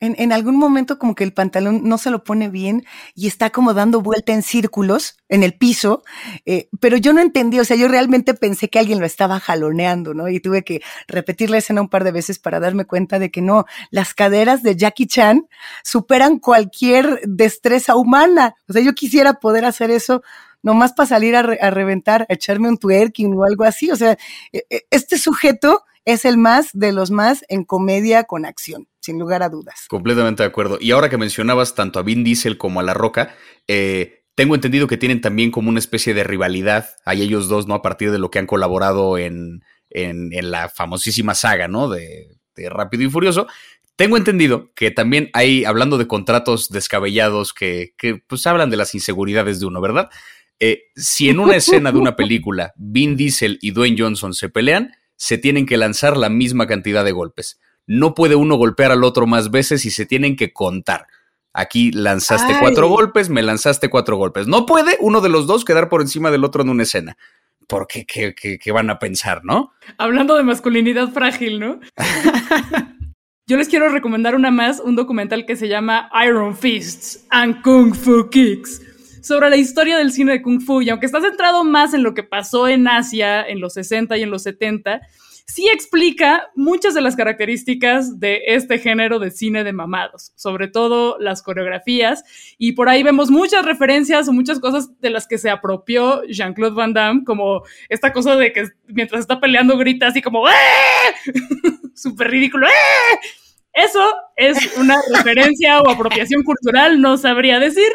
En, 0.00 0.32
algún 0.32 0.56
momento 0.56 0.96
como 0.96 1.16
que 1.16 1.24
el 1.24 1.32
pantalón 1.32 1.80
no 1.82 1.98
se 1.98 2.10
lo 2.10 2.22
pone 2.22 2.48
bien 2.48 2.84
y 3.16 3.26
está 3.26 3.50
como 3.50 3.74
dando 3.74 4.00
vuelta 4.00 4.32
en 4.32 4.42
círculos 4.42 5.16
en 5.28 5.42
el 5.42 5.54
piso, 5.54 6.04
eh, 6.46 6.68
pero 6.78 6.96
yo 6.96 7.12
no 7.12 7.20
entendí, 7.20 7.58
o 7.58 7.64
sea, 7.64 7.76
yo 7.76 7.88
realmente 7.88 8.34
pensé 8.34 8.70
que 8.70 8.78
alguien 8.78 9.00
lo 9.00 9.06
estaba 9.06 9.40
jaloneando, 9.40 10.14
¿no? 10.14 10.28
Y 10.28 10.38
tuve 10.38 10.62
que 10.62 10.82
repetir 11.08 11.50
la 11.50 11.58
escena 11.58 11.80
un 11.80 11.88
par 11.88 12.04
de 12.04 12.12
veces 12.12 12.38
para 12.38 12.60
darme 12.60 12.84
cuenta 12.84 13.18
de 13.18 13.32
que 13.32 13.42
no, 13.42 13.64
las 13.90 14.14
caderas 14.14 14.62
de 14.62 14.76
Jackie 14.76 15.08
Chan 15.08 15.48
superan 15.82 16.38
cualquier 16.38 17.20
destreza 17.24 17.96
humana. 17.96 18.54
O 18.68 18.74
sea, 18.74 18.82
yo 18.82 18.94
quisiera 18.94 19.34
poder 19.34 19.64
hacer 19.64 19.90
eso 19.90 20.22
nomás 20.62 20.92
para 20.92 21.08
salir 21.08 21.34
a, 21.34 21.40
a 21.40 21.70
reventar, 21.70 22.24
a 22.28 22.34
echarme 22.34 22.68
un 22.68 22.78
twerking 22.78 23.34
o 23.34 23.44
algo 23.44 23.64
así. 23.64 23.90
O 23.90 23.96
sea, 23.96 24.16
e, 24.52 24.64
e, 24.70 24.86
este 24.90 25.18
sujeto 25.18 25.82
es 26.08 26.24
el 26.24 26.38
más 26.38 26.70
de 26.72 26.92
los 26.92 27.10
más 27.10 27.44
en 27.50 27.64
comedia 27.64 28.24
con 28.24 28.46
acción, 28.46 28.88
sin 28.98 29.18
lugar 29.18 29.42
a 29.42 29.50
dudas. 29.50 29.84
Completamente 29.90 30.42
de 30.42 30.48
acuerdo. 30.48 30.78
Y 30.80 30.92
ahora 30.92 31.10
que 31.10 31.18
mencionabas 31.18 31.74
tanto 31.74 31.98
a 31.98 32.02
Vin 32.02 32.24
Diesel 32.24 32.56
como 32.56 32.80
a 32.80 32.82
La 32.82 32.94
Roca, 32.94 33.34
eh, 33.66 34.22
tengo 34.34 34.54
entendido 34.54 34.86
que 34.86 34.96
tienen 34.96 35.20
también 35.20 35.50
como 35.50 35.68
una 35.68 35.80
especie 35.80 36.14
de 36.14 36.24
rivalidad, 36.24 36.88
hay 37.04 37.20
ellos 37.20 37.48
dos, 37.48 37.66
¿no? 37.66 37.74
A 37.74 37.82
partir 37.82 38.10
de 38.10 38.18
lo 38.18 38.30
que 38.30 38.38
han 38.38 38.46
colaborado 38.46 39.18
en, 39.18 39.62
en, 39.90 40.50
la 40.50 40.70
famosísima 40.70 41.34
saga, 41.34 41.68
¿no? 41.68 41.90
De, 41.90 42.38
de 42.56 42.70
Rápido 42.70 43.02
y 43.02 43.10
Furioso. 43.10 43.46
Tengo 43.94 44.16
entendido 44.16 44.72
que 44.74 44.90
también 44.90 45.28
hay, 45.34 45.66
hablando 45.66 45.98
de 45.98 46.06
contratos 46.06 46.70
descabellados 46.70 47.52
que, 47.52 47.92
que 47.98 48.22
pues 48.26 48.46
hablan 48.46 48.70
de 48.70 48.78
las 48.78 48.94
inseguridades 48.94 49.60
de 49.60 49.66
uno, 49.66 49.82
¿verdad? 49.82 50.08
Eh, 50.58 50.84
si 50.96 51.28
en 51.28 51.38
una 51.38 51.56
escena 51.56 51.92
de 51.92 51.98
una 51.98 52.16
película 52.16 52.72
Vin 52.76 53.14
Diesel 53.14 53.58
y 53.60 53.72
Dwayne 53.72 53.96
Johnson 53.98 54.32
se 54.32 54.48
pelean, 54.48 54.92
se 55.18 55.36
tienen 55.36 55.66
que 55.66 55.76
lanzar 55.76 56.16
la 56.16 56.30
misma 56.30 56.66
cantidad 56.66 57.04
de 57.04 57.12
golpes. 57.12 57.60
No 57.86 58.14
puede 58.14 58.36
uno 58.36 58.56
golpear 58.56 58.92
al 58.92 59.04
otro 59.04 59.26
más 59.26 59.50
veces 59.50 59.84
y 59.84 59.90
se 59.90 60.06
tienen 60.06 60.36
que 60.36 60.52
contar. 60.52 61.06
Aquí 61.52 61.90
lanzaste 61.90 62.52
Ay. 62.52 62.60
cuatro 62.60 62.88
golpes, 62.88 63.28
me 63.28 63.42
lanzaste 63.42 63.90
cuatro 63.90 64.16
golpes. 64.16 64.46
No 64.46 64.64
puede 64.64 64.96
uno 65.00 65.20
de 65.20 65.28
los 65.28 65.46
dos 65.46 65.64
quedar 65.64 65.88
por 65.88 66.00
encima 66.00 66.30
del 66.30 66.44
otro 66.44 66.62
en 66.62 66.68
una 66.68 66.84
escena. 66.84 67.18
Porque, 67.66 68.06
¿qué, 68.06 68.34
qué, 68.34 68.58
qué 68.58 68.72
van 68.72 68.90
a 68.90 68.98
pensar, 68.98 69.44
no? 69.44 69.72
Hablando 69.98 70.36
de 70.36 70.44
masculinidad 70.44 71.08
frágil, 71.08 71.58
¿no? 71.58 71.80
Yo 73.46 73.56
les 73.56 73.68
quiero 73.68 73.88
recomendar 73.88 74.34
una 74.34 74.50
más, 74.50 74.78
un 74.78 74.94
documental 74.94 75.46
que 75.46 75.56
se 75.56 75.68
llama 75.68 76.10
Iron 76.24 76.56
Fists 76.56 77.26
and 77.30 77.62
Kung 77.62 77.94
Fu 77.94 78.28
Kicks 78.30 78.82
sobre 79.22 79.50
la 79.50 79.56
historia 79.56 79.98
del 79.98 80.12
cine 80.12 80.32
de 80.32 80.42
Kung 80.42 80.60
Fu. 80.60 80.82
Y 80.82 80.90
aunque 80.90 81.06
está 81.06 81.20
centrado 81.20 81.64
más 81.64 81.94
en 81.94 82.02
lo 82.02 82.14
que 82.14 82.22
pasó 82.22 82.68
en 82.68 82.88
Asia 82.88 83.46
en 83.46 83.60
los 83.60 83.74
60 83.74 84.16
y 84.16 84.22
en 84.22 84.30
los 84.30 84.42
70, 84.42 85.00
sí 85.48 85.68
explica 85.68 86.50
muchas 86.54 86.94
de 86.94 87.00
las 87.00 87.16
características 87.16 88.20
de 88.20 88.42
este 88.46 88.78
género 88.78 89.18
de 89.18 89.30
cine 89.30 89.64
de 89.64 89.72
mamados, 89.72 90.32
sobre 90.36 90.68
todo 90.68 91.16
las 91.18 91.42
coreografías. 91.42 92.22
Y 92.58 92.72
por 92.72 92.88
ahí 92.88 93.02
vemos 93.02 93.30
muchas 93.30 93.64
referencias 93.64 94.28
o 94.28 94.32
muchas 94.32 94.60
cosas 94.60 95.00
de 95.00 95.10
las 95.10 95.26
que 95.26 95.38
se 95.38 95.50
apropió 95.50 96.22
Jean-Claude 96.24 96.76
Van 96.76 96.92
Damme, 96.92 97.24
como 97.24 97.62
esta 97.88 98.12
cosa 98.12 98.36
de 98.36 98.52
que 98.52 98.68
mientras 98.86 99.20
está 99.20 99.40
peleando 99.40 99.76
grita 99.78 100.08
así 100.08 100.22
como 100.22 100.46
¡Eh! 100.48 100.52
Súper 101.94 102.30
ridículo. 102.30 102.66
¡Eh! 102.66 103.18
Eso 103.72 104.00
es 104.36 104.76
una 104.76 104.96
referencia 105.14 105.80
o 105.80 105.88
apropiación 105.88 106.42
cultural, 106.42 107.00
no 107.00 107.16
sabría 107.16 107.58
decir 107.58 107.88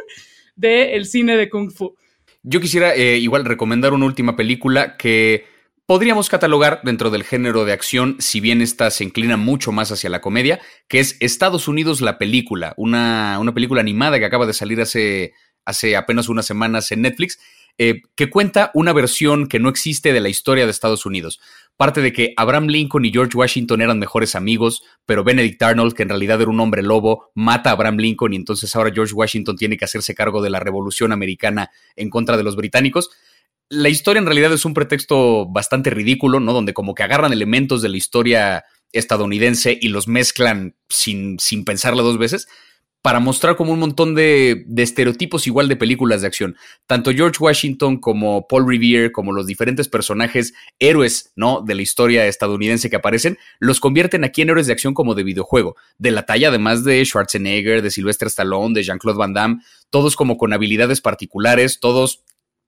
del 0.56 1.06
cine 1.06 1.38
de 1.38 1.50
Kung 1.50 1.72
Fu. 1.72 1.96
Yo 2.44 2.60
quisiera 2.60 2.94
eh, 2.94 3.18
igual 3.18 3.46
recomendar 3.46 3.94
una 3.94 4.06
última 4.06 4.36
película 4.36 4.98
que 4.98 5.46
podríamos 5.86 6.30
catalogar 6.30 6.82
dentro 6.84 7.10
del 7.10 7.24
género 7.24 7.66
de 7.66 7.74
acción, 7.74 8.18
si 8.20 8.40
bien 8.40 8.62
esta 8.62 8.90
se 8.92 9.04
inclina 9.04 9.38
mucho 9.38 9.72
más 9.72 9.92
hacia 9.92 10.10
la 10.10 10.22
comedia, 10.22 10.60
que 10.88 11.00
es 11.00 11.18
Estados 11.20 11.68
Unidos 11.68 12.02
la 12.02 12.18
película, 12.18 12.74
una, 12.78 13.38
una 13.40 13.54
película 13.54 13.82
animada 13.82 14.20
que 14.20 14.26
acaba 14.26 14.46
de 14.46 14.54
salir 14.54 14.82
hace, 14.82 15.34
hace 15.66 15.96
apenas 15.96 16.30
unas 16.30 16.46
semanas 16.46 16.92
en 16.92 17.02
Netflix, 17.02 17.40
eh, 17.78 18.02
que 18.16 18.30
cuenta 18.30 18.72
una 18.74 18.94
versión 18.94 19.48
que 19.48 19.60
no 19.60 19.70
existe 19.70 20.14
de 20.14 20.22
la 20.22 20.30
historia 20.30 20.66
de 20.66 20.72
Estados 20.72 21.06
Unidos. 21.06 21.40
Parte 21.76 22.02
de 22.02 22.14
que 22.14 22.34
Abraham 22.38 22.68
Lincoln 22.68 23.06
y 23.06 23.12
George 23.12 23.36
Washington 23.36 23.82
eran 23.82 24.00
mejores 24.00 24.36
amigos, 24.36 24.84
pero 25.06 25.24
Benedict 25.24 25.62
Arnold, 25.62 25.94
que 25.94 26.04
en 26.04 26.10
realidad 26.10 26.40
era 26.40 26.52
un 26.52 26.60
hombre 26.60 26.84
lobo, 26.84 27.32
mata 27.34 27.72
a 27.72 27.74
Abraham 27.74 27.98
Lincoln 27.98 28.34
y 28.34 28.36
entonces 28.36 28.76
ahora 28.76 28.92
George 28.94 29.14
Washington 29.14 29.56
tiene 29.56 29.78
que 29.78 29.86
hacerse 29.86 30.14
cargo 30.14 30.42
de 30.42 30.50
la 30.52 30.60
revolución 30.60 31.12
americana 31.12 31.72
en 31.96 32.10
contra 32.10 32.38
de 32.38 32.44
los 32.44 32.56
británicos 32.56 33.10
la 33.70 33.90
historia 33.90 34.20
en 34.20 34.26
realidad 34.26 34.54
es 34.54 34.66
un 34.66 34.74
pretexto 34.74 35.48
bastante 35.48 35.90
ridículo, 35.90 36.40
¿no? 36.40 36.54
Donde 36.54 36.74
como 36.74 36.94
que 36.94 37.04
agarran 37.04 37.34
elementos 37.34 37.82
de 37.82 37.90
la 37.90 37.98
historia 37.98 38.66
estadounidense 38.92 39.78
y 39.80 39.90
los 39.90 40.08
mezclan 40.08 40.76
sin, 40.90 41.40
sin 41.40 41.66
pensarla 41.66 42.04
dos 42.04 42.20
veces 42.20 42.48
para 43.04 43.20
mostrar 43.20 43.58
como 43.58 43.74
un 43.74 43.80
montón 43.80 44.16
de, 44.16 44.66
estereotipos 44.78 45.46
igual 45.46 45.68
de 45.68 45.76
películas 45.76 46.22
de 46.22 46.28
acción. 46.28 46.56
Tanto 46.88 47.12
George 47.12 47.38
Washington 47.38 47.98
como 47.98 48.48
Paul 48.48 48.66
Revere, 48.66 49.12
como 49.12 49.34
los 49.34 49.46
diferentes 49.46 49.90
personajes 49.90 50.54
héroes, 50.80 51.34
¿no? 51.36 51.62
De 51.62 51.76
la 51.76 51.82
historia 51.82 52.26
estadounidense 52.28 52.90
que 52.90 52.96
aparecen, 52.96 53.38
los 53.60 53.82
convierten 53.82 54.24
aquí 54.24 54.42
en 54.42 54.52
héroes 54.52 54.68
de 54.68 54.74
acción 54.74 54.94
como 54.94 55.16
de 55.16 55.24
videojuego. 55.24 55.76
De 55.98 56.12
la 56.12 56.26
talla 56.26 56.48
además 56.48 56.86
de 56.86 57.04
Schwarzenegger, 57.04 57.82
de 57.82 57.92
Sylvester 57.92 58.30
Stallone, 58.30 58.74
de 58.74 58.84
Jean-Claude 58.84 59.20
Van 59.20 59.34
Damme, 59.34 59.60
todos 59.90 60.16
como 60.16 60.38
con 60.38 60.54
habilidades 60.54 61.02
particulares, 61.02 61.82
todos 61.82 62.24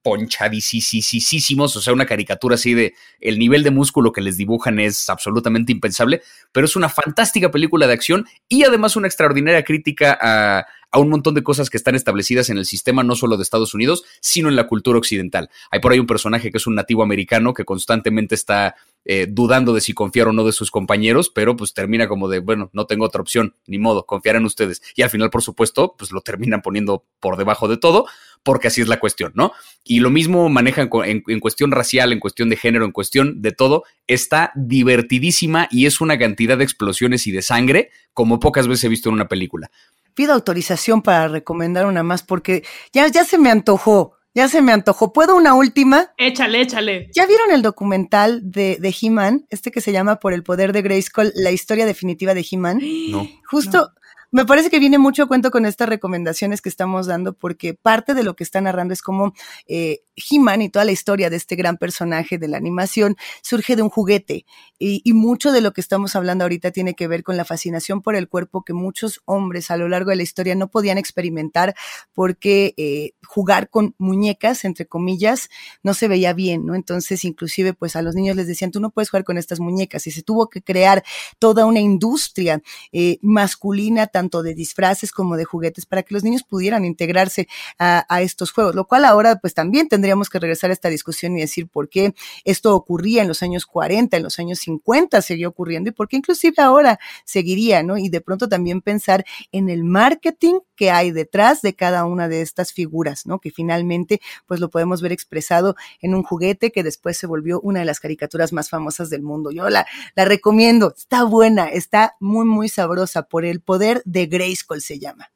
ponchadísimos, 0.06 1.76
o 1.76 1.82
sea, 1.82 1.91
una 1.91 2.06
caricatura 2.06 2.53
así 2.53 2.76
de 2.76 2.93
el 3.20 3.39
nivel 3.39 3.64
de 3.64 3.72
músculo 3.72 4.12
que 4.12 4.22
les 4.22 4.38
dibujan 4.38 4.78
es 4.78 5.10
absolutamente 5.10 5.72
impensable, 5.72 6.22
pero 6.51 6.68
es 6.68 6.76
una 6.76 6.89
fantástica 6.89 7.49
película 7.49 7.88
de 7.88 7.93
acción 7.93 8.28
y 8.47 8.66
además 8.66 8.95
una 8.95 9.08
extraordinaria 9.08 9.64
crítica 9.64 10.16
a, 10.22 10.68
a 10.91 10.99
un 10.99 11.10
montón 11.10 11.34
de 11.34 11.41
cosas 11.41 11.72
que 11.72 11.78
están 11.78 11.95
establecidas 11.95 12.51
en 12.51 12.60
el 12.60 12.68
sistema 12.68 13.01
no 13.01 13.16
solo 13.16 13.36
de 13.36 13.41
Estados 13.41 13.74
Unidos, 13.74 14.03
sino 14.22 14.47
en 14.47 14.56
la 14.56 14.68
cultura 14.68 14.99
occidental. 14.99 15.49
Hay 15.72 15.80
por 15.80 15.91
ahí 15.91 15.97
un 15.97 16.06
personaje 16.06 16.51
que 16.51 16.58
es 16.58 16.68
un 16.68 16.76
nativo 16.76 17.01
americano 17.01 17.56
que 17.56 17.66
constantemente 17.66 18.36
está 18.36 18.76
eh, 19.06 19.28
dudando 19.30 19.74
de 19.74 19.82
si 19.82 19.93
confiar 19.93 20.28
o 20.28 20.34
no 20.34 20.43
de 20.43 20.51
sus 20.51 20.72
compañeros, 20.72 21.30
pero 21.30 21.56
pues 21.56 21.74
termina 21.74 22.08
como 22.08 22.28
de, 22.28 22.39
bueno, 22.39 22.70
no 22.74 22.86
tengo 22.86 23.06
otra 23.06 23.22
opción, 23.22 23.56
ni 23.68 23.78
modo, 23.78 24.06
confiar 24.06 24.36
en 24.36 24.45
ustedes. 24.45 24.82
Y 24.95 25.03
al 25.03 25.10
final, 25.10 25.30
por 25.30 25.43
supuesto, 25.43 25.95
pues 25.97 26.12
lo 26.12 26.22
terminan 26.22 26.62
poniendo 26.62 27.06
por 27.20 27.38
debajo 27.38 27.68
de 27.68 27.78
todo, 27.78 28.08
porque 28.43 28.68
así 28.68 28.82
es 28.82 28.88
la 28.88 28.99
cuestión, 28.99 29.32
¿no? 29.36 29.53
Y 29.84 29.99
lo 29.99 30.10
mismo 30.10 30.49
manejan 30.49 30.89
en, 31.06 31.24
en 31.28 31.39
cuestión 31.39 31.72
racial, 31.72 32.12
en 32.14 32.20
cuestión 32.20 32.49
de 32.49 32.58
género, 32.58 32.86
en 32.86 32.91
cuestión 32.91 33.41
de 33.41 33.51
todo, 33.51 33.84
está 34.08 34.51
divertidísima 34.56 35.68
y 35.72 35.86
es 35.86 36.01
una 36.01 36.18
cantidad 36.18 36.58
de 36.58 36.64
explosiones 36.64 37.28
y 37.28 37.32
de 37.32 37.41
sangre 37.41 37.91
como 38.14 38.39
pocas 38.39 38.68
veces 38.68 38.86
he 38.86 38.89
visto 38.89 39.10
en 39.10 39.16
una 39.16 39.28
película. 39.28 39.70
Pido 40.16 40.34
autorización 40.34 41.01
para 41.01 41.28
recomendar 41.28 41.86
una 41.86 42.01
más 42.01 42.24
porque 42.24 42.64
ya, 42.93 43.08
ya 43.08 43.26
se 43.26 43.38
me 43.38 43.51
antojó. 43.51 44.14
Ya 44.36 44.49
se 44.49 44.61
me 44.61 44.73
antojó. 44.73 45.13
¿Puedo 45.13 45.36
una 45.38 45.53
última? 45.53 46.11
Échale, 46.17 46.59
échale. 46.61 47.09
¿Ya 47.15 47.25
vieron 47.25 47.51
el 47.51 47.61
documental 47.61 48.41
de, 48.43 48.77
de 48.81 48.93
He-Man? 49.01 49.45
Este 49.49 49.71
que 49.71 49.79
se 49.79 49.93
llama 49.93 50.17
Por 50.17 50.33
el 50.33 50.43
poder 50.43 50.73
de 50.73 50.81
Grayskull, 50.81 51.31
la 51.36 51.51
historia 51.51 51.86
definitiva 51.86 52.33
de 52.33 52.45
He-Man. 52.51 52.81
No. 53.11 53.27
Justo, 53.49 53.77
No. 53.79 53.88
Me 54.32 54.45
parece 54.45 54.69
que 54.69 54.80
viene 54.80 54.97
mucho 54.97 55.28
cuento 55.28 55.51
con 55.51 55.65
estas 55.65 55.89
recomendaciones 55.89 56.61
que 56.61 56.69
estamos 56.69 57.07
dando, 57.07 57.34
porque 57.34 57.73
parte 57.73 58.13
de 58.13 58.23
lo 58.23 58.36
que 58.36 58.43
está 58.43 58.61
narrando 58.61 58.93
es 58.93 59.01
como 59.01 59.34
eh, 59.67 59.99
He-Man 60.15 60.61
y 60.61 60.69
toda 60.69 60.86
la 60.86 60.91
historia 60.91 61.30
de 61.30 61.36
este 61.36 61.55
gran 61.55 61.78
personaje 61.78 62.38
de 62.38 62.47
la 62.47 62.57
animación 62.57 63.15
surge 63.41 63.76
de 63.76 63.82
un 63.82 63.89
juguete. 63.89 64.45
Y, 64.80 65.01
y 65.03 65.13
mucho 65.13 65.51
de 65.51 65.61
lo 65.61 65.73
que 65.73 65.82
estamos 65.82 66.15
hablando 66.15 66.43
ahorita 66.43 66.71
tiene 66.71 66.95
que 66.95 67.07
ver 67.07 67.23
con 67.23 67.38
la 67.38 67.45
fascinación 67.45 68.01
por 68.01 68.15
el 68.15 68.28
cuerpo 68.28 68.63
que 68.63 68.73
muchos 68.73 69.21
hombres 69.26 69.71
a 69.71 69.78
lo 69.78 69.88
largo 69.88 70.09
de 70.09 70.17
la 70.17 70.23
historia 70.23 70.55
no 70.55 70.69
podían 70.69 70.97
experimentar 70.97 71.76
porque 72.13 72.73
eh, 72.78 73.11
jugar 73.26 73.69
con 73.69 73.95
muñecas, 73.97 74.65
entre 74.65 74.86
comillas, 74.86 75.49
no 75.84 75.93
se 75.93 76.07
veía 76.07 76.34
bien, 76.34 76.65
¿no? 76.65 76.76
Entonces, 76.76 77.26
inclusive, 77.26 77.73
pues 77.73 77.95
a 77.95 78.01
los 78.01 78.15
niños 78.15 78.36
les 78.36 78.47
decían, 78.47 78.71
tú 78.71 78.80
no 78.80 78.89
puedes 78.89 79.09
jugar 79.09 79.23
con 79.23 79.38
estas 79.38 79.59
muñecas. 79.59 80.07
Y 80.07 80.11
se 80.11 80.23
tuvo 80.23 80.49
que 80.49 80.61
crear 80.61 81.03
toda 81.39 81.65
una 81.65 81.80
industria 81.80 82.61
eh, 82.91 83.17
masculina, 83.21 84.07
tanto 84.16 84.43
de 84.43 84.53
disfraces 84.53 85.11
como 85.11 85.36
de 85.36 85.43
juguetes, 85.43 85.86
para 85.86 86.01
que 86.01 86.13
los 86.13 86.24
niños 86.24 86.43
pudieran 86.43 86.86
integrarse 86.86 87.49
a, 87.78 88.22
estos 88.22 88.53
juegos. 88.53 88.74
Lo 88.74 88.88
cual 88.88 89.03
ahora, 89.03 89.39
pues 89.41 89.53
también 89.53 89.89
tendríamos 89.89 90.30
que 90.30 90.39
regresar 90.39 90.70
a 90.70 90.74
esta 90.74 90.88
discusión 90.88 91.36
y 91.36 91.41
decir 91.41 91.68
por 91.68 91.89
qué 91.89 92.16
esto 92.45 92.74
ocurría 92.74 93.24
en 93.24 93.28
los 93.28 93.43
años 93.43 93.66
40, 93.66 94.16
en 94.16 94.24
los 94.24 94.39
años 94.39 94.59
50 94.59 95.22
seguía 95.22 95.49
ocurriendo 95.49 95.89
y 95.89 95.91
por 95.91 96.07
qué 96.07 96.16
inclusive 96.16 96.55
ahora 96.59 96.97
seguiría, 97.26 97.84
¿no? 97.84 97.97
Y 97.97 98.07
de 98.07 98.22
pronto 98.22 98.47
también 98.47 98.80
pensar 98.80 99.26
en 99.51 99.68
el 99.68 99.84
marketing 99.84 100.59
que 100.78 100.91
hay 100.91 101.11
detrás 101.11 101.61
de 101.61 101.76
cada 101.76 102.05
una 102.05 102.30
de 102.30 102.41
estas 102.41 102.72
figuras, 102.72 103.26
¿no? 103.26 103.39
Que 103.39 103.51
finalmente, 103.51 104.22
pues 104.45 104.61
lo 104.61 104.70
podemos 104.70 105.01
ver 105.01 105.11
expresado 105.11 105.76
en 106.01 106.16
un 106.16 106.24
juguete 106.24 106.72
que 106.72 106.84
después 106.84 107.18
se 107.18 107.28
volvió 107.28 107.59
una 107.59 107.80
de 107.80 107.86
las 107.86 107.99
caricaturas 107.99 108.53
más 108.53 108.70
famosas 108.70 109.09
del 109.09 109.24
mundo. 109.24 109.51
Yo 109.51 109.70
la, 109.70 109.86
la 110.16 110.24
recomiendo, 110.24 110.93
está 110.95 111.26
buena, 111.26 111.66
está 111.66 112.16
muy, 112.22 112.45
muy 112.45 112.70
sabrosa, 112.70 113.24
por 113.24 113.43
el 113.43 113.59
poder 113.59 114.01
de 114.06 114.28
Grayskull 114.28 114.82
se 114.82 114.99
llama. 114.99 115.30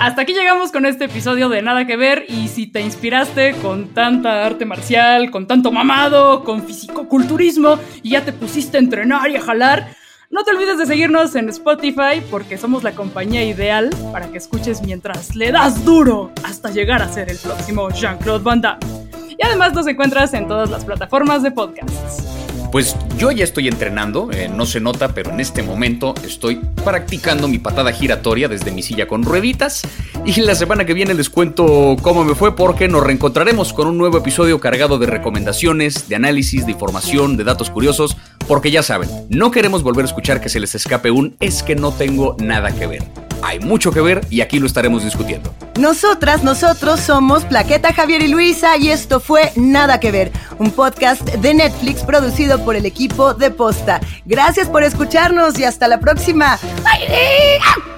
Hasta 0.00 0.22
aquí 0.22 0.32
llegamos 0.32 0.70
con 0.70 0.86
este 0.86 1.06
episodio 1.06 1.48
de 1.48 1.60
Nada 1.60 1.84
que 1.84 1.96
Ver 1.96 2.24
y 2.28 2.46
si 2.46 2.68
te 2.68 2.80
inspiraste 2.80 3.54
con 3.56 3.88
tanta 3.88 4.46
arte 4.46 4.64
marcial, 4.64 5.32
con 5.32 5.48
tanto 5.48 5.72
mamado, 5.72 6.44
con 6.44 6.64
fisicoculturismo 6.64 7.78
y 8.02 8.10
ya 8.10 8.24
te 8.24 8.32
pusiste 8.32 8.76
a 8.76 8.80
entrenar 8.80 9.28
y 9.28 9.36
a 9.36 9.42
jalar, 9.42 9.92
no 10.30 10.44
te 10.44 10.52
olvides 10.52 10.78
de 10.78 10.86
seguirnos 10.86 11.34
en 11.34 11.48
Spotify 11.48 12.22
porque 12.30 12.58
somos 12.58 12.84
la 12.84 12.92
compañía 12.92 13.44
ideal 13.44 13.90
para 14.12 14.30
que 14.30 14.38
escuches 14.38 14.82
mientras 14.82 15.34
le 15.34 15.50
das 15.50 15.84
duro 15.84 16.30
hasta 16.44 16.70
llegar 16.70 17.02
a 17.02 17.12
ser 17.12 17.28
el 17.28 17.38
próximo 17.38 17.90
Jean-Claude 17.90 18.44
Van 18.44 18.60
Damme. 18.60 19.07
Y 19.38 19.46
además 19.46 19.72
nos 19.72 19.86
encuentras 19.86 20.34
en 20.34 20.48
todas 20.48 20.68
las 20.68 20.84
plataformas 20.84 21.44
de 21.44 21.52
podcasts. 21.52 22.24
Pues 22.72 22.96
yo 23.16 23.30
ya 23.30 23.44
estoy 23.44 23.68
entrenando, 23.68 24.30
eh, 24.30 24.50
no 24.54 24.66
se 24.66 24.78
nota, 24.78 25.08
pero 25.14 25.30
en 25.30 25.40
este 25.40 25.62
momento 25.62 26.12
estoy 26.22 26.56
practicando 26.84 27.48
mi 27.48 27.58
patada 27.58 27.92
giratoria 27.92 28.46
desde 28.46 28.72
mi 28.72 28.82
silla 28.82 29.06
con 29.06 29.22
rueditas. 29.22 29.82
Y 30.26 30.38
la 30.42 30.54
semana 30.54 30.84
que 30.84 30.92
viene 30.92 31.14
les 31.14 31.30
cuento 31.30 31.96
cómo 32.02 32.24
me 32.24 32.34
fue 32.34 32.54
porque 32.54 32.88
nos 32.88 33.02
reencontraremos 33.02 33.72
con 33.72 33.86
un 33.86 33.96
nuevo 33.96 34.18
episodio 34.18 34.60
cargado 34.60 34.98
de 34.98 35.06
recomendaciones, 35.06 36.10
de 36.10 36.16
análisis, 36.16 36.66
de 36.66 36.72
información, 36.72 37.38
de 37.38 37.44
datos 37.44 37.70
curiosos, 37.70 38.18
porque 38.48 38.70
ya 38.70 38.82
saben, 38.82 39.08
no 39.28 39.50
queremos 39.50 39.82
volver 39.82 40.04
a 40.04 40.08
escuchar 40.08 40.40
que 40.40 40.48
se 40.48 40.58
les 40.58 40.74
escape 40.74 41.10
un 41.10 41.36
es 41.38 41.62
que 41.62 41.76
no 41.76 41.92
tengo 41.92 42.34
nada 42.40 42.72
que 42.72 42.86
ver. 42.86 43.04
Hay 43.42 43.60
mucho 43.60 43.92
que 43.92 44.00
ver 44.00 44.22
y 44.30 44.40
aquí 44.40 44.58
lo 44.58 44.66
estaremos 44.66 45.04
discutiendo. 45.04 45.54
Nosotras, 45.78 46.42
nosotros 46.42 46.98
somos 46.98 47.44
Plaqueta 47.44 47.92
Javier 47.92 48.22
y 48.22 48.28
Luisa 48.28 48.76
y 48.76 48.88
esto 48.88 49.20
fue 49.20 49.52
Nada 49.54 50.00
que 50.00 50.10
ver, 50.10 50.32
un 50.58 50.72
podcast 50.72 51.22
de 51.22 51.54
Netflix 51.54 52.02
producido 52.02 52.64
por 52.64 52.74
el 52.74 52.86
equipo 52.86 53.34
de 53.34 53.50
Posta. 53.50 54.00
Gracias 54.24 54.68
por 54.68 54.82
escucharnos 54.82 55.58
y 55.58 55.64
hasta 55.64 55.86
la 55.86 56.00
próxima. 56.00 56.58
¡Bye! 56.82 57.97